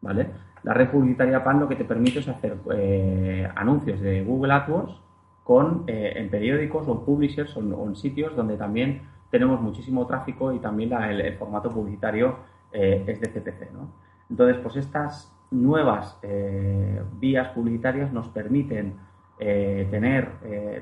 ¿vale? 0.00 0.30
La 0.66 0.74
red 0.74 0.90
publicitaria 0.90 1.44
PAN 1.44 1.60
lo 1.60 1.68
que 1.68 1.76
te 1.76 1.84
permite 1.84 2.18
es 2.18 2.28
hacer 2.28 2.56
eh, 2.74 3.48
anuncios 3.54 4.00
de 4.00 4.24
Google 4.24 4.52
AdWords 4.52 5.00
con, 5.44 5.84
eh, 5.86 6.14
en 6.16 6.28
periódicos 6.28 6.88
o 6.88 6.92
en 6.92 7.04
publishers 7.04 7.56
o 7.56 7.60
en, 7.60 7.94
sitios 7.94 8.34
donde 8.34 8.56
también 8.56 9.02
tenemos 9.30 9.60
muchísimo 9.60 10.06
tráfico 10.06 10.52
y 10.52 10.58
también 10.58 10.92
el, 10.92 11.36
formato 11.36 11.70
publicitario 11.70 12.36
eh, 12.72 13.04
es 13.06 13.20
de 13.20 13.28
CPC. 13.28 13.68
Entonces, 14.30 14.58
pues 14.62 14.76
estas 14.76 15.32
nuevas 15.50 16.18
vías 17.20 17.48
publicitarias 17.50 18.12
nos 18.12 18.28
permiten 18.28 18.96
tener 19.38 20.28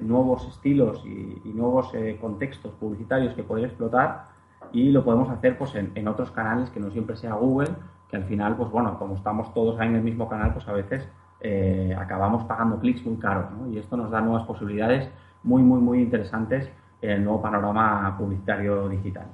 nuevos 0.00 0.48
estilos 0.48 1.04
y, 1.04 1.52
nuevos 1.52 1.92
contextos 2.18 2.72
publicitarios 2.72 3.34
que 3.34 3.42
poder 3.42 3.66
explotar 3.66 4.24
y 4.72 4.90
lo 4.90 5.04
podemos 5.04 5.28
hacer 5.28 5.58
pues, 5.58 5.74
en, 5.74 5.92
en 5.94 6.08
otros 6.08 6.30
canales 6.30 6.70
que 6.70 6.80
no 6.80 6.90
siempre 6.90 7.16
sea 7.16 7.34
Google 7.34 7.68
al 8.16 8.24
final, 8.24 8.56
pues 8.56 8.70
bueno, 8.70 8.98
como 8.98 9.14
estamos 9.14 9.52
todos 9.54 9.78
ahí 9.80 9.88
en 9.88 9.96
el 9.96 10.02
mismo 10.02 10.28
canal, 10.28 10.52
pues 10.52 10.66
a 10.68 10.72
veces 10.72 11.08
eh, 11.40 11.94
acabamos 11.98 12.44
pagando 12.44 12.78
clics 12.78 13.04
muy 13.04 13.16
caros, 13.16 13.50
¿no? 13.50 13.68
Y 13.70 13.78
esto 13.78 13.96
nos 13.96 14.10
da 14.10 14.20
nuevas 14.20 14.46
posibilidades 14.46 15.10
muy, 15.42 15.62
muy, 15.62 15.80
muy 15.80 16.00
interesantes 16.00 16.70
el 17.10 17.22
nuevo 17.22 17.42
panorama 17.42 18.16
publicitario 18.16 18.88
digital. 18.88 19.26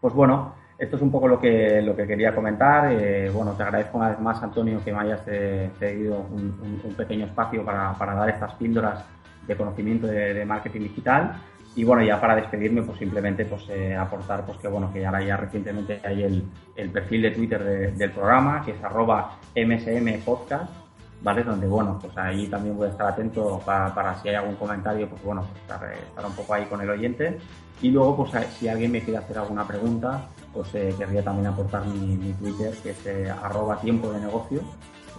Pues 0.00 0.14
bueno, 0.14 0.54
esto 0.76 0.96
es 0.96 1.02
un 1.02 1.10
poco 1.10 1.28
lo 1.28 1.40
que, 1.40 1.80
lo 1.82 1.94
que 1.94 2.06
quería 2.06 2.34
comentar. 2.34 2.92
Eh, 2.92 3.30
bueno, 3.32 3.52
te 3.52 3.62
agradezco 3.62 3.98
una 3.98 4.10
vez 4.10 4.20
más, 4.20 4.42
Antonio, 4.42 4.82
que 4.84 4.92
me 4.92 5.00
hayas 5.00 5.22
eh, 5.28 5.70
cedido 5.78 6.18
un, 6.18 6.94
pequeño 6.96 7.26
espacio 7.26 7.64
para, 7.64 7.94
para, 7.94 8.14
dar 8.14 8.28
estas 8.28 8.54
píldoras 8.54 9.04
de 9.46 9.56
conocimiento 9.56 10.06
de, 10.06 10.44
marketing 10.44 10.80
digital. 10.80 11.36
Y 11.76 11.84
bueno, 11.84 12.02
ya 12.02 12.20
para 12.20 12.36
despedirme, 12.36 12.82
pues 12.82 12.98
simplemente 12.98 13.44
pues, 13.44 13.68
eh, 13.68 13.96
aportar 13.96 14.44
pues 14.44 14.58
que 14.58 14.68
bueno, 14.68 14.92
que 14.92 15.04
ahora 15.04 15.22
ya 15.22 15.36
recientemente 15.36 16.00
hay 16.04 16.22
el, 16.22 16.44
el 16.76 16.90
perfil 16.90 17.22
de 17.22 17.30
Twitter 17.32 17.94
del 17.96 18.10
programa, 18.12 18.62
que 18.64 18.72
es 18.72 18.84
arroba 18.84 19.38
msmpodcast, 19.56 20.83
¿vale? 21.22 21.42
Donde 21.42 21.66
bueno, 21.66 21.98
pues 22.00 22.16
ahí 22.16 22.46
también 22.48 22.76
voy 22.76 22.88
a 22.88 22.90
estar 22.90 23.08
atento 23.08 23.60
para, 23.64 23.94
para 23.94 24.20
si 24.20 24.28
hay 24.28 24.34
algún 24.34 24.56
comentario, 24.56 25.08
pues 25.08 25.22
bueno, 25.22 25.42
pues 25.42 25.62
estar, 25.62 26.26
un 26.26 26.32
poco 26.34 26.54
ahí 26.54 26.64
con 26.66 26.80
el 26.80 26.90
oyente. 26.90 27.38
Y 27.82 27.90
luego, 27.90 28.16
pues 28.16 28.46
si 28.58 28.68
alguien 28.68 28.92
me 28.92 29.02
quiere 29.02 29.18
hacer 29.18 29.38
alguna 29.38 29.66
pregunta, 29.66 30.28
pues 30.52 30.74
eh, 30.74 30.94
querría 30.96 31.22
también 31.22 31.48
aportar 31.48 31.84
mi, 31.86 32.32
Twitter, 32.34 32.72
que 32.82 32.90
es 32.90 33.06
eh, 33.06 33.30
arroba 33.30 33.80
tiempo 33.80 34.10
de 34.12 34.20
negocio, 34.20 34.60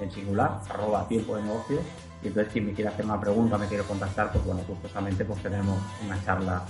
en 0.02 0.12
singular, 0.12 0.62
arroba 0.70 1.08
tiempo 1.08 1.36
de 1.36 1.44
negocio. 1.44 1.80
Y 2.24 2.28
entonces 2.28 2.52
quien 2.54 2.66
me 2.66 2.74
quiere 2.74 2.90
hacer 2.90 3.06
una 3.06 3.20
pregunta, 3.20 3.58
me 3.58 3.68
quiere 3.68 3.84
contactar, 3.84 4.32
pues 4.32 4.44
bueno, 4.46 4.62
justamente 4.82 5.26
pues 5.26 5.42
tenemos 5.44 5.78
una 6.06 6.24
charla 6.24 6.64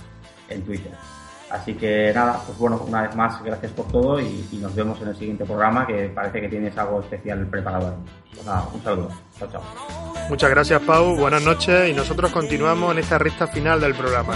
en 0.48 0.62
Twitter. 0.62 0.92
Así 1.50 1.74
que 1.74 2.12
nada, 2.12 2.40
pues 2.44 2.58
bueno, 2.58 2.84
una 2.86 3.02
vez 3.02 3.14
más, 3.14 3.42
gracias 3.42 3.70
por 3.72 3.86
todo 3.88 4.20
y, 4.20 4.46
nos 4.60 4.74
vemos 4.74 5.00
en 5.00 5.08
el 5.08 5.16
siguiente 5.16 5.44
programa 5.44 5.86
que 5.86 6.10
parece 6.14 6.40
que 6.40 6.48
tienes 6.48 6.76
algo 6.76 7.00
especial 7.00 7.46
preparado. 7.46 7.94
Pues 8.34 8.44
nada, 8.44 8.68
un 8.72 8.82
saludo. 8.82 9.10
Chao, 9.38 9.48
chao. 9.52 9.62
Muchas 10.28 10.50
gracias, 10.50 10.82
Pau. 10.82 11.16
Buenas 11.16 11.42
noches 11.42 11.88
y 11.88 11.92
nosotros 11.92 12.32
continuamos 12.32 12.92
en 12.92 12.98
esta 12.98 13.18
recta 13.18 13.46
final 13.46 13.80
del 13.80 13.94
programa. 13.94 14.34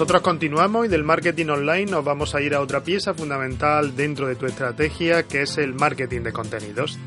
Nosotros 0.00 0.22
continuamos 0.22 0.86
y 0.86 0.88
del 0.88 1.04
marketing 1.04 1.48
online 1.48 1.90
nos 1.90 2.02
vamos 2.02 2.34
a 2.34 2.40
ir 2.40 2.54
a 2.54 2.62
otra 2.62 2.82
pieza 2.82 3.12
fundamental 3.12 3.94
dentro 3.94 4.26
de 4.26 4.34
tu 4.34 4.46
estrategia 4.46 5.24
que 5.24 5.42
es 5.42 5.58
el 5.58 5.74
marketing 5.74 6.22
de 6.22 6.32
contenidos. 6.32 6.98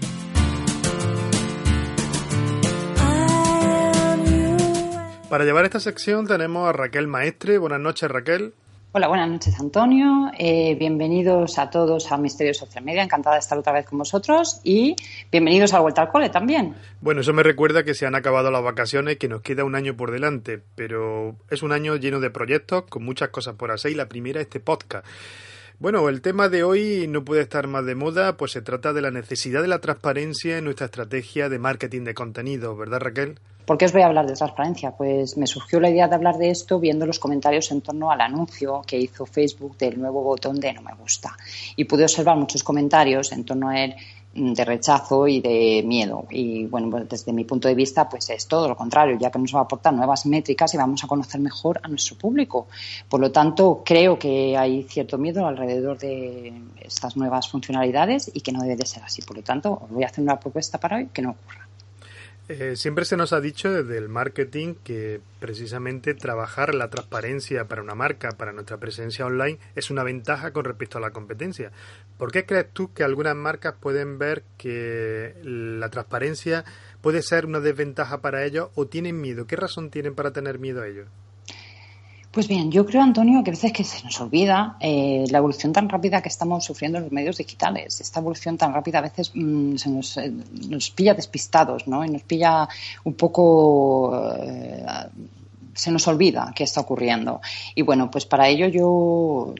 Para 5.27 5.43
llevar 5.43 5.65
esta 5.65 5.79
sección 5.79 6.27
tenemos 6.27 6.69
a 6.69 6.71
Raquel 6.71 7.07
Maestre. 7.07 7.57
Buenas 7.57 7.79
noches 7.79 8.11
Raquel. 8.11 8.53
Hola, 8.95 9.07
buenas 9.07 9.27
noches 9.27 9.59
Antonio. 9.59 10.29
Eh, 10.37 10.75
bienvenidos 10.75 11.57
a 11.57 11.71
todos 11.71 12.11
a 12.11 12.17
Misterio 12.19 12.53
Social 12.53 12.83
Media. 12.83 13.01
Encantada 13.01 13.37
de 13.37 13.39
estar 13.39 13.57
otra 13.57 13.73
vez 13.73 13.87
con 13.87 13.97
vosotros 13.97 14.61
y 14.63 14.95
bienvenidos 15.31 15.73
a 15.73 15.79
Vuelta 15.79 16.03
al 16.03 16.09
Cole 16.09 16.29
también. 16.29 16.75
Bueno, 17.01 17.21
eso 17.21 17.33
me 17.33 17.41
recuerda 17.41 17.83
que 17.83 17.95
se 17.95 18.05
han 18.05 18.13
acabado 18.13 18.51
las 18.51 18.61
vacaciones, 18.61 19.17
que 19.17 19.27
nos 19.27 19.41
queda 19.41 19.63
un 19.63 19.73
año 19.73 19.97
por 19.97 20.11
delante, 20.11 20.61
pero 20.75 21.35
es 21.49 21.63
un 21.63 21.71
año 21.71 21.95
lleno 21.95 22.19
de 22.19 22.29
proyectos, 22.29 22.83
con 22.83 23.03
muchas 23.03 23.29
cosas 23.29 23.55
por 23.55 23.71
hacer 23.71 23.93
y 23.93 23.95
la 23.95 24.07
primera 24.07 24.41
este 24.41 24.59
podcast. 24.59 25.07
Bueno, 25.79 26.07
el 26.07 26.21
tema 26.21 26.47
de 26.49 26.63
hoy 26.63 27.07
no 27.09 27.25
puede 27.25 27.41
estar 27.41 27.65
más 27.65 27.83
de 27.87 27.95
moda, 27.95 28.37
pues 28.37 28.51
se 28.51 28.61
trata 28.61 28.93
de 28.93 29.01
la 29.01 29.09
necesidad 29.09 29.63
de 29.63 29.69
la 29.69 29.81
transparencia 29.81 30.59
en 30.59 30.65
nuestra 30.65 30.85
estrategia 30.85 31.49
de 31.49 31.57
marketing 31.57 32.03
de 32.03 32.13
contenido, 32.13 32.77
¿verdad 32.77 32.99
Raquel? 32.99 33.39
¿Por 33.65 33.77
qué 33.77 33.85
os 33.85 33.93
voy 33.93 34.01
a 34.01 34.07
hablar 34.07 34.27
de 34.27 34.33
transparencia? 34.33 34.91
Pues 34.91 35.37
me 35.37 35.47
surgió 35.47 35.79
la 35.79 35.89
idea 35.89 36.09
de 36.09 36.15
hablar 36.15 36.37
de 36.37 36.49
esto 36.49 36.79
viendo 36.79 37.05
los 37.05 37.17
comentarios 37.17 37.71
en 37.71 37.79
torno 37.79 38.11
al 38.11 38.19
anuncio 38.19 38.81
que 38.85 38.99
hizo 38.99 39.25
Facebook 39.25 39.77
del 39.77 39.99
nuevo 39.99 40.21
botón 40.21 40.59
de 40.59 40.73
no 40.73 40.81
me 40.81 40.93
gusta. 40.95 41.37
Y 41.77 41.85
pude 41.85 42.03
observar 42.03 42.35
muchos 42.35 42.61
comentarios 42.61 43.31
en 43.31 43.45
torno 43.45 43.69
a 43.69 43.79
él 43.81 43.95
mm, 44.33 44.51
de 44.51 44.65
rechazo 44.65 45.29
y 45.29 45.39
de 45.39 45.81
miedo. 45.85 46.25
Y 46.29 46.65
bueno, 46.65 46.89
pues 46.89 47.07
desde 47.07 47.31
mi 47.31 47.45
punto 47.45 47.69
de 47.69 47.75
vista, 47.75 48.09
pues 48.09 48.29
es 48.31 48.47
todo 48.47 48.67
lo 48.67 48.75
contrario, 48.75 49.17
ya 49.17 49.31
que 49.31 49.39
nos 49.39 49.55
va 49.55 49.59
a 49.59 49.63
aportar 49.63 49.93
nuevas 49.93 50.25
métricas 50.25 50.73
y 50.73 50.77
vamos 50.77 51.01
a 51.05 51.07
conocer 51.07 51.39
mejor 51.39 51.79
a 51.83 51.87
nuestro 51.87 52.17
público. 52.17 52.67
Por 53.07 53.21
lo 53.21 53.31
tanto, 53.31 53.81
creo 53.85 54.19
que 54.19 54.57
hay 54.57 54.83
cierto 54.83 55.17
miedo 55.17 55.47
alrededor 55.47 55.97
de 55.99 56.51
estas 56.81 57.15
nuevas 57.15 57.47
funcionalidades 57.47 58.29
y 58.33 58.41
que 58.41 58.51
no 58.51 58.61
debe 58.61 58.75
de 58.75 58.85
ser 58.85 59.03
así. 59.03 59.21
Por 59.21 59.37
lo 59.37 59.43
tanto, 59.43 59.79
os 59.85 59.89
voy 59.89 60.03
a 60.03 60.07
hacer 60.07 60.21
una 60.21 60.37
propuesta 60.37 60.77
para 60.81 60.97
hoy 60.97 61.07
que 61.13 61.21
no 61.21 61.31
ocurra. 61.31 61.72
Eh, 62.49 62.75
siempre 62.75 63.05
se 63.05 63.15
nos 63.15 63.31
ha 63.31 63.39
dicho 63.39 63.71
desde 63.71 63.97
el 63.97 64.09
marketing 64.09 64.75
que 64.83 65.21
precisamente 65.39 66.13
trabajar 66.13 66.75
la 66.75 66.89
transparencia 66.89 67.69
para 67.69 67.81
una 67.81 67.95
marca, 67.95 68.31
para 68.31 68.51
nuestra 68.51 68.77
presencia 68.77 69.25
online, 69.25 69.59
es 69.75 69.89
una 69.89 70.03
ventaja 70.03 70.51
con 70.51 70.65
respecto 70.65 70.97
a 70.97 71.01
la 71.01 71.11
competencia. 71.11 71.71
¿Por 72.17 72.33
qué 72.33 72.45
crees 72.45 72.69
tú 72.73 72.93
que 72.93 73.05
algunas 73.05 73.35
marcas 73.35 73.75
pueden 73.79 74.19
ver 74.19 74.43
que 74.57 75.35
la 75.41 75.89
transparencia 75.89 76.65
puede 76.99 77.21
ser 77.21 77.45
una 77.45 77.61
desventaja 77.61 78.19
para 78.19 78.43
ellos 78.43 78.71
o 78.75 78.87
tienen 78.87 79.21
miedo? 79.21 79.47
¿Qué 79.47 79.55
razón 79.55 79.89
tienen 79.89 80.13
para 80.13 80.33
tener 80.33 80.59
miedo 80.59 80.81
a 80.81 80.87
ellos? 80.87 81.07
Pues 82.33 82.47
bien, 82.47 82.71
yo 82.71 82.83
creo, 82.83 83.03
Antonio, 83.03 83.43
que 83.43 83.51
a 83.51 83.53
veces 83.53 83.71
que 83.71 83.83
se 83.83 84.03
nos 84.03 84.19
olvida 84.19 84.75
eh, 84.79 85.23
la 85.29 85.37
evolución 85.37 85.71
tan 85.71 85.87
rápida 85.87 86.19
que 86.19 86.29
estamos 86.29 86.65
sufriendo 86.65 86.97
en 86.97 87.03
los 87.03 87.13
medios 87.13 87.37
digitales. 87.37 88.01
Esta 88.01 88.21
evolución 88.21 88.57
tan 88.57 88.73
rápida 88.73 88.97
a 88.97 89.01
veces 89.03 89.29
mm, 89.35 89.75
se 89.75 89.89
nos, 89.91 90.17
eh, 90.17 90.33
nos, 90.67 90.89
pilla 90.89 91.13
despistados, 91.13 91.87
¿no? 91.87 92.03
Y 92.03 92.09
nos 92.09 92.23
pilla 92.23 92.67
un 93.03 93.13
poco... 93.13 94.35
Eh, 94.35 94.83
se 95.75 95.91
nos 95.91 96.07
olvida 96.07 96.51
qué 96.55 96.63
está 96.63 96.81
ocurriendo. 96.81 97.39
Y 97.75 97.83
bueno, 97.83 98.09
pues 98.09 98.25
para 98.25 98.47
ello 98.47 98.67
yo 98.67 99.53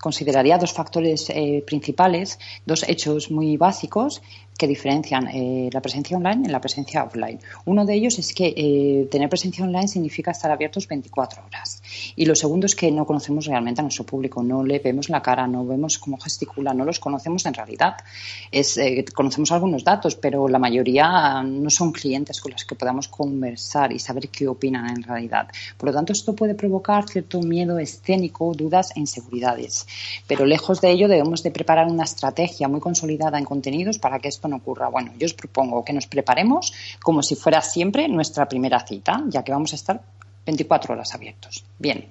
consideraría 0.00 0.58
dos 0.58 0.72
factores 0.72 1.32
principales, 1.66 2.38
dos 2.66 2.84
hechos 2.88 3.30
muy 3.30 3.56
básicos 3.56 4.22
que 4.58 4.66
diferencian 4.66 5.28
eh, 5.28 5.70
la 5.72 5.80
presencia 5.80 6.16
online 6.16 6.42
y 6.46 6.50
la 6.50 6.60
presencia 6.60 7.04
offline. 7.04 7.38
Uno 7.64 7.86
de 7.86 7.94
ellos 7.94 8.18
es 8.18 8.34
que 8.34 8.52
eh, 8.56 9.08
tener 9.08 9.28
presencia 9.28 9.64
online 9.64 9.86
significa 9.86 10.32
estar 10.32 10.50
abiertos 10.50 10.88
24 10.88 11.44
horas. 11.46 11.80
Y 12.16 12.26
lo 12.26 12.34
segundo 12.34 12.66
es 12.66 12.74
que 12.74 12.90
no 12.90 13.06
conocemos 13.06 13.46
realmente 13.46 13.80
a 13.80 13.84
nuestro 13.84 14.04
público, 14.04 14.42
no 14.42 14.64
le 14.64 14.80
vemos 14.80 15.10
la 15.10 15.22
cara, 15.22 15.46
no 15.46 15.64
vemos 15.64 15.98
cómo 15.98 16.18
gesticula, 16.18 16.74
no 16.74 16.84
los 16.84 16.98
conocemos 16.98 17.46
en 17.46 17.54
realidad. 17.54 17.94
Es, 18.50 18.76
eh, 18.78 19.04
conocemos 19.14 19.52
algunos 19.52 19.84
datos, 19.84 20.16
pero 20.16 20.48
la 20.48 20.58
mayoría 20.58 21.40
no 21.44 21.70
son 21.70 21.92
clientes 21.92 22.40
con 22.40 22.50
los 22.50 22.64
que 22.64 22.74
podamos 22.74 23.06
conversar 23.06 23.92
y 23.92 24.00
saber 24.00 24.28
qué 24.28 24.48
opinan 24.48 24.90
en 24.90 25.04
realidad. 25.04 25.46
Por 25.76 25.90
lo 25.90 25.94
tanto, 25.94 26.12
esto 26.12 26.34
puede 26.34 26.56
provocar 26.56 27.08
cierto 27.08 27.40
miedo 27.40 27.78
escénico, 27.78 28.52
dudas 28.54 28.90
e 28.96 29.00
inseguridades. 29.00 29.86
Pero 30.26 30.44
lejos 30.46 30.80
de 30.80 30.90
ello, 30.90 31.06
debemos 31.06 31.44
de 31.44 31.52
preparar 31.52 31.86
una 31.86 32.02
estrategia 32.02 32.66
muy 32.66 32.80
consolidada 32.80 33.38
en 33.38 33.44
contenidos 33.44 33.98
para 33.98 34.18
que 34.18 34.26
esto 34.26 34.47
no 34.48 34.56
ocurra? 34.56 34.88
Bueno, 34.88 35.12
yo 35.18 35.26
os 35.26 35.34
propongo 35.34 35.84
que 35.84 35.92
nos 35.92 36.06
preparemos 36.06 36.72
como 37.02 37.22
si 37.22 37.36
fuera 37.36 37.60
siempre 37.60 38.08
nuestra 38.08 38.48
primera 38.48 38.80
cita, 38.80 39.22
ya 39.28 39.42
que 39.42 39.52
vamos 39.52 39.72
a 39.72 39.76
estar 39.76 40.00
24 40.46 40.94
horas 40.94 41.14
abiertos. 41.14 41.64
Bien, 41.78 42.08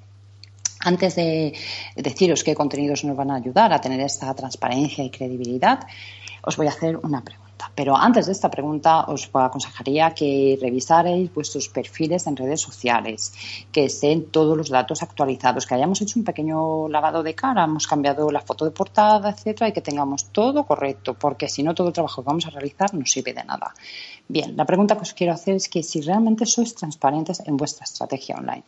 antes 0.82 1.16
de 1.16 1.54
deciros 1.96 2.44
qué 2.44 2.54
contenidos 2.54 3.04
nos 3.04 3.18
van 3.18 3.32
a 3.32 3.36
ayudar 3.36 3.74
a 3.74 3.82
tener 3.82 4.00
esta 4.00 4.34
transparencia 4.34 5.04
y 5.04 5.10
credibilidad, 5.10 5.80
os 6.44 6.56
voy 6.56 6.68
a 6.68 6.72
hacer 6.72 6.98
una 6.98 7.24
pregunta. 7.24 7.47
Pero 7.76 7.96
antes 7.96 8.26
de 8.26 8.32
esta 8.32 8.50
pregunta 8.50 9.06
os 9.08 9.30
aconsejaría 9.34 10.14
que 10.14 10.58
revisarais 10.62 11.34
vuestros 11.34 11.70
perfiles 11.70 12.28
en 12.28 12.36
redes 12.36 12.62
sociales, 12.62 13.34
que 13.72 13.86
estén 13.86 14.32
todos 14.32 14.58
los 14.58 14.70
datos 14.70 15.04
actualizados, 15.04 15.66
que 15.66 15.76
hayamos 15.76 16.02
hecho 16.02 16.20
un 16.20 16.26
pequeño 16.26 16.88
lavado 16.90 17.24
de 17.24 17.36
cara, 17.36 17.64
hemos 17.64 17.88
cambiado 17.88 18.32
la 18.32 18.42
foto 18.42 18.66
de 18.66 18.72
portada, 18.72 19.30
etcétera, 19.30 19.70
y 19.70 19.74
que 19.74 19.82
tengamos 19.82 20.26
todo 20.32 20.66
correcto, 20.66 21.14
porque 21.14 21.48
si 21.50 21.64
no 21.64 21.76
todo 21.76 21.88
el 21.88 21.94
trabajo 21.94 22.22
que 22.22 22.28
vamos 22.28 22.46
a 22.48 22.50
realizar 22.50 22.94
no 22.94 23.06
sirve 23.06 23.34
de 23.34 23.44
nada. 23.44 23.74
Bien, 24.28 24.58
la 24.58 24.66
pregunta 24.66 24.96
que 24.96 25.04
os 25.04 25.14
quiero 25.14 25.34
hacer 25.34 25.56
es 25.56 25.70
que 25.70 25.84
si 25.84 26.02
realmente 26.02 26.46
sois 26.46 26.76
transparentes 26.76 27.42
en 27.46 27.58
vuestra 27.58 27.86
estrategia 27.86 28.36
online, 28.36 28.64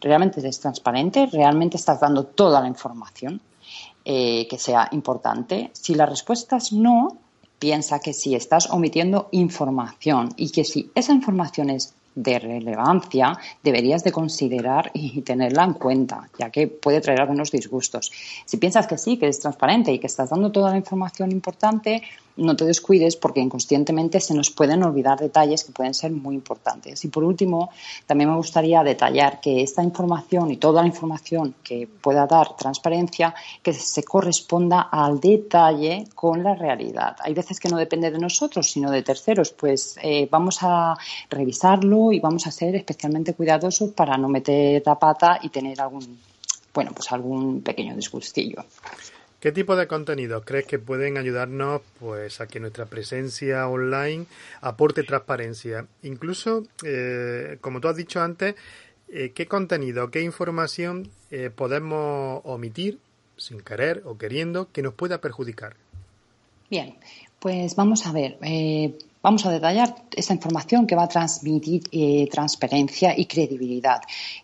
¿realmente 0.00 0.46
es 0.46 0.60
transparente? 0.60 1.26
¿Realmente 1.26 1.76
estás 1.76 2.00
dando 2.00 2.24
toda 2.24 2.60
la 2.60 2.68
información 2.68 3.40
eh, 4.04 4.46
que 4.48 4.58
sea 4.58 4.88
importante? 4.92 5.70
Si 5.72 5.94
la 5.94 6.06
respuesta 6.06 6.56
es 6.56 6.72
no, 6.72 7.27
piensa 7.58 7.98
que 8.00 8.12
si 8.12 8.34
estás 8.34 8.70
omitiendo 8.70 9.28
información 9.32 10.30
y 10.36 10.50
que 10.50 10.64
si 10.64 10.90
esa 10.94 11.12
información 11.12 11.70
es 11.70 11.94
de 12.18 12.38
relevancia, 12.38 13.38
deberías 13.62 14.02
de 14.02 14.10
considerar 14.10 14.90
y 14.92 15.22
tenerla 15.22 15.64
en 15.64 15.74
cuenta, 15.74 16.28
ya 16.38 16.50
que 16.50 16.66
puede 16.66 17.00
traer 17.00 17.20
algunos 17.20 17.52
disgustos. 17.52 18.10
Si 18.44 18.56
piensas 18.56 18.86
que 18.88 18.98
sí, 18.98 19.16
que 19.18 19.28
es 19.28 19.38
transparente 19.38 19.92
y 19.92 19.98
que 19.98 20.08
estás 20.08 20.30
dando 20.30 20.50
toda 20.50 20.70
la 20.70 20.76
información 20.76 21.30
importante, 21.30 22.02
no 22.38 22.54
te 22.56 22.64
descuides 22.64 23.16
porque 23.16 23.40
inconscientemente 23.40 24.20
se 24.20 24.34
nos 24.34 24.50
pueden 24.50 24.82
olvidar 24.84 25.18
detalles 25.18 25.64
que 25.64 25.72
pueden 25.72 25.94
ser 25.94 26.12
muy 26.12 26.34
importantes. 26.34 27.04
Y 27.04 27.08
por 27.08 27.24
último, 27.24 27.70
también 28.06 28.30
me 28.30 28.36
gustaría 28.36 28.82
detallar 28.82 29.40
que 29.40 29.62
esta 29.62 29.82
información 29.82 30.50
y 30.50 30.56
toda 30.56 30.82
la 30.82 30.88
información 30.88 31.54
que 31.62 31.88
pueda 32.00 32.26
dar 32.26 32.56
transparencia, 32.56 33.34
que 33.62 33.72
se 33.72 34.04
corresponda 34.04 34.82
al 34.82 35.20
detalle 35.20 36.06
con 36.14 36.42
la 36.42 36.54
realidad. 36.54 37.16
Hay 37.20 37.34
veces 37.34 37.58
que 37.58 37.68
no 37.68 37.76
depende 37.76 38.10
de 38.10 38.18
nosotros, 38.18 38.70
sino 38.70 38.90
de 38.90 39.02
terceros. 39.02 39.50
Pues 39.50 39.98
eh, 40.02 40.28
vamos 40.30 40.58
a 40.62 40.96
revisarlo 41.28 42.07
y 42.12 42.20
vamos 42.20 42.46
a 42.46 42.50
ser 42.50 42.74
especialmente 42.76 43.34
cuidadosos 43.34 43.90
para 43.90 44.16
no 44.16 44.28
meter 44.28 44.82
la 44.84 44.98
pata 44.98 45.38
y 45.42 45.48
tener 45.48 45.80
algún 45.80 46.18
bueno, 46.78 46.92
pues 46.94 47.10
algún 47.10 47.62
pequeño 47.62 47.96
disgustillo. 47.96 48.64
¿Qué 49.40 49.52
tipo 49.52 49.76
de 49.76 49.86
contenidos 49.86 50.44
crees 50.44 50.66
que 50.66 50.78
pueden 50.78 51.16
ayudarnos 51.16 51.82
pues, 51.98 52.40
a 52.40 52.46
que 52.46 52.60
nuestra 52.60 52.86
presencia 52.86 53.68
online 53.68 54.26
aporte 54.60 55.02
transparencia? 55.02 55.86
Incluso, 56.02 56.64
eh, 56.84 57.58
como 57.60 57.80
tú 57.80 57.88
has 57.88 57.96
dicho 57.96 58.20
antes, 58.20 58.56
eh, 59.08 59.32
¿qué 59.34 59.46
contenido, 59.46 60.10
qué 60.10 60.22
información 60.22 61.10
eh, 61.30 61.50
podemos 61.54 62.42
omitir 62.44 62.98
sin 63.36 63.60
querer 63.60 64.02
o 64.04 64.18
queriendo 64.18 64.70
que 64.72 64.82
nos 64.82 64.94
pueda 64.94 65.20
perjudicar? 65.20 65.74
Bien, 66.70 66.96
pues 67.40 67.76
vamos 67.76 68.06
a 68.06 68.12
ver. 68.12 68.38
Vamos 69.22 69.44
a 69.46 69.50
detallar 69.50 69.94
esta 70.14 70.32
información 70.32 70.86
que 70.86 70.94
va 70.94 71.04
a 71.04 71.08
transmitir 71.08 71.82
transparencia 72.30 73.18
y 73.18 73.26
credibilidad, 73.26 74.00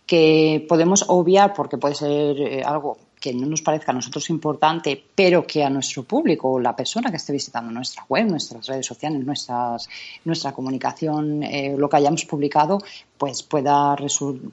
que 0.06 0.64
podemos 0.68 1.04
obviar 1.08 1.54
porque 1.54 1.78
puede 1.78 1.94
ser 1.94 2.64
algo 2.64 2.98
que 3.24 3.32
no 3.32 3.46
nos 3.46 3.62
parezca 3.62 3.90
a 3.90 3.94
nosotros 3.94 4.28
importante, 4.28 5.02
pero 5.14 5.46
que 5.46 5.64
a 5.64 5.70
nuestro 5.70 6.02
público 6.02 6.50
o 6.50 6.60
la 6.60 6.76
persona 6.76 7.10
que 7.10 7.16
esté 7.16 7.32
visitando 7.32 7.72
nuestra 7.72 8.04
web, 8.06 8.26
nuestras 8.28 8.66
redes 8.66 8.84
sociales, 8.84 9.24
nuestras, 9.24 9.88
nuestra 10.26 10.52
comunicación, 10.52 11.42
eh, 11.42 11.74
lo 11.74 11.88
que 11.88 11.96
hayamos 11.96 12.26
publicado, 12.26 12.76
pues 13.18 13.42
pueda, 13.42 13.96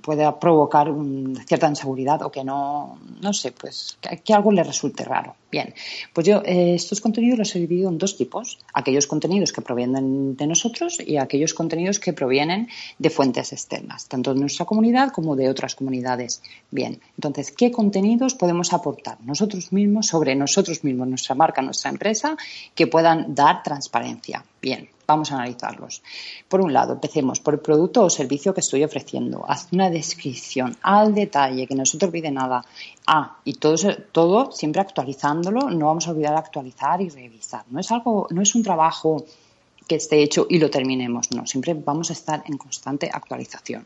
pueda 0.02 0.40
provocar 0.40 0.94
cierta 1.48 1.68
inseguridad 1.68 2.22
o 2.22 2.32
que 2.32 2.44
no, 2.44 3.00
no 3.20 3.34
sé, 3.34 3.52
pues 3.52 3.98
que, 4.24 4.34
algo 4.34 4.52
le 4.52 4.64
resulte 4.64 5.04
raro. 5.04 5.36
Bien, 5.52 5.74
pues 6.14 6.28
yo 6.28 6.42
eh, 6.46 6.76
estos 6.76 7.02
contenidos 7.02 7.40
los 7.40 7.56
he 7.56 7.60
dividido 7.60 7.90
en 7.90 7.98
dos 7.98 8.16
tipos, 8.16 8.60
aquellos 8.74 9.08
contenidos 9.08 9.52
que 9.52 9.62
provienen 9.62 10.38
de 10.38 10.48
nosotros 10.48 11.00
y 11.06 11.18
aquellos 11.18 11.54
contenidos 11.54 12.00
que 12.00 12.14
provienen 12.14 12.70
de 13.00 13.10
fuentes 13.10 13.52
externas, 13.52 14.08
tanto 14.08 14.34
de 14.34 14.40
nuestra 14.40 14.66
comunidad 14.66 15.12
como 15.12 15.36
de 15.36 15.50
otras 15.50 15.76
comunidades. 15.76 16.42
Bien, 16.70 17.02
entonces, 17.18 17.52
¿qué 17.52 17.72
contenidos 17.72 18.36
podemos 18.36 18.72
aportar 18.72 19.18
nosotros 19.26 19.74
mismos 19.74 20.08
sobre 20.08 20.36
nosotros 20.36 20.84
mismos, 20.84 21.08
nuestra 21.08 21.36
marca, 21.36 21.62
nuestra 21.62 21.92
empresa, 21.92 22.38
que 22.76 22.88
puedan 22.88 23.36
dar 23.36 23.64
transparencia? 23.64 24.46
Bien, 24.62 24.88
Vamos 25.12 25.32
a 25.32 25.36
analizarlos. 25.36 26.02
Por 26.48 26.62
un 26.62 26.72
lado, 26.72 26.94
empecemos 26.94 27.42
por 27.42 27.54
el 27.56 27.60
producto 27.60 28.04
o 28.06 28.10
servicio 28.10 28.54
que 28.54 28.62
estoy 28.62 28.84
ofreciendo. 28.84 29.44
Haz 29.46 29.68
una 29.72 29.90
descripción 29.90 30.78
al 30.82 31.14
detalle, 31.14 31.68
que 31.68 31.76
no 31.76 31.86
se 31.86 31.98
te 31.98 32.06
olvide 32.06 32.32
nada. 32.32 32.64
Ah, 33.06 33.38
y 33.44 33.56
todo, 33.56 33.76
todo 34.14 34.52
siempre 34.54 34.82
actualizándolo, 34.82 35.70
no 35.70 35.88
vamos 35.88 36.08
a 36.08 36.12
olvidar 36.12 36.36
actualizar 36.36 37.02
y 37.02 37.10
revisar. 37.10 37.66
No 37.70 37.82
es 37.82 37.92
algo, 37.92 38.28
no 38.30 38.42
es 38.42 38.56
un 38.56 38.64
trabajo 38.64 39.26
que 39.86 39.96
esté 39.96 40.24
hecho 40.24 40.48
y 40.50 40.60
lo 40.60 40.70
terminemos, 40.70 41.32
no, 41.32 41.46
siempre 41.46 41.74
vamos 41.74 42.10
a 42.10 42.14
estar 42.14 42.44
en 42.48 42.58
constante 42.58 43.10
actualización. 43.12 43.86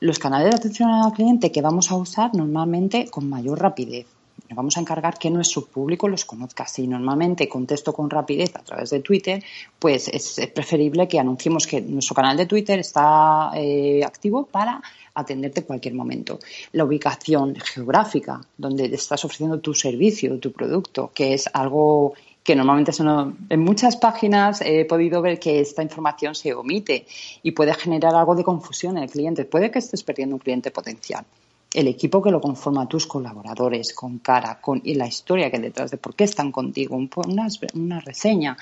Los 0.00 0.18
canales 0.18 0.50
de 0.50 0.56
atención 0.56 0.90
al 0.90 1.12
cliente 1.12 1.50
que 1.50 1.62
vamos 1.62 1.90
a 1.90 1.96
usar 1.96 2.34
normalmente 2.34 3.08
con 3.08 3.30
mayor 3.30 3.58
rapidez 3.58 4.06
nos 4.50 4.56
vamos 4.56 4.76
a 4.76 4.80
encargar 4.80 5.16
que 5.16 5.30
nuestro 5.30 5.64
público 5.64 6.08
los 6.08 6.24
conozca. 6.24 6.66
Si 6.66 6.88
normalmente 6.88 7.48
contesto 7.48 7.92
con 7.92 8.10
rapidez 8.10 8.56
a 8.56 8.64
través 8.64 8.90
de 8.90 8.98
Twitter, 8.98 9.42
pues 9.78 10.08
es 10.08 10.40
preferible 10.52 11.06
que 11.06 11.20
anunciemos 11.20 11.68
que 11.68 11.80
nuestro 11.80 12.16
canal 12.16 12.36
de 12.36 12.46
Twitter 12.46 12.80
está 12.80 13.52
eh, 13.54 14.02
activo 14.04 14.46
para 14.46 14.82
atenderte 15.14 15.60
en 15.60 15.66
cualquier 15.66 15.94
momento. 15.94 16.40
La 16.72 16.84
ubicación 16.84 17.54
geográfica, 17.54 18.40
donde 18.58 18.86
estás 18.86 19.24
ofreciendo 19.24 19.60
tu 19.60 19.72
servicio, 19.72 20.40
tu 20.40 20.50
producto, 20.50 21.12
que 21.14 21.34
es 21.34 21.48
algo 21.52 22.14
que 22.42 22.56
normalmente 22.56 22.92
son, 22.92 23.46
en 23.48 23.60
muchas 23.60 23.96
páginas 23.98 24.62
he 24.62 24.84
podido 24.84 25.22
ver 25.22 25.38
que 25.38 25.60
esta 25.60 25.84
información 25.84 26.34
se 26.34 26.54
omite 26.54 27.06
y 27.44 27.52
puede 27.52 27.72
generar 27.74 28.16
algo 28.16 28.34
de 28.34 28.42
confusión 28.42 28.96
en 28.96 29.04
el 29.04 29.10
cliente. 29.10 29.44
Puede 29.44 29.70
que 29.70 29.78
estés 29.78 30.02
perdiendo 30.02 30.34
un 30.34 30.40
cliente 30.40 30.72
potencial 30.72 31.24
el 31.72 31.86
equipo 31.86 32.20
que 32.20 32.30
lo 32.30 32.40
conforma, 32.40 32.88
tus 32.88 33.06
colaboradores, 33.06 33.94
con 33.94 34.18
cara, 34.18 34.60
con 34.60 34.80
y 34.84 34.94
la 34.94 35.06
historia 35.06 35.50
que 35.50 35.58
detrás 35.58 35.90
de 35.90 35.98
por 35.98 36.14
qué 36.14 36.24
están 36.24 36.50
contigo, 36.50 36.96
una, 36.96 37.48
una 37.74 38.00
reseña, 38.00 38.56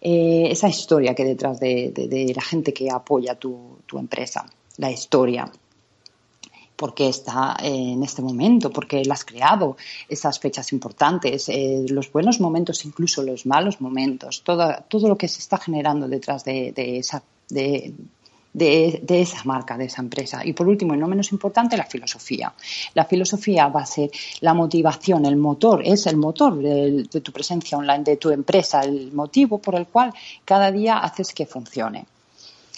eh, 0.00 0.48
esa 0.50 0.68
historia 0.68 1.14
que 1.14 1.24
detrás 1.24 1.58
de, 1.58 2.32
la 2.36 2.42
gente 2.42 2.74
que 2.74 2.90
apoya 2.90 3.36
tu, 3.36 3.78
empresa, 3.94 4.44
la 4.76 4.90
historia. 4.90 5.50
¿Por 6.76 6.92
qué 6.92 7.08
está 7.08 7.56
en 7.62 8.02
este 8.02 8.20
momento? 8.20 8.70
¿Por 8.70 8.86
qué 8.86 9.02
la 9.04 9.14
has 9.14 9.24
creado? 9.24 9.76
Esas 10.08 10.38
fechas 10.40 10.72
importantes, 10.72 11.48
eh, 11.48 11.86
los 11.88 12.12
buenos 12.12 12.40
momentos, 12.40 12.84
incluso 12.84 13.22
los 13.22 13.46
malos 13.46 13.80
momentos, 13.80 14.42
todo, 14.44 14.74
todo 14.88 15.08
lo 15.08 15.16
que 15.16 15.28
se 15.28 15.38
está 15.38 15.56
generando 15.56 16.08
detrás 16.08 16.44
de, 16.44 16.74
esa, 16.76 17.22
de, 17.48 17.94
de, 18.54 19.02
esa 19.08 19.42
marca, 19.44 19.76
de 19.76 19.86
esa 19.86 20.00
empresa. 20.00 20.40
Y 20.44 20.52
por 20.52 20.66
último, 20.68 20.94
y 20.94 20.96
no 20.96 21.08
menos 21.08 21.32
importante, 21.32 21.76
la 21.76 21.84
filosofía. 21.84 22.54
La 22.94 23.04
filosofía 23.04 23.68
va 23.68 23.82
a 23.82 23.86
ser 23.86 24.10
la 24.40 24.54
motivación, 24.54 25.26
el 25.26 25.36
motor, 25.36 25.82
es 25.84 26.06
el 26.06 26.16
motor 26.16 26.56
de, 26.56 27.20
tu 27.20 27.32
presencia 27.32 27.76
online, 27.76 28.04
de 28.04 28.16
tu 28.16 28.30
empresa, 28.30 28.80
el 28.80 29.12
motivo 29.12 29.58
por 29.58 29.74
el 29.74 29.86
cual 29.86 30.14
cada 30.44 30.70
día 30.70 30.98
haces 30.98 31.34
que 31.34 31.46
funcione. 31.46 32.06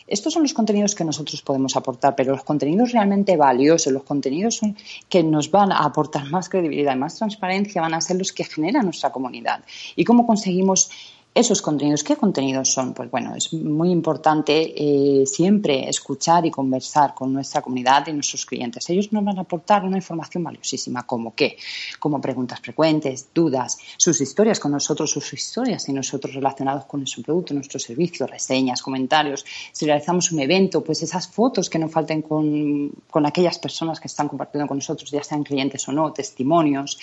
Estos 0.09 0.33
son 0.33 0.43
los 0.43 0.55
contenidos 0.55 0.95
que 0.95 1.05
nosotros 1.05 1.43
podemos 1.43 1.77
aportar, 1.77 2.15
pero 2.15 2.31
los 2.33 2.45
contenidos 2.45 2.93
realmente 2.93 3.37
valiosos, 3.37 3.93
los 3.93 4.05
contenidos 4.05 4.61
que 5.09 5.25
nos 5.25 5.51
van 5.51 5.73
a 5.73 5.79
aportar 5.79 6.31
más 6.31 6.49
credibilidad 6.49 6.95
y 6.95 6.99
más 6.99 7.17
transparencia 7.17 7.83
van 7.83 7.93
a 7.93 8.01
ser 8.01 8.17
los 8.17 8.33
que 8.33 8.45
generan 8.45 8.85
nuestra 8.85 9.11
comunidad. 9.11 9.65
¿Y 9.97 10.05
cómo 10.05 10.25
conseguimos 10.25 10.91
esos 11.37 11.61
contenidos, 11.61 12.03
¿qué 12.03 12.17
contenidos 12.17 12.73
son? 12.73 12.95
Pues 12.95 13.11
bueno, 13.11 13.35
es 13.37 13.53
muy 13.53 13.91
importante 13.91 14.73
eh, 14.75 15.27
siempre 15.27 15.87
escuchar 15.87 16.47
y 16.47 16.51
conversar 16.51 17.13
con 17.15 17.31
nuestra 17.31 17.61
comunidad 17.61 18.07
y 18.07 18.15
nuestros 18.15 18.47
clientes. 18.47 18.89
Ellos 18.89 19.13
nos 19.13 19.23
van 19.23 19.37
a 19.37 19.43
aportar 19.43 19.85
una 19.85 19.99
información 19.99 20.43
valiosísima, 20.43 21.03
como 21.03 21.35
qué, 21.35 21.59
como 22.01 22.23
preguntas 22.23 22.61
frecuentes, 22.61 23.29
dudas, 23.35 23.77
sus 23.99 24.19
historias 24.23 24.59
con 24.59 24.73
nosotros, 24.73 25.11
sus 25.11 25.31
historias 25.35 25.87
y 25.91 25.93
nosotros 25.93 26.35
relacionados 26.35 26.87
con 26.87 27.01
nuestro 27.01 27.23
producto, 27.23 27.53
nuestro 27.53 27.79
servicio, 27.79 28.27
reseñas, 28.27 28.81
comentarios. 28.81 29.45
Si 29.73 29.85
realizamos 29.85 30.33
un 30.33 30.41
evento, 30.41 30.83
pues 30.83 31.03
esas 31.03 31.29
fotos 31.29 31.69
que 31.69 31.79
no 31.79 31.91
falten 31.91 32.23
con, 32.23 32.91
con 33.11 33.27
aquellas 33.27 33.59
personas 33.59 34.01
que 34.01 34.09
están 34.09 34.29
compartiendo 34.29 34.67
con 34.67 34.79
nosotros, 34.79 35.11
ya 35.11 35.23
sean 35.23 35.45
clientes 35.45 35.87
o 35.87 35.93
no, 35.93 36.15
testimonios. 36.15 36.99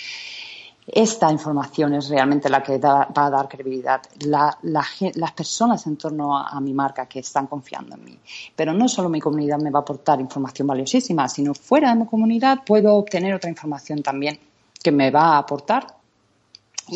Esta 0.86 1.32
información 1.32 1.94
es 1.94 2.08
realmente 2.08 2.50
la 2.50 2.62
que 2.62 2.78
va 2.78 3.08
a 3.14 3.30
dar 3.30 3.48
credibilidad. 3.48 4.02
las 4.20 5.32
personas 5.32 5.86
en 5.86 5.96
torno 5.96 6.36
a, 6.36 6.60
mi 6.60 6.74
marca 6.74 7.06
que 7.06 7.20
están 7.20 7.46
confiando 7.46 7.94
en 7.94 8.04
mí. 8.04 8.18
Pero 8.54 8.72
no 8.72 8.88
solo 8.88 9.08
mi 9.08 9.20
comunidad 9.20 9.58
me 9.58 9.70
va 9.70 9.78
a 9.78 9.82
aportar 9.82 10.20
información 10.20 10.68
valiosísima, 10.68 11.28
sino 11.28 11.54
fuera 11.54 11.90
de 11.90 12.00
mi 12.00 12.06
comunidad 12.06 12.60
puedo 12.66 12.94
obtener 12.94 13.34
otra 13.34 13.48
información 13.48 14.02
también 14.02 14.38
que 14.82 14.92
me 14.92 15.10
va 15.10 15.34
a 15.34 15.38
aportar 15.38 16.03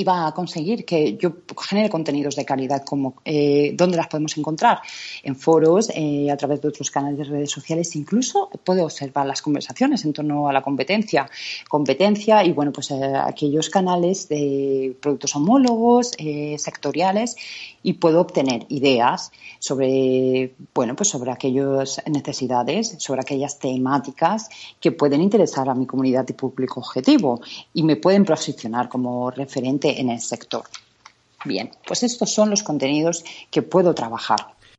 va 0.07 0.27
a 0.27 0.33
conseguir 0.33 0.85
que 0.85 1.17
yo 1.17 1.33
genere 1.57 1.89
contenidos 1.89 2.37
de 2.37 2.45
calidad 2.45 2.85
como 2.85 3.15
eh, 3.25 3.73
dónde 3.75 3.97
las 3.97 4.09
podemos 4.09 4.37
encontrar 4.37 4.81
en 5.23 5.35
foros 5.35 5.91
eh, 5.95 6.31
a 6.31 6.37
través 6.37 6.61
de 6.61 6.69
otros 6.69 6.91
canales 6.91 7.19
de 7.19 7.25
redes 7.25 7.51
sociales 7.51 7.97
incluso 7.97 8.51
puedo 8.65 8.85
observar 8.85 9.27
las 9.27 9.41
conversaciones 9.41 10.05
en 10.05 10.13
torno 10.13 10.49
a 10.49 10.53
la 10.53 10.63
competencia 10.63 11.29
competencia 11.69 12.45
y 12.45 12.53
bueno 12.53 12.73
pues 12.73 12.91
eh, 12.91 13.13
aquellos 13.17 13.71
canales 13.71 14.29
de 14.29 14.97
productos 15.01 15.35
homólogos 15.37 16.13
eh, 16.19 16.57
sectoriales 16.59 17.37
y 17.83 17.95
puedo 17.95 18.21
obtener 18.21 18.67
ideas 18.69 19.33
sobre 19.59 20.55
bueno 20.75 20.97
pues 20.97 21.09
sobre 21.09 21.33
aquellas 21.33 22.03
necesidades 22.07 22.97
sobre 22.99 23.23
aquellas 23.23 23.59
temáticas 23.59 24.51
que 24.81 24.93
pueden 24.93 25.23
interesar 25.23 25.69
a 25.69 25.75
mi 25.75 25.87
comunidad 25.87 26.27
y 26.29 26.35
público 26.35 26.81
objetivo 26.81 27.41
y 27.73 27.83
me 27.85 27.97
pueden 27.97 28.25
posicionar 28.25 28.89
como 28.89 29.31
referente 29.31 29.78
en 29.85 30.11
el 30.11 30.21
sector. 30.21 30.65
Bien, 31.45 31.71
pues 31.87 32.03
estos 32.03 32.33
son 32.33 32.51
los 32.51 32.63
contenidos 32.63 33.25
que 33.51 33.63
puedo 33.63 33.95
trabajar. 33.95 34.39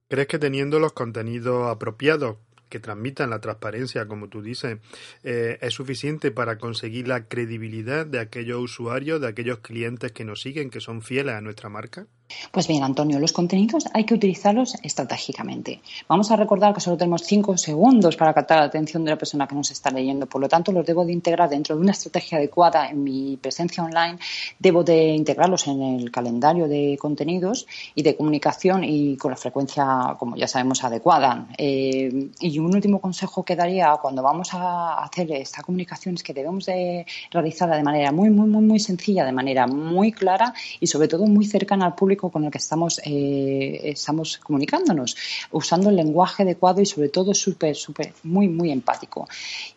¿Crees 0.09 0.27
que 0.27 0.39
teniendo 0.39 0.79
los 0.79 0.93
contenidos 0.93 1.69
apropiados 1.69 2.37
que 2.67 2.79
transmitan 2.79 3.29
la 3.29 3.39
transparencia, 3.39 4.07
como 4.07 4.27
tú 4.27 4.41
dices, 4.41 4.77
eh, 5.23 5.57
es 5.61 5.73
suficiente 5.73 6.31
para 6.31 6.57
conseguir 6.57 7.07
la 7.07 7.25
credibilidad 7.25 8.05
de 8.05 8.19
aquellos 8.19 8.59
usuarios, 8.59 9.21
de 9.21 9.27
aquellos 9.27 9.59
clientes 9.59 10.11
que 10.11 10.25
nos 10.25 10.41
siguen, 10.41 10.69
que 10.69 10.79
son 10.79 11.01
fieles 11.01 11.35
a 11.35 11.41
nuestra 11.41 11.69
marca? 11.69 12.07
Pues 12.51 12.67
bien, 12.67 12.83
Antonio, 12.83 13.19
los 13.19 13.33
contenidos 13.33 13.85
hay 13.93 14.03
que 14.03 14.13
utilizarlos 14.13 14.75
estratégicamente. 14.83 15.81
Vamos 16.07 16.29
a 16.31 16.35
recordar 16.35 16.73
que 16.73 16.79
solo 16.79 16.97
tenemos 16.97 17.23
cinco 17.23 17.57
segundos 17.57 18.15
para 18.15 18.33
captar 18.33 18.59
la 18.59 18.65
atención 18.65 19.03
de 19.03 19.11
la 19.11 19.17
persona 19.17 19.47
que 19.47 19.55
nos 19.55 19.71
está 19.71 19.89
leyendo. 19.89 20.27
Por 20.27 20.41
lo 20.41 20.47
tanto, 20.47 20.71
los 20.71 20.85
debo 20.85 21.05
de 21.05 21.13
integrar 21.13 21.49
dentro 21.49 21.75
de 21.75 21.81
una 21.81 21.91
estrategia 21.91 22.37
adecuada 22.37 22.89
en 22.89 23.03
mi 23.03 23.37
presencia 23.37 23.83
online. 23.83 24.19
Debo 24.59 24.83
de 24.83 25.07
integrarlos 25.07 25.67
en 25.67 25.81
el 25.81 26.11
calendario 26.11 26.67
de 26.67 26.97
contenidos 26.99 27.65
y 27.95 28.03
de 28.03 28.15
comunicación 28.15 28.83
y 28.83 29.17
con 29.17 29.31
la 29.31 29.37
frecuencia, 29.37 30.15
como 30.19 30.35
ya 30.35 30.47
sabemos, 30.47 30.83
adecuada. 30.83 31.47
Eh, 31.57 32.29
y 32.39 32.59
un 32.59 32.75
último 32.75 32.99
consejo 33.01 33.43
que 33.43 33.55
daría 33.55 33.97
cuando 34.01 34.21
vamos 34.21 34.53
a 34.53 35.03
hacer 35.03 35.31
esta 35.31 35.63
comunicación 35.63 36.15
es 36.15 36.23
que 36.23 36.33
debemos 36.33 36.65
de 36.65 37.05
realizarla 37.31 37.75
de 37.75 37.83
manera 37.83 38.11
muy, 38.11 38.29
muy, 38.29 38.47
muy, 38.47 38.63
muy 38.63 38.79
sencilla, 38.79 39.25
de 39.25 39.31
manera 39.31 39.67
muy 39.67 40.11
clara 40.11 40.53
y 40.79 40.87
sobre 40.87 41.07
todo 41.07 41.25
muy 41.25 41.45
cercana 41.45 41.85
al 41.85 41.95
público 41.95 42.18
público 42.19 42.29
con 42.29 42.43
el 42.43 42.51
que 42.51 42.57
estamos, 42.57 42.99
eh, 43.05 43.79
estamos 43.83 44.37
comunicándonos, 44.37 45.15
usando 45.51 45.89
el 45.89 45.95
lenguaje 45.95 46.43
adecuado 46.43 46.81
y 46.81 46.85
sobre 46.85 47.09
todo 47.09 47.33
súper, 47.33 47.75
súper, 47.75 48.13
muy, 48.23 48.47
muy 48.47 48.71
empático. 48.71 49.27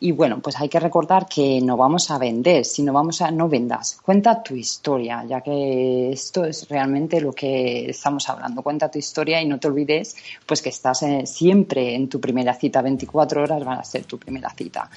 Y 0.01 0.13
bueno, 0.13 0.41
pues 0.41 0.61
hay 0.61 0.69
que 0.69 0.81
recordar 0.81 1.27
que 1.29 1.61
no 1.61 1.77
vamos 1.77 2.11
a 2.11 2.19
vender, 2.19 2.65
sino 2.65 2.93
vamos 2.93 3.21
a 3.23 3.31
no 3.31 3.49
vendas. 3.49 3.99
Cuenta 4.03 4.43
tu 4.43 4.55
historia, 4.55 5.25
ya 5.29 5.41
que 5.41 6.11
esto 6.13 6.45
es 6.45 6.69
realmente 6.69 7.21
lo 7.21 7.33
que 7.33 7.91
estamos 7.91 8.29
hablando. 8.29 8.63
Cuenta 8.63 8.91
tu 8.91 8.99
historia 8.99 9.41
y 9.41 9.47
no 9.47 9.59
te 9.59 9.69
olvides 9.69 10.17
pues 10.47 10.61
que 10.61 10.71
estás 10.71 11.03
eh, 11.03 11.27
siempre 11.27 11.95
en 11.95 12.09
tu 12.09 12.21
primera 12.21 12.55
cita, 12.55 12.83
24 12.83 13.43
horas 13.43 13.65
van 13.65 13.79
a 13.79 13.85
ser 13.85 14.05
tu 14.05 14.19
primera 14.19 14.51
cita. 14.51 14.91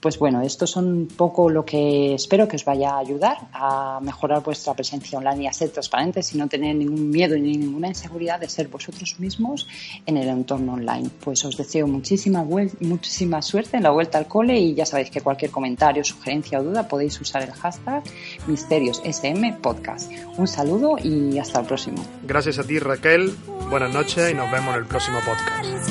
Pues 0.00 0.18
bueno, 0.18 0.40
esto 0.42 0.66
son 0.66 0.86
un 0.86 1.08
poco 1.08 1.50
lo 1.50 1.64
que 1.64 2.14
espero 2.14 2.46
que 2.46 2.56
os 2.56 2.64
vaya 2.64 2.90
a 2.92 2.98
ayudar 2.98 3.38
a 3.52 3.98
mejorar 4.00 4.42
vuestra 4.42 4.74
presencia 4.74 5.18
online 5.18 5.44
y 5.44 5.46
a 5.46 5.52
ser 5.52 5.70
transparentes 5.70 6.34
y 6.34 6.38
no 6.38 6.48
tener 6.48 6.76
ningún 6.86 7.10
miedo 7.10 7.36
ni 7.36 7.56
ninguna 7.56 7.88
inseguridad 7.88 8.40
de 8.40 8.48
ser 8.48 8.68
vosotros 8.68 9.16
mismos 9.18 9.66
en 10.06 10.16
el 10.16 10.28
entorno 10.28 10.74
online. 10.74 11.10
Pues 11.22 11.44
os 11.44 11.56
deseo 11.56 11.86
muchísima, 11.86 12.44
muchísima 12.80 13.42
suerte 13.42 13.76
en 13.76 13.82
la 13.82 13.90
vuelta 13.90 14.18
al 14.18 14.26
cole 14.26 14.58
y 14.58 14.74
ya 14.74 14.86
sabéis 14.86 15.10
que 15.10 15.20
cualquier 15.20 15.50
comentario, 15.50 16.04
sugerencia 16.04 16.60
o 16.60 16.64
duda 16.64 16.88
podéis 16.88 17.20
usar 17.20 17.42
el 17.42 17.52
hashtag 17.52 18.02
MisteriosSM 18.46 19.60
Podcast. 19.60 20.10
Un 20.36 20.46
saludo 20.46 20.96
y 21.02 21.38
hasta 21.38 21.60
el 21.60 21.66
próximo. 21.66 22.04
Gracias 22.26 22.58
a 22.58 22.64
ti 22.64 22.78
Raquel, 22.78 23.34
buenas 23.70 23.92
noches 23.92 24.30
y 24.30 24.34
nos 24.34 24.50
vemos 24.50 24.74
en 24.74 24.80
el 24.80 24.86
próximo 24.86 25.18
podcast. 25.24 25.86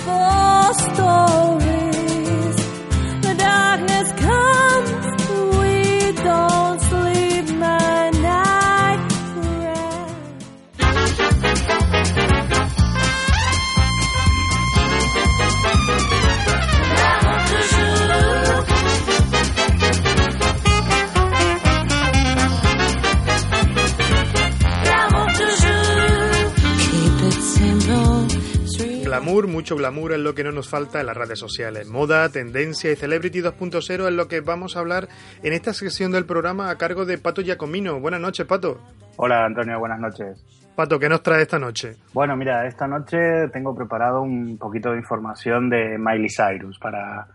Glamour, 29.36 29.53
mucho 29.53 29.75
glamour 29.75 30.13
es 30.13 30.19
lo 30.19 30.33
que 30.33 30.45
no 30.45 30.53
nos 30.53 30.69
falta 30.69 31.01
en 31.01 31.07
las 31.07 31.17
redes 31.17 31.38
sociales. 31.38 31.89
Moda, 31.89 32.29
tendencia 32.29 32.89
y 32.89 32.95
Celebrity 32.95 33.41
2.0 33.41 34.07
es 34.07 34.13
lo 34.13 34.29
que 34.29 34.39
vamos 34.39 34.77
a 34.77 34.79
hablar 34.79 35.09
en 35.43 35.51
esta 35.51 35.73
sección 35.73 36.13
del 36.13 36.25
programa 36.25 36.69
a 36.69 36.77
cargo 36.77 37.03
de 37.03 37.17
Pato 37.17 37.41
Giacomino. 37.41 37.99
Buenas 37.99 38.21
noches, 38.21 38.45
Pato. 38.45 38.79
Hola, 39.17 39.43
Antonio, 39.43 39.77
buenas 39.77 39.99
noches. 39.99 40.41
Pato, 40.73 40.97
¿qué 40.97 41.09
nos 41.09 41.21
trae 41.21 41.41
esta 41.41 41.59
noche? 41.59 41.97
Bueno, 42.13 42.38
mira, 42.38 42.65
esta 42.65 42.88
noche 42.88 43.49
tengo 43.51 43.75
preparado 43.75 44.21
un 44.21 44.57
poquito 44.57 44.91
de 44.91 44.99
información 44.99 45.69
de 45.69 45.97
Miley 45.97 46.29
Cyrus. 46.29 46.79
Para 46.79 47.27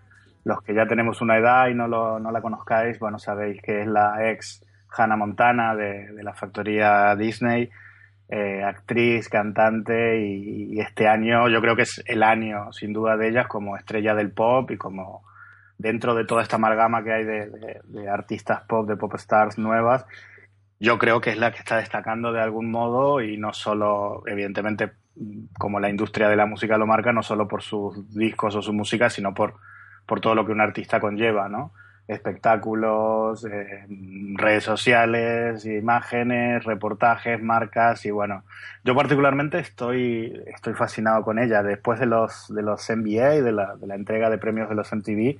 los 0.45 0.63
que 0.63 0.73
ya 0.73 0.87
tenemos 0.87 1.21
una 1.21 1.37
edad 1.37 1.69
y 1.69 1.75
no, 1.75 1.87
no 1.87 2.31
la 2.31 2.41
conozcáis, 2.41 2.99
bueno, 2.99 3.19
sabéis 3.19 3.61
que 3.61 3.83
es 3.83 3.87
la 3.87 4.31
ex 4.31 4.65
Hannah 4.97 5.17
Montana 5.17 5.75
de, 5.75 6.13
de 6.13 6.23
la 6.23 6.33
factoría 6.33 7.15
Disney 7.15 7.69
eh, 8.33 8.63
actriz, 8.63 9.29
cantante 9.29 10.21
y, 10.25 10.79
este 10.79 11.09
año 11.09 11.49
yo 11.49 11.61
creo 11.61 11.75
que 11.75 11.83
es 11.83 12.01
el 12.07 12.23
año 12.23 12.73
sin 12.73 12.93
duda 12.93 13.17
de 13.17 13.29
ellas 13.29 13.49
como 13.49 13.77
estrella 13.77 14.15
del 14.15 14.31
pop 14.31 14.71
y 14.71 14.77
como 14.77 15.25
dentro 15.79 16.15
de 16.15 16.25
toda 16.25 16.43
esta 16.43 16.55
amalgama 16.55 17.03
que 17.03 17.13
hay 17.13 17.25
de, 17.25 18.09
artistas 18.09 18.63
pop, 18.69 18.89
de 18.89 18.97
pop 18.97 19.15
stars 19.17 19.59
nuevas, 19.59 20.07
yo 20.79 20.97
creo 20.99 21.21
que 21.21 21.31
es 21.31 21.39
la 21.39 21.51
que 21.51 21.59
está 21.59 21.79
destacando 21.79 22.33
de 22.33 22.41
algún 22.41 22.71
modo 22.71 23.21
y 23.21 23.37
no 23.37 23.53
solo, 23.53 24.23
evidentemente, 24.27 24.93
como 25.59 25.81
la 25.81 25.91
industria 25.91 26.29
de 26.29 26.37
la 26.37 26.47
música 26.47 26.79
lo 26.79 26.87
marca, 26.87 27.13
no 27.13 27.23
solo 27.23 27.49
por 27.49 27.63
sus 27.63 28.15
discos 28.15 28.55
o 28.55 28.63
su 28.63 28.73
música, 28.73 29.11
sino 29.11 29.35
por, 29.35 29.55
por 30.07 30.21
todo 30.21 30.37
lo 30.37 30.47
que 30.47 30.53
un 30.53 30.61
artista 30.61 31.01
conlleva, 31.01 31.49
¿no? 31.49 31.73
Espectáculos, 32.11 33.45
eh, 33.45 33.87
redes 34.35 34.65
sociales, 34.65 35.65
imágenes, 35.65 36.65
reportajes, 36.65 37.41
marcas 37.41 38.05
y 38.05 38.11
bueno, 38.11 38.45
yo 38.85 38.95
particularmente 38.95 39.59
estoy, 39.59 40.43
estoy 40.47 40.75
fascinado 40.75 41.23
con 41.23 41.39
ella. 41.39 41.63
Después 41.63 42.01
de 42.01 42.07
los, 42.07 42.53
de 42.53 42.63
los 42.63 42.89
NBA 42.91 43.37
y 43.37 43.41
de 43.41 43.53
la, 43.53 43.77
de 43.77 43.87
la 43.87 43.95
entrega 43.95 44.29
de 44.29 44.39
premios 44.39 44.69
de 44.69 44.75
los 44.75 44.93
MTV, 44.93 45.39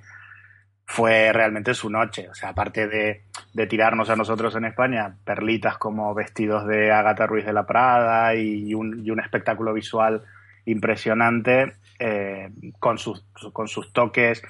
fue 0.87 1.33
realmente 1.33 1.75
su 1.75 1.91
noche. 1.91 2.29
O 2.29 2.35
sea, 2.35 2.51
aparte 2.51 2.89
de, 2.89 3.67
tirarnos 3.67 4.11
a 4.11 4.17
nosotros 4.17 4.55
en 4.57 4.65
España 4.65 5.17
perlitas 5.25 5.77
como 5.79 6.15
vestidos 6.15 6.67
de 6.67 6.93
Agatha 6.93 7.27
Ruiz 7.27 7.45
de 7.45 7.53
la 7.53 7.67
Prada 7.67 8.35
y, 8.35 8.75
un, 8.75 9.05
y 9.05 9.11
un 9.11 9.21
espectáculo 9.21 9.73
visual 9.73 10.23
impresionante 10.65 11.75
eh, 11.99 12.51
con, 12.79 12.99
sus, 12.99 13.25
con 13.53 13.69
sus 13.69 13.93
toques 13.93 14.43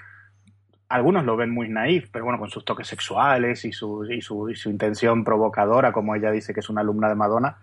algunos 0.91 1.25
lo 1.25 1.37
ven 1.37 1.51
muy 1.51 1.69
naif, 1.69 2.11
pero 2.11 2.25
bueno, 2.25 2.39
con 2.39 2.51
sus 2.51 2.65
toques 2.65 2.89
sexuales 2.89 3.65
y 3.65 3.73
su, 3.73 4.05
y 4.11 4.21
su, 4.21 4.51
y 4.51 4.57
su 4.57 4.71
intención 4.71 5.25
provocadora, 5.25 5.93
como 5.93 6.17
ella 6.17 6.33
dice 6.33 6.53
que 6.53 6.61
es 6.61 6.69
una 6.69 6.81
alumna 6.81 7.09
de 7.09 7.15
Madonna, 7.15 7.59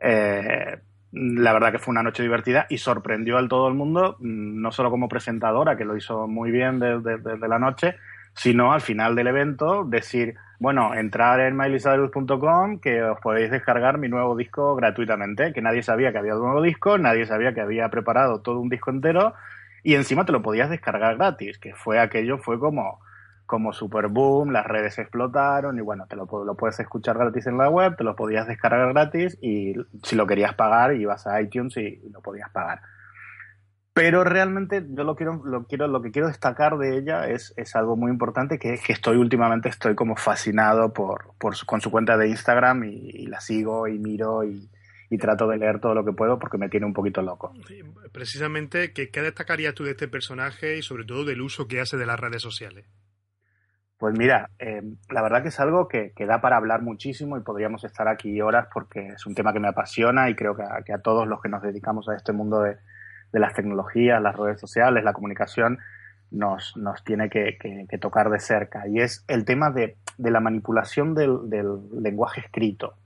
eh, 0.00 0.78
la 1.12 1.52
verdad 1.52 1.70
que 1.70 1.78
fue 1.78 1.92
una 1.92 2.02
noche 2.02 2.24
divertida 2.24 2.66
y 2.68 2.78
sorprendió 2.78 3.38
al 3.38 3.48
todo 3.48 3.68
el 3.68 3.74
mundo, 3.74 4.16
mm, 4.18 4.60
no 4.60 4.72
solo 4.72 4.90
como 4.90 5.08
presentadora, 5.08 5.76
que 5.76 5.84
lo 5.84 5.96
hizo 5.96 6.26
muy 6.26 6.50
bien 6.50 6.80
desde 6.80 7.18
de, 7.18 7.48
la 7.48 7.60
noche, 7.60 7.96
sino 8.34 8.72
al 8.72 8.80
final 8.80 9.14
del 9.14 9.28
evento 9.28 9.84
decir, 9.84 10.34
bueno, 10.58 10.92
entrar 10.92 11.38
en 11.40 11.56
mileycyrus.com 11.56 12.80
que 12.80 13.00
os 13.00 13.20
podéis 13.20 13.52
descargar 13.52 13.96
mi 13.98 14.08
nuevo 14.08 14.36
disco 14.36 14.74
gratuitamente, 14.74 15.52
que 15.52 15.62
nadie 15.62 15.84
sabía 15.84 16.10
que 16.10 16.18
había 16.18 16.34
un 16.34 16.42
nuevo 16.42 16.62
disco, 16.62 16.98
nadie 16.98 17.26
sabía 17.26 17.54
que 17.54 17.60
había 17.60 17.88
preparado 17.90 18.40
todo 18.40 18.58
un 18.58 18.68
disco 18.68 18.90
entero 18.90 19.34
y 19.86 19.94
encima 19.94 20.24
te 20.24 20.32
lo 20.32 20.42
podías 20.42 20.68
descargar 20.68 21.16
gratis, 21.16 21.60
que 21.60 21.72
fue 21.72 22.00
aquello, 22.00 22.38
fue 22.38 22.58
como, 22.58 22.98
como 23.46 23.72
super 23.72 24.08
boom, 24.08 24.50
las 24.50 24.66
redes 24.66 24.98
explotaron 24.98 25.78
y 25.78 25.80
bueno, 25.80 26.08
te 26.08 26.16
lo, 26.16 26.26
lo 26.44 26.56
puedes 26.56 26.80
escuchar 26.80 27.16
gratis 27.16 27.46
en 27.46 27.56
la 27.56 27.70
web, 27.70 27.96
te 27.96 28.02
lo 28.02 28.16
podías 28.16 28.48
descargar 28.48 28.92
gratis 28.92 29.38
y 29.40 29.74
si 30.02 30.16
lo 30.16 30.26
querías 30.26 30.54
pagar 30.54 30.92
ibas 30.96 31.28
a 31.28 31.40
iTunes 31.40 31.76
y, 31.76 32.02
lo 32.10 32.20
podías 32.20 32.50
pagar. 32.50 32.80
Pero 33.94 34.24
realmente 34.24 34.84
yo 34.88 35.04
lo 35.04 35.14
quiero, 35.14 35.40
lo 35.44 35.68
quiero, 35.68 35.86
lo 35.86 36.02
que 36.02 36.10
quiero 36.10 36.26
destacar 36.26 36.78
de 36.78 36.98
ella 36.98 37.28
es, 37.28 37.54
es 37.56 37.76
algo 37.76 37.94
muy 37.94 38.10
importante 38.10 38.58
que 38.58 38.74
es 38.74 38.82
que 38.82 38.92
estoy 38.92 39.18
últimamente 39.18 39.68
estoy 39.68 39.94
como 39.94 40.16
fascinado 40.16 40.92
por, 40.92 41.32
por 41.38 41.54
con 41.64 41.80
su 41.80 41.92
cuenta 41.92 42.16
de 42.16 42.26
Instagram 42.26 42.82
y 42.82 43.26
la 43.28 43.40
sigo 43.40 43.86
y 43.86 44.00
miro 44.00 44.42
y, 44.42 44.68
y 45.10 45.18
trato 45.18 45.46
de 45.46 45.58
leer 45.58 45.80
todo 45.80 45.94
lo 45.94 46.04
que 46.04 46.12
puedo 46.12 46.38
porque 46.38 46.58
me 46.58 46.68
tiene 46.68 46.86
un 46.86 46.92
poquito 46.92 47.22
loco. 47.22 47.52
Precisamente, 48.12 48.92
¿qué, 48.92 49.08
destacarías 49.22 49.74
tú 49.74 49.84
de 49.84 49.92
este 49.92 50.08
personaje 50.08 50.76
y 50.76 50.82
sobre 50.82 51.04
todo 51.04 51.24
del 51.24 51.40
uso 51.40 51.68
que 51.68 51.80
hace 51.80 51.96
de 51.96 52.06
las 52.06 52.18
redes 52.18 52.42
sociales? 52.42 52.86
Pues 53.98 54.14
mira, 54.18 54.50
eh, 54.58 54.82
la 55.10 55.22
verdad 55.22 55.42
que 55.42 55.48
es 55.48 55.58
algo 55.58 55.88
que, 55.88 56.12
da 56.26 56.40
para 56.40 56.56
hablar 56.56 56.82
muchísimo 56.82 57.38
y 57.38 57.40
podríamos 57.40 57.82
estar 57.84 58.08
aquí 58.08 58.40
horas 58.42 58.68
porque 58.72 59.08
es 59.08 59.26
un 59.26 59.34
tema 59.34 59.52
que 59.52 59.60
me 59.60 59.68
apasiona 59.68 60.28
y 60.28 60.34
creo 60.34 60.54
que 60.54 60.62
a, 60.62 60.98
todos 60.98 61.26
los 61.26 61.40
que 61.40 61.48
nos 61.48 61.62
dedicamos 61.62 62.08
a 62.08 62.14
este 62.14 62.32
mundo 62.32 62.60
de, 62.60 62.76
las 63.32 63.54
tecnologías, 63.54 64.20
las 64.20 64.36
redes 64.36 64.60
sociales, 64.60 65.04
la 65.04 65.12
comunicación, 65.12 65.78
nos, 66.30 66.76
nos 66.76 67.04
tiene 67.04 67.30
que, 67.30 67.58
tocar 68.00 68.30
de 68.30 68.40
cerca. 68.40 68.86
Y 68.88 69.00
es 69.00 69.24
el 69.28 69.44
tema 69.44 69.70
de, 69.70 69.96
la 70.18 70.40
manipulación 70.40 71.14
del, 71.14 71.48
del 71.48 71.66
lenguaje 72.02 72.40
escrito 72.40 72.96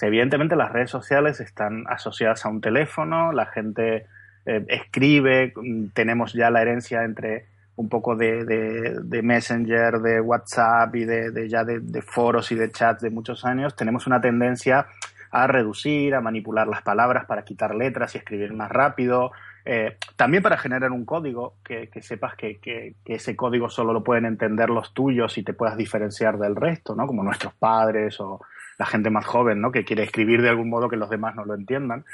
evidentemente 0.00 0.56
las 0.56 0.72
redes 0.72 0.90
sociales 0.90 1.40
están 1.40 1.84
asociadas 1.88 2.46
a 2.46 2.48
un 2.48 2.60
teléfono, 2.60 3.32
la 3.32 3.46
gente 3.46 4.06
eh, 4.46 4.64
escribe, 4.68 5.52
tenemos 5.92 6.32
ya 6.32 6.50
la 6.50 6.62
herencia 6.62 7.04
entre 7.04 7.46
un 7.76 7.88
poco 7.88 8.16
de, 8.16 8.44
de, 8.44 9.22
Messenger, 9.22 9.98
de 10.00 10.20
WhatsApp 10.20 10.94
y 10.94 11.04
de, 11.04 11.48
ya 11.48 11.64
de, 11.64 12.02
foros 12.02 12.52
y 12.52 12.54
de 12.54 12.70
chats 12.70 13.02
de 13.02 13.10
muchos 13.10 13.44
años, 13.44 13.74
tenemos 13.76 14.06
una 14.06 14.20
tendencia 14.20 14.86
a 15.30 15.46
reducir, 15.46 16.14
a 16.14 16.20
manipular 16.20 16.68
las 16.68 16.82
palabras 16.82 17.24
para 17.24 17.44
quitar 17.44 17.74
letras 17.74 18.14
y 18.14 18.18
escribir 18.18 18.52
más 18.52 18.70
rápido, 18.70 19.32
eh, 19.64 19.96
también 20.16 20.42
para 20.42 20.58
generar 20.58 20.90
un 20.90 21.04
código 21.06 21.54
que, 21.64 21.88
sepas 22.02 22.34
que, 22.34 22.58
que, 22.58 22.94
ese 23.06 23.34
código 23.34 23.70
solo 23.70 23.92
lo 23.92 24.04
pueden 24.04 24.26
entender 24.26 24.68
los 24.68 24.92
tuyos 24.92 25.38
y 25.38 25.42
te 25.42 25.54
puedas 25.54 25.76
diferenciar 25.76 26.36
del 26.38 26.56
resto, 26.56 26.94
¿no? 26.94 27.06
Como 27.06 27.22
nuestros 27.22 27.54
padres 27.54 28.20
o, 28.20 28.40
la 28.82 28.86
gente 28.86 29.10
más 29.10 29.24
joven, 29.24 29.60
¿no? 29.60 29.70
Que 29.70 29.84
quiere 29.84 30.02
escribir 30.02 30.42
de 30.42 30.48
algún 30.48 30.68
modo 30.68 30.88
que 30.88 30.96
los 30.96 31.08
demás 31.08 31.36
no 31.36 31.44
lo 31.44 31.54
entiendan. 31.54 32.04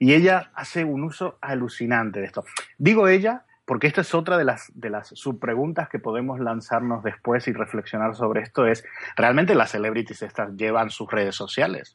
Y 0.00 0.12
ella 0.12 0.50
hace 0.56 0.82
un 0.82 1.04
uso 1.04 1.38
alucinante 1.40 2.18
de 2.18 2.26
esto. 2.26 2.44
Digo 2.78 3.06
ella 3.06 3.44
porque 3.64 3.86
esta 3.86 4.00
es 4.00 4.12
otra 4.12 4.36
de 4.36 4.42
las, 4.42 4.72
de 4.74 4.90
las 4.90 5.08
subpreguntas 5.08 5.88
que 5.88 6.00
podemos 6.00 6.40
lanzarnos 6.40 7.04
después 7.04 7.46
y 7.46 7.52
reflexionar 7.52 8.16
sobre 8.16 8.42
esto, 8.42 8.66
es, 8.66 8.84
¿realmente 9.16 9.54
las 9.54 9.70
celebrities 9.70 10.22
estas 10.22 10.56
llevan 10.56 10.90
sus 10.90 11.08
redes 11.08 11.36
sociales? 11.36 11.94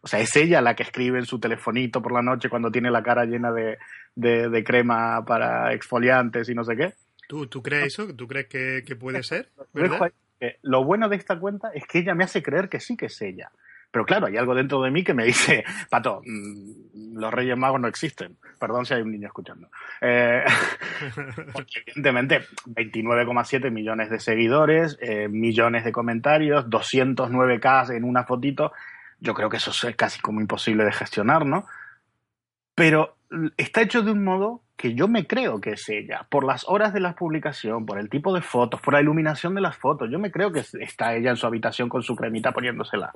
O 0.00 0.06
sea, 0.06 0.20
¿es 0.20 0.36
ella 0.36 0.60
la 0.60 0.76
que 0.76 0.84
escribe 0.84 1.18
en 1.18 1.26
su 1.26 1.40
telefonito 1.40 2.00
por 2.00 2.12
la 2.12 2.22
noche 2.22 2.48
cuando 2.48 2.70
tiene 2.70 2.92
la 2.92 3.02
cara 3.02 3.24
llena 3.24 3.50
de, 3.50 3.78
de, 4.14 4.64
crema 4.64 5.24
para 5.24 5.72
exfoliantes 5.72 6.48
y 6.48 6.54
no 6.54 6.62
sé 6.62 6.76
qué? 6.76 6.94
¿Tú, 7.28 7.48
tú 7.48 7.60
crees 7.60 7.86
eso? 7.86 8.14
¿Tú 8.14 8.28
crees 8.28 8.46
que, 8.46 8.84
que 8.86 8.94
puede 8.94 9.24
ser? 9.24 9.48
lo 10.62 10.84
bueno 10.84 11.08
de 11.08 11.16
esta 11.16 11.38
cuenta 11.40 11.70
es 11.74 11.86
que 11.86 11.98
ella 12.00 12.14
me 12.14 12.24
hace 12.24 12.42
creer 12.42 12.68
que 12.68 12.80
sí 12.80 12.96
que 12.96 13.06
es 13.06 13.22
ella. 13.22 13.50
Pero 13.94 14.06
claro, 14.06 14.26
hay 14.26 14.36
algo 14.36 14.56
dentro 14.56 14.82
de 14.82 14.90
mí 14.90 15.04
que 15.04 15.14
me 15.14 15.24
dice, 15.24 15.62
Pato, 15.88 16.20
mm, 16.26 17.16
los 17.16 17.32
Reyes 17.32 17.56
Magos 17.56 17.80
no 17.80 17.86
existen. 17.86 18.36
Perdón 18.58 18.84
si 18.84 18.92
hay 18.92 19.02
un 19.02 19.12
niño 19.12 19.28
escuchando. 19.28 19.68
Eh, 20.00 20.42
porque 21.52 21.84
evidentemente, 21.86 22.40
29,7 22.66 23.70
millones 23.70 24.10
de 24.10 24.18
seguidores, 24.18 24.98
eh, 25.00 25.28
millones 25.28 25.84
de 25.84 25.92
comentarios, 25.92 26.66
209K 26.66 27.94
en 27.94 28.02
una 28.02 28.24
fotito. 28.24 28.72
Yo 29.20 29.32
creo 29.32 29.48
que 29.48 29.58
eso 29.58 29.70
es 29.70 29.94
casi 29.94 30.20
como 30.20 30.40
imposible 30.40 30.82
de 30.84 30.90
gestionar, 30.90 31.46
¿no? 31.46 31.64
Pero 32.74 33.14
está 33.56 33.82
hecho 33.82 34.02
de 34.02 34.10
un 34.10 34.24
modo 34.24 34.62
que 34.76 34.94
yo 34.94 35.06
me 35.06 35.28
creo 35.28 35.60
que 35.60 35.74
es 35.74 35.88
ella, 35.88 36.26
por 36.28 36.42
las 36.42 36.68
horas 36.68 36.92
de 36.92 36.98
la 36.98 37.14
publicación, 37.14 37.86
por 37.86 38.00
el 38.00 38.10
tipo 38.10 38.34
de 38.34 38.42
fotos, 38.42 38.80
por 38.80 38.94
la 38.94 39.00
iluminación 39.00 39.54
de 39.54 39.60
las 39.60 39.76
fotos. 39.76 40.10
Yo 40.10 40.18
me 40.18 40.32
creo 40.32 40.50
que 40.50 40.64
está 40.80 41.14
ella 41.14 41.30
en 41.30 41.36
su 41.36 41.46
habitación 41.46 41.88
con 41.88 42.02
su 42.02 42.16
cremita 42.16 42.50
poniéndosela. 42.50 43.12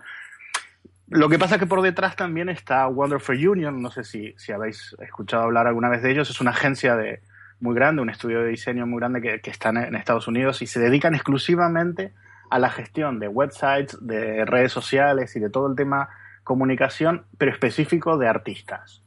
Lo 1.11 1.29
que 1.29 1.39
pasa 1.39 1.55
es 1.55 1.61
que 1.61 1.67
por 1.67 1.83
detrás 1.83 2.17
también 2.17 2.49
está 2.49 2.87
Wonderful 2.87 3.49
Union, 3.49 3.81
no 3.81 3.91
sé 3.91 4.05
si, 4.05 4.35
si 4.37 4.53
habéis 4.53 4.95
escuchado 5.01 5.45
hablar 5.45 5.67
alguna 5.67 5.89
vez 5.89 6.03
de 6.03 6.11
ellos, 6.11 6.29
es 6.29 6.41
una 6.41 6.51
agencia 6.51 6.97
de, 6.97 7.23
muy 7.61 7.75
grande, 7.75 8.03
un 8.03 8.11
estudio 8.11 8.41
de 8.43 8.49
diseño 8.49 8.87
muy 8.87 8.99
grande 8.99 9.21
que, 9.23 9.41
que 9.41 9.51
está 9.51 9.71
en 9.71 9.95
Estados 9.95 10.29
Unidos 10.29 10.61
y 10.63 10.67
se 10.67 10.81
dedican 10.81 11.15
exclusivamente 11.15 12.13
a 12.51 12.59
la 12.59 12.71
gestión 12.71 13.19
de 13.19 13.29
websites, 13.29 13.99
de 14.01 14.45
redes 14.45 14.73
sociales 14.73 15.35
y 15.37 15.41
de 15.41 15.51
todo 15.51 15.69
el 15.69 15.77
tema 15.77 16.09
comunicación, 16.45 17.25
pero 17.37 17.53
específico 17.53 18.17
de 18.17 18.29
artistas. 18.29 19.03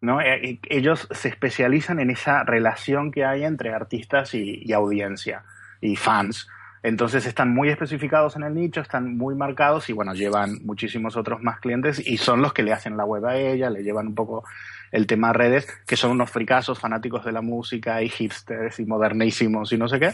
¿no? 0.00 0.20
Eh, 0.20 0.60
ellos 0.68 1.08
se 1.10 1.28
especializan 1.28 1.98
en 1.98 2.10
esa 2.10 2.44
relación 2.44 3.10
que 3.10 3.24
hay 3.24 3.44
entre 3.44 3.72
artistas 3.72 4.34
y, 4.34 4.70
audiencia 4.72 5.44
y 5.80 5.96
fans. 5.96 6.48
Entonces 6.84 7.24
están 7.24 7.54
muy 7.54 7.70
especificados 7.70 8.36
en 8.36 8.42
el 8.42 8.54
nicho, 8.54 8.82
están 8.82 9.16
muy 9.16 9.34
marcados 9.34 9.88
y 9.88 9.94
bueno, 9.94 10.12
llevan 10.12 10.58
muchísimos 10.66 11.16
otros 11.16 11.42
más 11.42 11.58
clientes 11.58 12.06
y 12.06 12.18
son 12.18 12.42
los 12.42 12.52
que 12.52 12.62
le 12.62 12.74
hacen 12.74 12.98
la 12.98 13.06
web 13.06 13.24
a 13.24 13.38
ella, 13.38 13.70
le 13.70 13.82
llevan 13.82 14.08
un 14.08 14.14
poco 14.14 14.44
el 14.92 15.06
tema 15.06 15.32
redes, 15.32 15.66
que 15.86 15.96
son 15.96 16.10
unos 16.10 16.30
fricazos 16.30 16.78
fanáticos 16.78 17.24
de 17.24 17.32
la 17.32 17.40
música 17.40 18.02
y 18.02 18.10
hipsters 18.10 18.80
y 18.80 18.84
modernísimos 18.84 19.72
y 19.72 19.78
no 19.78 19.88
sé 19.88 19.98
qué. 19.98 20.12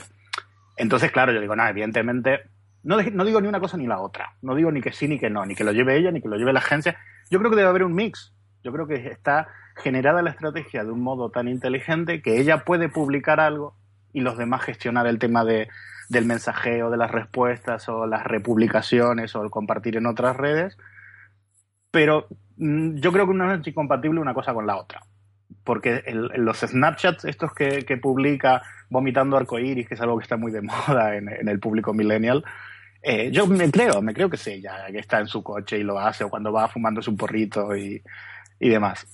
Entonces, 0.76 1.10
claro, 1.10 1.32
yo 1.32 1.40
digo, 1.40 1.56
no, 1.56 1.66
evidentemente, 1.66 2.42
no, 2.84 3.02
no 3.02 3.24
digo 3.24 3.40
ni 3.40 3.48
una 3.48 3.58
cosa 3.58 3.76
ni 3.76 3.88
la 3.88 3.98
otra. 3.98 4.36
No 4.40 4.54
digo 4.54 4.70
ni 4.70 4.80
que 4.80 4.92
sí 4.92 5.08
ni 5.08 5.18
que 5.18 5.28
no, 5.28 5.44
ni 5.44 5.56
que 5.56 5.64
lo 5.64 5.72
lleve 5.72 5.96
ella 5.96 6.12
ni 6.12 6.22
que 6.22 6.28
lo 6.28 6.36
lleve 6.36 6.52
la 6.52 6.60
agencia. 6.60 6.96
Yo 7.32 7.40
creo 7.40 7.50
que 7.50 7.56
debe 7.56 7.68
haber 7.68 7.82
un 7.82 7.94
mix. 7.94 8.32
Yo 8.62 8.70
creo 8.70 8.86
que 8.86 9.08
está 9.08 9.48
generada 9.74 10.22
la 10.22 10.30
estrategia 10.30 10.84
de 10.84 10.92
un 10.92 11.02
modo 11.02 11.30
tan 11.30 11.48
inteligente 11.48 12.22
que 12.22 12.38
ella 12.38 12.64
puede 12.64 12.88
publicar 12.88 13.40
algo 13.40 13.74
y 14.12 14.20
los 14.20 14.38
demás 14.38 14.62
gestionar 14.62 15.08
el 15.08 15.18
tema 15.18 15.44
de, 15.44 15.68
del 16.10 16.26
mensajeo, 16.26 16.90
de 16.90 16.96
las 16.96 17.10
respuestas 17.10 17.88
o 17.88 18.04
las 18.04 18.24
republicaciones 18.24 19.34
o 19.36 19.44
el 19.44 19.50
compartir 19.50 19.96
en 19.96 20.06
otras 20.06 20.36
redes. 20.36 20.76
Pero 21.92 22.26
mm, 22.56 22.96
yo 22.96 23.12
creo 23.12 23.28
que 23.28 23.34
no 23.34 23.54
es 23.54 23.66
incompatible 23.66 24.20
una 24.20 24.34
cosa 24.34 24.52
con 24.52 24.66
la 24.66 24.76
otra. 24.76 25.00
Porque 25.62 26.02
los 26.08 26.58
Snapchats, 26.58 27.24
estos 27.26 27.54
que, 27.54 27.98
publica 28.02 28.60
vomitando 28.88 29.36
arcoíris, 29.36 29.86
que 29.86 29.94
es 29.94 30.00
algo 30.00 30.18
que 30.18 30.24
está 30.24 30.36
muy 30.36 30.50
de 30.50 30.62
moda 30.88 31.16
en, 31.16 31.48
el 31.48 31.60
público 31.60 31.94
millennial, 31.94 32.44
eh, 33.02 33.30
yo 33.30 33.46
me 33.46 33.70
creo, 33.70 34.02
me 34.02 34.12
creo 34.12 34.28
que 34.28 34.36
es 34.36 34.46
ella, 34.48 34.86
que 34.90 34.98
está 34.98 35.20
en 35.20 35.28
su 35.28 35.44
coche 35.44 35.78
y 35.78 35.84
lo 35.84 35.98
hace, 35.98 36.24
o 36.24 36.28
cuando 36.28 36.52
va 36.52 36.68
fumándose 36.68 37.08
un 37.08 37.16
porrito 37.16 37.76
y, 37.76 38.02
y 38.58 38.68
demás. 38.68 39.06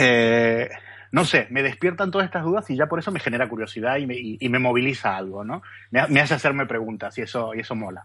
Eh, 0.00 0.70
no 1.12 1.24
sé, 1.24 1.46
me 1.50 1.62
despiertan 1.62 2.10
todas 2.10 2.26
estas 2.26 2.44
dudas 2.44 2.68
y 2.70 2.76
ya 2.76 2.86
por 2.86 2.98
eso 2.98 3.10
me 3.10 3.20
genera 3.20 3.48
curiosidad 3.48 3.96
y 3.96 4.06
me, 4.06 4.16
y, 4.16 4.48
me 4.48 4.58
moviliza 4.58 5.16
algo, 5.16 5.44
¿no? 5.44 5.62
Me, 5.90 6.20
hace 6.20 6.34
hacerme 6.34 6.66
preguntas 6.66 7.16
y 7.18 7.22
eso, 7.22 7.54
y 7.54 7.60
eso 7.60 7.74
mola. 7.74 8.04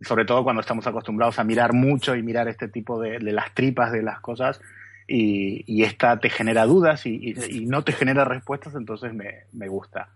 Sobre 0.00 0.24
todo 0.24 0.44
cuando 0.44 0.60
estamos 0.60 0.86
acostumbrados 0.86 1.38
a 1.38 1.44
mirar 1.44 1.72
mucho 1.72 2.14
y 2.14 2.22
mirar 2.22 2.48
este 2.48 2.68
tipo 2.68 3.00
de, 3.00 3.20
las 3.20 3.54
tripas 3.54 3.92
de 3.92 4.02
las 4.02 4.20
cosas 4.20 4.60
y, 5.08 5.82
esta 5.82 6.18
te 6.18 6.30
genera 6.30 6.66
dudas 6.66 7.06
y, 7.06 7.34
no 7.66 7.82
te 7.82 7.92
genera 7.92 8.24
respuestas, 8.24 8.74
entonces 8.74 9.14
me, 9.14 9.44
me, 9.52 9.68
gusta. 9.68 10.08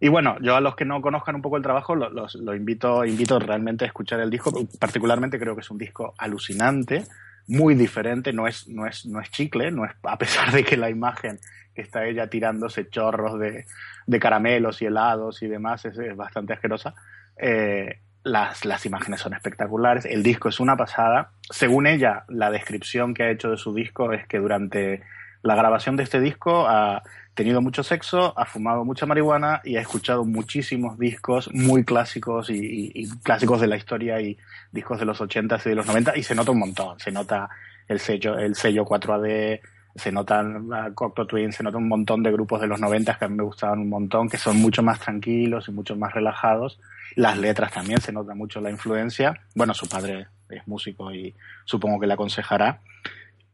Y 0.00 0.08
bueno, 0.08 0.36
yo 0.40 0.56
a 0.56 0.60
los 0.60 0.76
que 0.76 0.84
no 0.84 1.00
conozcan 1.00 1.36
un 1.36 1.42
poco 1.42 1.56
el 1.56 1.62
trabajo, 1.62 1.94
los, 1.94 2.34
lo 2.34 2.54
invito, 2.54 3.04
invito 3.04 3.38
realmente 3.38 3.84
a 3.84 3.88
escuchar 3.88 4.20
el 4.20 4.30
disco. 4.30 4.52
Particularmente 4.78 5.38
creo 5.38 5.54
que 5.54 5.60
es 5.60 5.70
un 5.70 5.78
disco 5.78 6.14
alucinante 6.18 7.04
muy 7.48 7.74
diferente, 7.74 8.32
no 8.32 8.46
es, 8.46 8.68
no 8.68 8.86
es, 8.86 9.06
no 9.06 9.20
es 9.20 9.30
chicle, 9.30 9.70
no 9.70 9.84
es, 9.84 9.92
a 10.02 10.18
pesar 10.18 10.52
de 10.52 10.62
que 10.62 10.76
la 10.76 10.90
imagen 10.90 11.40
que 11.74 11.82
está 11.82 12.06
ella 12.06 12.28
tirándose 12.28 12.88
chorros 12.88 13.38
de, 13.38 13.64
de 14.06 14.20
caramelos 14.20 14.82
y 14.82 14.86
helados 14.86 15.42
y 15.42 15.48
demás 15.48 15.84
es, 15.84 15.96
bastante 16.16 16.52
asquerosa. 16.52 16.94
Eh, 17.36 18.00
las, 18.24 18.64
las, 18.64 18.84
imágenes 18.84 19.20
son 19.20 19.32
espectaculares, 19.32 20.04
el 20.04 20.22
disco 20.22 20.48
es 20.48 20.60
una 20.60 20.76
pasada. 20.76 21.30
Según 21.50 21.86
ella, 21.86 22.24
la 22.28 22.50
descripción 22.50 23.14
que 23.14 23.22
ha 23.22 23.30
hecho 23.30 23.50
de 23.50 23.56
su 23.56 23.72
disco 23.72 24.12
es 24.12 24.26
que 24.26 24.38
durante 24.38 25.02
la 25.42 25.54
grabación 25.54 25.96
de 25.96 26.02
este 26.02 26.20
disco 26.20 26.66
ha 26.68 27.02
tenido 27.38 27.62
mucho 27.62 27.84
sexo, 27.84 28.36
ha 28.36 28.44
fumado 28.44 28.84
mucha 28.84 29.06
marihuana 29.06 29.60
y 29.62 29.76
ha 29.76 29.80
escuchado 29.80 30.24
muchísimos 30.24 30.98
discos 30.98 31.48
muy 31.54 31.84
clásicos 31.84 32.50
y, 32.50 33.08
clásicos 33.22 33.60
de 33.60 33.68
la 33.68 33.76
historia 33.76 34.20
y 34.20 34.36
discos 34.72 34.98
de 34.98 35.04
los 35.04 35.20
80 35.20 35.56
y 35.64 35.68
de 35.68 35.74
los 35.76 35.86
90 35.86 36.16
y 36.16 36.24
se 36.24 36.34
nota 36.34 36.50
un 36.50 36.58
montón, 36.58 36.98
se 36.98 37.12
nota 37.12 37.48
el 37.86 38.00
sello, 38.00 38.36
el 38.36 38.56
sello 38.56 38.84
4AD, 38.84 39.60
se 39.94 40.10
notan 40.10 40.68
Cocteau 40.96 41.28
Twins, 41.28 41.54
se 41.54 41.62
nota 41.62 41.78
un 41.78 41.86
montón 41.86 42.24
de 42.24 42.32
grupos 42.32 42.60
de 42.60 42.66
los 42.66 42.80
90 42.80 43.16
que 43.16 43.24
a 43.24 43.28
mí 43.28 43.36
me 43.36 43.44
gustaban 43.44 43.78
un 43.78 43.88
montón, 43.88 44.28
que 44.28 44.36
son 44.36 44.56
mucho 44.56 44.82
más 44.82 44.98
tranquilos 44.98 45.68
y 45.68 45.70
mucho 45.70 45.94
más 45.94 46.12
relajados. 46.12 46.80
Las 47.14 47.38
letras 47.38 47.70
también 47.72 48.00
se 48.00 48.10
nota 48.10 48.34
mucho 48.34 48.60
la 48.60 48.72
influencia. 48.72 49.32
Bueno, 49.54 49.74
su 49.74 49.88
padre 49.88 50.26
es 50.50 50.66
músico 50.66 51.12
y 51.14 51.32
supongo 51.64 52.00
que 52.00 52.08
le 52.08 52.14
aconsejará. 52.14 52.80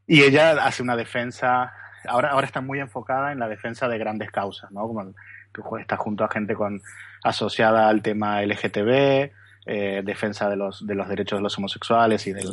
Y 0.07 0.23
ella 0.23 0.53
hace 0.65 0.83
una 0.83 0.97
defensa, 0.97 1.71
ahora, 2.09 2.31
ahora 2.31 2.47
está 2.47 2.61
muy 2.61 2.81
enfocada 2.81 3.33
en 3.33 3.39
la 3.39 3.49
defensa 3.49 3.89
de 3.89 3.99
grandes 3.99 4.31
causas, 4.31 4.71
¿no? 4.71 4.87
Como 4.87 5.15
que 5.53 5.81
está 5.81 5.97
junto 5.97 6.25
a 6.25 6.29
gente 6.29 6.55
con, 6.55 6.83
asociada 7.23 7.89
al 7.89 8.03
tema 8.03 8.43
LGTB, 8.43 9.31
eh, 9.67 10.03
defensa 10.05 10.51
de 10.51 10.57
los, 10.57 10.87
de 10.87 10.95
los 10.95 11.09
derechos 11.09 11.39
de 11.39 11.43
los 11.43 11.57
homosexuales 11.57 12.27
y 12.27 12.33
del, 12.33 12.49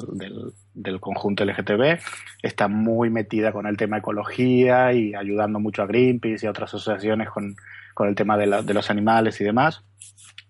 del, 0.74 1.00
conjunto 1.00 1.44
LGTB. 1.44 2.00
Está 2.42 2.68
muy 2.68 3.10
metida 3.10 3.52
con 3.52 3.68
el 3.68 3.76
tema 3.76 3.98
ecología 3.98 4.94
y 4.94 5.14
ayudando 5.14 5.60
mucho 5.60 5.84
a 5.84 5.88
Greenpeace 5.88 6.46
y 6.46 6.48
a 6.48 6.52
otras 6.52 6.74
asociaciones 6.74 7.30
con, 7.30 7.56
con 7.94 8.08
el 8.08 8.16
tema 8.16 8.38
de, 8.38 8.64
de 8.64 8.74
los 8.74 8.90
animales 8.90 9.42
y 9.42 9.44
demás. 9.44 9.84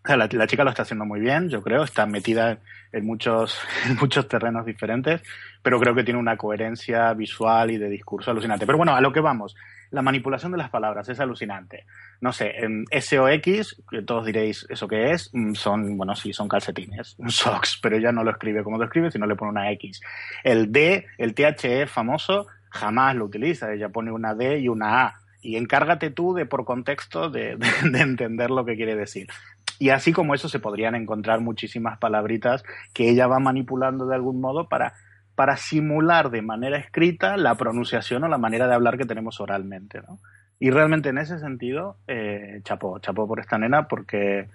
La, 0.03 0.17
la, 0.17 0.47
chica 0.47 0.63
lo 0.63 0.69
está 0.69 0.83
haciendo 0.83 1.05
muy 1.05 1.19
bien, 1.19 1.49
yo 1.49 1.61
creo, 1.61 1.83
está 1.83 2.05
metida 2.05 2.59
en 2.91 3.05
muchos, 3.05 3.59
en 3.87 3.97
muchos 3.97 4.27
terrenos 4.27 4.65
diferentes, 4.65 5.21
pero 5.61 5.79
creo 5.79 5.95
que 5.95 6.03
tiene 6.03 6.19
una 6.19 6.37
coherencia 6.37 7.13
visual 7.13 7.71
y 7.71 7.77
de 7.77 7.89
discurso 7.89 8.31
alucinante. 8.31 8.65
Pero 8.65 8.77
bueno, 8.77 8.95
a 8.95 9.01
lo 9.01 9.11
que 9.11 9.19
vamos. 9.19 9.55
La 9.91 10.01
manipulación 10.01 10.53
de 10.53 10.57
las 10.57 10.69
palabras 10.69 11.09
es 11.09 11.19
alucinante. 11.19 11.85
No 12.21 12.31
sé, 12.31 12.53
en 12.55 12.85
SOX, 12.89 13.75
que 13.89 14.01
todos 14.03 14.25
diréis 14.25 14.65
eso 14.69 14.87
que 14.87 15.11
es, 15.11 15.29
mm, 15.33 15.53
son, 15.53 15.97
bueno, 15.97 16.15
sí, 16.15 16.31
son 16.31 16.47
calcetines, 16.47 17.17
socks, 17.27 17.77
pero 17.81 17.97
ella 17.97 18.13
no 18.13 18.23
lo 18.23 18.31
escribe 18.31 18.63
como 18.63 18.77
lo 18.77 18.85
escribe, 18.85 19.11
sino 19.11 19.27
le 19.27 19.35
pone 19.35 19.51
una 19.51 19.69
X. 19.71 19.99
El 20.45 20.71
D, 20.71 21.07
el 21.17 21.33
THE 21.33 21.87
famoso, 21.87 22.47
jamás 22.69 23.15
lo 23.17 23.25
utiliza, 23.25 23.73
ella 23.73 23.89
pone 23.89 24.11
una 24.11 24.33
D 24.33 24.59
y 24.59 24.69
una 24.69 25.03
A. 25.03 25.21
Y 25.41 25.57
encárgate 25.57 26.11
tú 26.11 26.33
de, 26.33 26.45
por 26.45 26.63
contexto, 26.63 27.29
de, 27.29 27.57
de 27.83 27.99
entender 27.99 28.49
lo 28.49 28.63
que 28.63 28.77
quiere 28.77 28.95
decir. 28.95 29.27
Y 29.81 29.89
así 29.89 30.13
como 30.13 30.35
eso 30.35 30.47
se 30.47 30.59
podrían 30.59 30.93
encontrar 30.93 31.41
muchísimas 31.41 31.97
palabritas 31.97 32.63
que 32.93 33.09
ella 33.09 33.25
va 33.25 33.39
manipulando 33.39 34.05
de 34.05 34.13
algún 34.13 34.39
modo 34.39 34.69
para, 34.69 34.93
para 35.33 35.57
simular 35.57 36.29
de 36.29 36.43
manera 36.43 36.77
escrita 36.77 37.35
la 37.35 37.55
pronunciación 37.55 38.23
o 38.23 38.27
la 38.27 38.37
manera 38.37 38.67
de 38.67 38.75
hablar 38.75 38.99
que 38.99 39.07
tenemos 39.07 39.41
oralmente. 39.41 39.99
¿no? 40.07 40.19
Y 40.59 40.69
realmente 40.69 41.09
en 41.09 41.17
ese 41.17 41.39
sentido, 41.39 41.97
eh, 42.05 42.61
chapó, 42.63 42.99
chapó 42.99 43.27
por 43.27 43.39
esta 43.39 43.57
nena 43.57 43.87
porque 43.87 44.49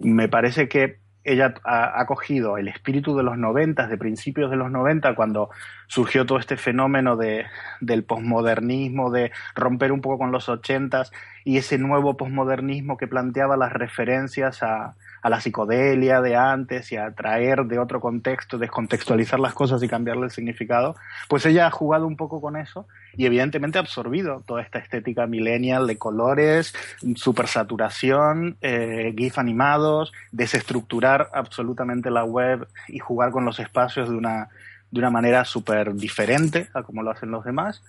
me 0.00 0.28
parece 0.28 0.68
que 0.68 0.98
ella 1.24 1.54
ha, 1.64 2.04
cogido 2.06 2.58
el 2.58 2.68
espíritu 2.68 3.16
de 3.16 3.22
los 3.22 3.36
noventas, 3.36 3.90
de 3.90 3.98
principios 3.98 4.50
de 4.50 4.56
los 4.56 4.70
90, 4.70 5.14
cuando 5.14 5.50
surgió 5.86 6.24
todo 6.24 6.38
este 6.38 6.56
fenómeno 6.56 7.16
de, 7.16 7.46
del 7.80 8.04
posmodernismo, 8.04 9.10
de 9.10 9.32
romper 9.54 9.92
un 9.92 10.00
poco 10.00 10.18
con 10.18 10.32
los 10.32 10.48
ochentas 10.48 11.12
y 11.44 11.58
ese 11.58 11.78
nuevo 11.78 12.16
posmodernismo 12.16 12.96
que 12.96 13.06
planteaba 13.06 13.56
las 13.56 13.72
referencias 13.72 14.62
a, 14.62 14.94
a 15.22 15.30
la 15.30 15.40
psicodelia 15.40 16.20
de 16.20 16.36
antes 16.36 16.92
y 16.92 16.96
a 16.96 17.10
traer 17.12 17.64
de 17.64 17.78
otro 17.78 18.00
contexto, 18.00 18.58
descontextualizar 18.58 19.40
las 19.40 19.54
cosas 19.54 19.82
y 19.82 19.88
cambiarle 19.88 20.24
el 20.24 20.30
significado, 20.30 20.96
pues 21.28 21.46
ella 21.46 21.66
ha 21.66 21.70
jugado 21.70 22.06
un 22.06 22.16
poco 22.16 22.40
con 22.40 22.56
eso 22.56 22.86
y 23.14 23.26
evidentemente 23.26 23.78
ha 23.78 23.80
absorbido 23.80 24.42
toda 24.46 24.62
esta 24.62 24.78
estética 24.78 25.26
millennial 25.26 25.86
de 25.86 25.98
colores, 25.98 26.74
supersaturación, 27.14 28.56
eh, 28.60 29.14
GIF 29.16 29.38
animados, 29.38 30.12
desestructurar 30.32 31.28
absolutamente 31.32 32.10
la 32.10 32.24
web 32.24 32.68
y 32.88 32.98
jugar 32.98 33.30
con 33.30 33.44
los 33.44 33.58
espacios 33.58 34.08
de 34.08 34.16
una, 34.16 34.48
de 34.90 35.00
una 35.00 35.10
manera 35.10 35.44
súper 35.44 35.94
diferente 35.94 36.68
a 36.74 36.82
como 36.82 37.02
lo 37.02 37.10
hacen 37.10 37.30
los 37.30 37.44
demás. 37.44 37.82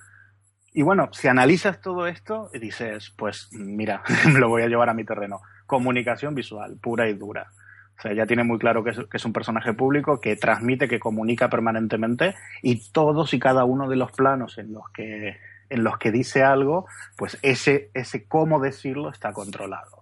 Y 0.72 0.84
bueno, 0.84 1.10
si 1.12 1.28
analizas 1.28 1.82
todo 1.82 2.08
esto, 2.08 2.50
dices, 2.54 3.12
pues 3.18 3.50
mira, 3.52 4.04
lo 4.34 4.50
voy 4.50 4.64
a 4.64 4.68
llevar 4.68 4.90
a 4.90 4.94
mi 4.94 5.04
terreno 5.04 5.42
comunicación 5.70 6.34
visual, 6.34 6.78
pura 6.82 7.08
y 7.08 7.14
dura. 7.14 7.52
O 8.00 8.02
sea, 8.02 8.12
ella 8.12 8.26
tiene 8.26 8.44
muy 8.44 8.58
claro 8.58 8.84
que 8.84 8.90
es, 8.90 9.26
un 9.26 9.34
personaje 9.34 9.74
público, 9.74 10.20
que 10.20 10.36
transmite, 10.36 10.88
que 10.88 11.00
comunica 11.00 11.48
permanentemente 11.48 12.34
y 12.64 12.92
todos 12.92 13.36
y 13.36 13.40
cada 13.40 13.66
uno 13.66 13.88
de 13.88 13.96
los 13.96 14.12
planos 14.12 14.58
en 14.58 14.74
los 14.74 14.90
que, 14.90 15.38
en 15.70 15.84
los 15.84 16.00
que 16.00 16.12
dice 16.12 16.42
algo, 16.44 16.88
pues 17.16 17.38
ese, 17.44 17.92
ese 17.94 18.26
cómo 18.26 18.60
decirlo 18.60 19.12
está 19.12 19.32
controlado. 19.32 20.02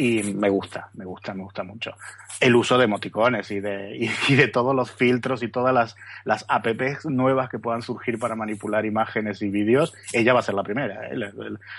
Y 0.00 0.22
me 0.22 0.48
gusta, 0.48 0.88
me 0.94 1.04
gusta, 1.04 1.34
me 1.34 1.42
gusta 1.42 1.62
mucho. 1.62 1.92
El 2.40 2.56
uso 2.56 2.78
de 2.78 2.84
emoticones 2.84 3.50
y 3.50 3.60
de, 3.60 4.10
y, 4.28 4.34
de 4.34 4.48
todos 4.48 4.74
los 4.74 4.90
filtros 4.90 5.42
y 5.42 5.48
todas 5.48 5.74
las, 5.74 5.94
las 6.24 6.46
apps 6.48 7.04
nuevas 7.04 7.50
que 7.50 7.58
puedan 7.58 7.82
surgir 7.82 8.18
para 8.18 8.34
manipular 8.34 8.86
imágenes 8.86 9.42
y 9.42 9.50
vídeos, 9.50 9.92
ella 10.14 10.32
va 10.32 10.40
a 10.40 10.42
ser 10.42 10.54
la 10.54 10.62
primera. 10.62 11.06
¿eh? 11.06 11.16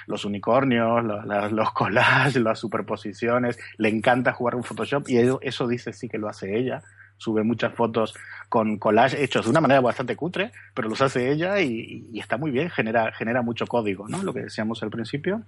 Los 0.05 0.23
unicornios, 0.23 1.03
los, 1.03 1.51
los 1.51 1.71
collages, 1.73 2.35
las 2.35 2.59
superposiciones, 2.59 3.57
le 3.77 3.89
encanta 3.89 4.33
jugar 4.33 4.53
un 4.53 4.63
Photoshop 4.63 5.09
y 5.09 5.17
eso, 5.41 5.67
dice 5.67 5.91
sí 5.91 6.07
que 6.07 6.19
lo 6.19 6.29
hace 6.29 6.55
ella. 6.55 6.83
Sube 7.17 7.41
muchas 7.41 7.73
fotos 7.73 8.13
con 8.49 8.77
collage 8.77 9.23
hechos 9.23 9.45
de 9.45 9.51
una 9.51 9.61
manera 9.61 9.81
bastante 9.81 10.15
cutre, 10.15 10.51
pero 10.75 10.89
los 10.89 11.01
hace 11.01 11.31
ella 11.31 11.59
y, 11.59 12.07
y 12.13 12.19
está 12.19 12.37
muy 12.37 12.51
bien, 12.51 12.69
genera, 12.69 13.11
genera 13.13 13.41
mucho 13.41 13.65
código, 13.65 14.07
¿no? 14.07 14.21
Lo 14.21 14.31
que 14.31 14.41
decíamos 14.41 14.83
al 14.83 14.91
principio. 14.91 15.41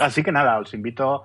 Así 0.00 0.24
que 0.24 0.32
nada, 0.32 0.58
os 0.58 0.74
invito 0.74 1.22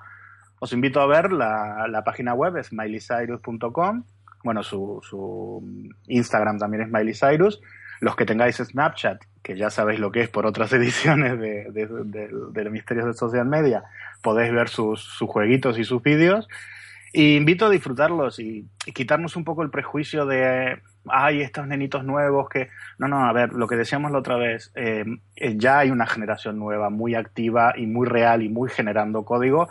os 0.63 0.73
invito 0.73 1.01
a 1.01 1.07
ver 1.07 1.31
la, 1.31 1.87
la 1.89 2.03
página 2.03 2.35
web, 2.35 2.63
smileyscyrus.com. 2.63 4.03
Bueno, 4.43 4.61
su, 4.61 5.01
su 5.01 5.91
Instagram 6.05 6.59
también 6.59 6.83
es 6.83 6.89
smileyscyrus. 6.89 7.59
Los 7.99 8.15
que 8.15 8.25
tengáis 8.25 8.57
Snapchat, 8.57 9.23
que 9.41 9.57
ya 9.57 9.71
sabéis 9.71 9.99
lo 9.99 10.11
que 10.11 10.21
es 10.21 10.29
por 10.29 10.45
otras 10.45 10.71
ediciones 10.79 11.39
de, 11.39 11.65
de, 11.71 12.63
los 12.63 12.71
misterios 12.71 13.07
de 13.07 13.13
social 13.15 13.47
media, 13.47 13.85
podéis 14.21 14.53
ver 14.53 14.69
sus, 14.69 15.01
sus 15.01 15.27
jueguitos 15.27 15.79
y 15.79 15.83
sus 15.83 16.03
vídeos. 16.03 16.47
Y 17.11 17.37
invito 17.37 17.65
a 17.65 17.71
disfrutarlos 17.71 18.37
y, 18.37 18.67
quitarnos 18.93 19.35
un 19.35 19.43
poco 19.43 19.63
el 19.63 19.71
prejuicio 19.71 20.27
de, 20.27 20.79
ay, 21.07 21.41
estos 21.41 21.65
nenitos 21.65 22.03
nuevos 22.03 22.47
que... 22.49 22.69
No, 22.99 23.07
no, 23.07 23.25
a 23.25 23.33
ver, 23.33 23.53
lo 23.53 23.65
que 23.65 23.77
decíamos 23.77 24.11
la 24.11 24.19
otra 24.19 24.35
vez, 24.35 24.71
eh, 24.75 25.05
eh, 25.37 25.55
ya 25.57 25.79
hay 25.79 25.89
una 25.89 26.05
generación 26.05 26.59
nueva, 26.59 26.91
muy 26.91 27.15
activa 27.15 27.73
y 27.75 27.87
muy 27.87 28.07
real 28.07 28.43
y 28.43 28.49
muy 28.49 28.69
generando 28.69 29.25
código 29.25 29.67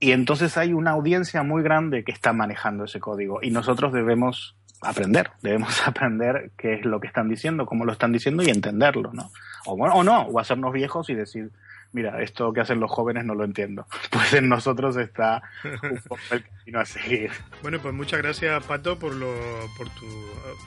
y 0.00 0.12
entonces 0.12 0.56
hay 0.56 0.72
una 0.72 0.92
audiencia 0.92 1.42
muy 1.42 1.62
grande 1.62 2.04
que 2.04 2.12
está 2.12 2.32
manejando 2.32 2.84
ese 2.84 3.00
código 3.00 3.40
y 3.42 3.50
nosotros 3.50 3.92
debemos 3.92 4.56
aprender, 4.80 5.30
debemos 5.42 5.80
aprender 5.86 6.52
qué 6.56 6.74
es 6.74 6.84
lo 6.84 7.00
que 7.00 7.08
están 7.08 7.28
diciendo, 7.28 7.66
cómo 7.66 7.84
lo 7.84 7.92
están 7.92 8.12
diciendo 8.12 8.42
y 8.42 8.50
entenderlo, 8.50 9.12
¿no? 9.12 9.30
O 9.66 9.76
bueno, 9.76 9.96
o 9.96 10.04
no, 10.04 10.22
o 10.22 10.38
hacernos 10.38 10.72
viejos 10.72 11.10
y 11.10 11.14
decir, 11.14 11.50
mira, 11.92 12.22
esto 12.22 12.52
que 12.52 12.60
hacen 12.60 12.80
los 12.80 12.90
jóvenes 12.90 13.24
no 13.24 13.34
lo 13.34 13.44
entiendo. 13.44 13.86
Pues 14.10 14.32
en 14.34 14.48
nosotros 14.48 14.96
está 14.96 15.42
un 15.64 16.00
poco 16.08 16.20
el 16.30 16.44
camino 16.44 16.80
a 16.80 16.84
seguir. 16.84 17.30
Bueno, 17.62 17.78
pues 17.80 17.94
muchas 17.94 18.20
gracias, 18.22 18.64
Pato, 18.64 18.98
por, 18.98 19.14
lo, 19.14 19.34
por, 19.76 19.88
tu, 19.90 20.06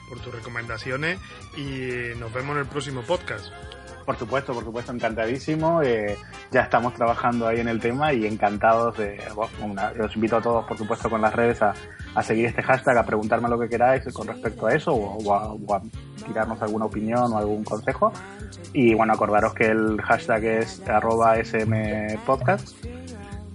por 0.08 0.20
tus 0.20 0.34
recomendaciones 0.34 1.18
y 1.56 2.18
nos 2.18 2.32
vemos 2.32 2.54
en 2.56 2.62
el 2.62 2.66
próximo 2.66 3.02
podcast. 3.02 3.52
Por 4.04 4.16
supuesto, 4.16 4.52
por 4.52 4.64
supuesto, 4.64 4.92
encantadísimo. 4.92 5.82
Eh, 5.82 6.16
ya 6.50 6.62
estamos 6.62 6.94
trabajando 6.94 7.46
ahí 7.46 7.60
en 7.60 7.68
el 7.68 7.80
tema 7.80 8.12
y 8.12 8.26
encantados 8.26 8.96
de. 8.98 9.20
os 9.36 10.14
invito 10.16 10.36
a 10.36 10.42
todos, 10.42 10.64
por 10.66 10.76
supuesto, 10.76 11.08
con 11.08 11.20
las 11.20 11.34
redes 11.34 11.60
a, 11.62 11.74
seguir 12.22 12.46
este 12.46 12.62
hashtag, 12.62 12.96
a 12.98 13.04
preguntarme 13.04 13.48
lo 13.48 13.58
que 13.58 13.68
queráis 13.68 14.04
con 14.12 14.26
respecto 14.26 14.66
a 14.66 14.74
eso 14.74 14.92
o, 14.94 15.74
a, 15.74 15.82
tirarnos 16.26 16.60
alguna 16.62 16.86
opinión 16.86 17.32
o 17.32 17.38
algún 17.38 17.64
consejo. 17.64 18.12
Y 18.72 18.94
bueno, 18.94 19.12
acordaros 19.12 19.54
que 19.54 19.66
el 19.66 20.00
hashtag 20.02 20.44
es 20.44 20.82
arroba 20.88 21.36
smpodcast. 21.42 22.84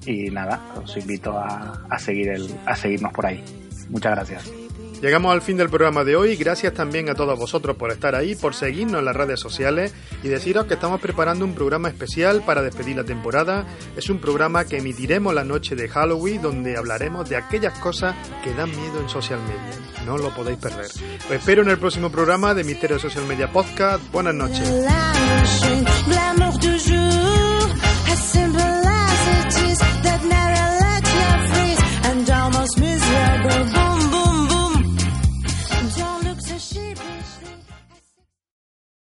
Y 0.06 0.30
nada, 0.32 0.62
os 0.82 0.96
invito 0.96 1.38
a, 1.38 1.86
a, 1.90 2.00
seguir 2.00 2.30
el, 2.30 2.50
a 2.66 2.76
seguirnos 2.76 3.12
por 3.12 3.26
ahí. 3.26 3.44
Muchas 3.90 4.16
gracias. 4.16 4.67
Llegamos 5.02 5.32
al 5.32 5.42
fin 5.42 5.58
del 5.58 5.70
programa 5.70 6.04
de 6.04 6.16
hoy. 6.16 6.36
Gracias 6.36 6.74
también 6.74 7.10
a 7.10 7.16
todos 7.16 7.38
vosotros 7.38 7.78
por 7.78 7.92
estar 7.92 8.16
ahí, 8.16 8.36
por 8.36 8.56
seguirnos 8.56 9.00
en 9.00 9.06
las 9.06 9.16
redes 9.16 9.40
sociales 9.40 9.94
y 10.24 10.28
deciros 10.28 10.66
que 10.66 10.74
estamos 10.74 11.00
preparando 11.00 11.46
un 11.46 11.54
programa 11.54 11.88
especial 11.90 12.42
para 12.44 12.62
despedir 12.62 12.98
la 12.98 13.04
temporada. 13.04 13.66
Es 13.96 14.10
un 14.10 14.20
programa 14.20 14.66
que 14.66 14.78
emitiremos 14.78 15.34
la 15.34 15.44
noche 15.44 15.76
de 15.76 15.88
Halloween 15.88 16.42
donde 16.42 16.78
hablaremos 16.78 17.30
de 17.30 17.36
aquellas 17.36 17.78
cosas 17.80 18.16
que 18.44 18.54
dan 18.54 18.72
miedo 18.72 19.00
en 19.00 19.10
social 19.10 19.40
media. 19.42 20.06
No 20.06 20.18
lo 20.18 20.34
podéis 20.34 20.58
perder. 20.58 20.86
Os 20.86 21.32
espero 21.32 21.62
en 21.62 21.70
el 21.70 21.78
próximo 21.78 22.12
programa 22.12 22.54
de 22.54 22.64
Misterio 22.64 22.98
Social 22.98 23.26
Media 23.26 23.52
Podcast. 23.52 24.04
Buenas 24.12 24.34
noches. 24.34 24.68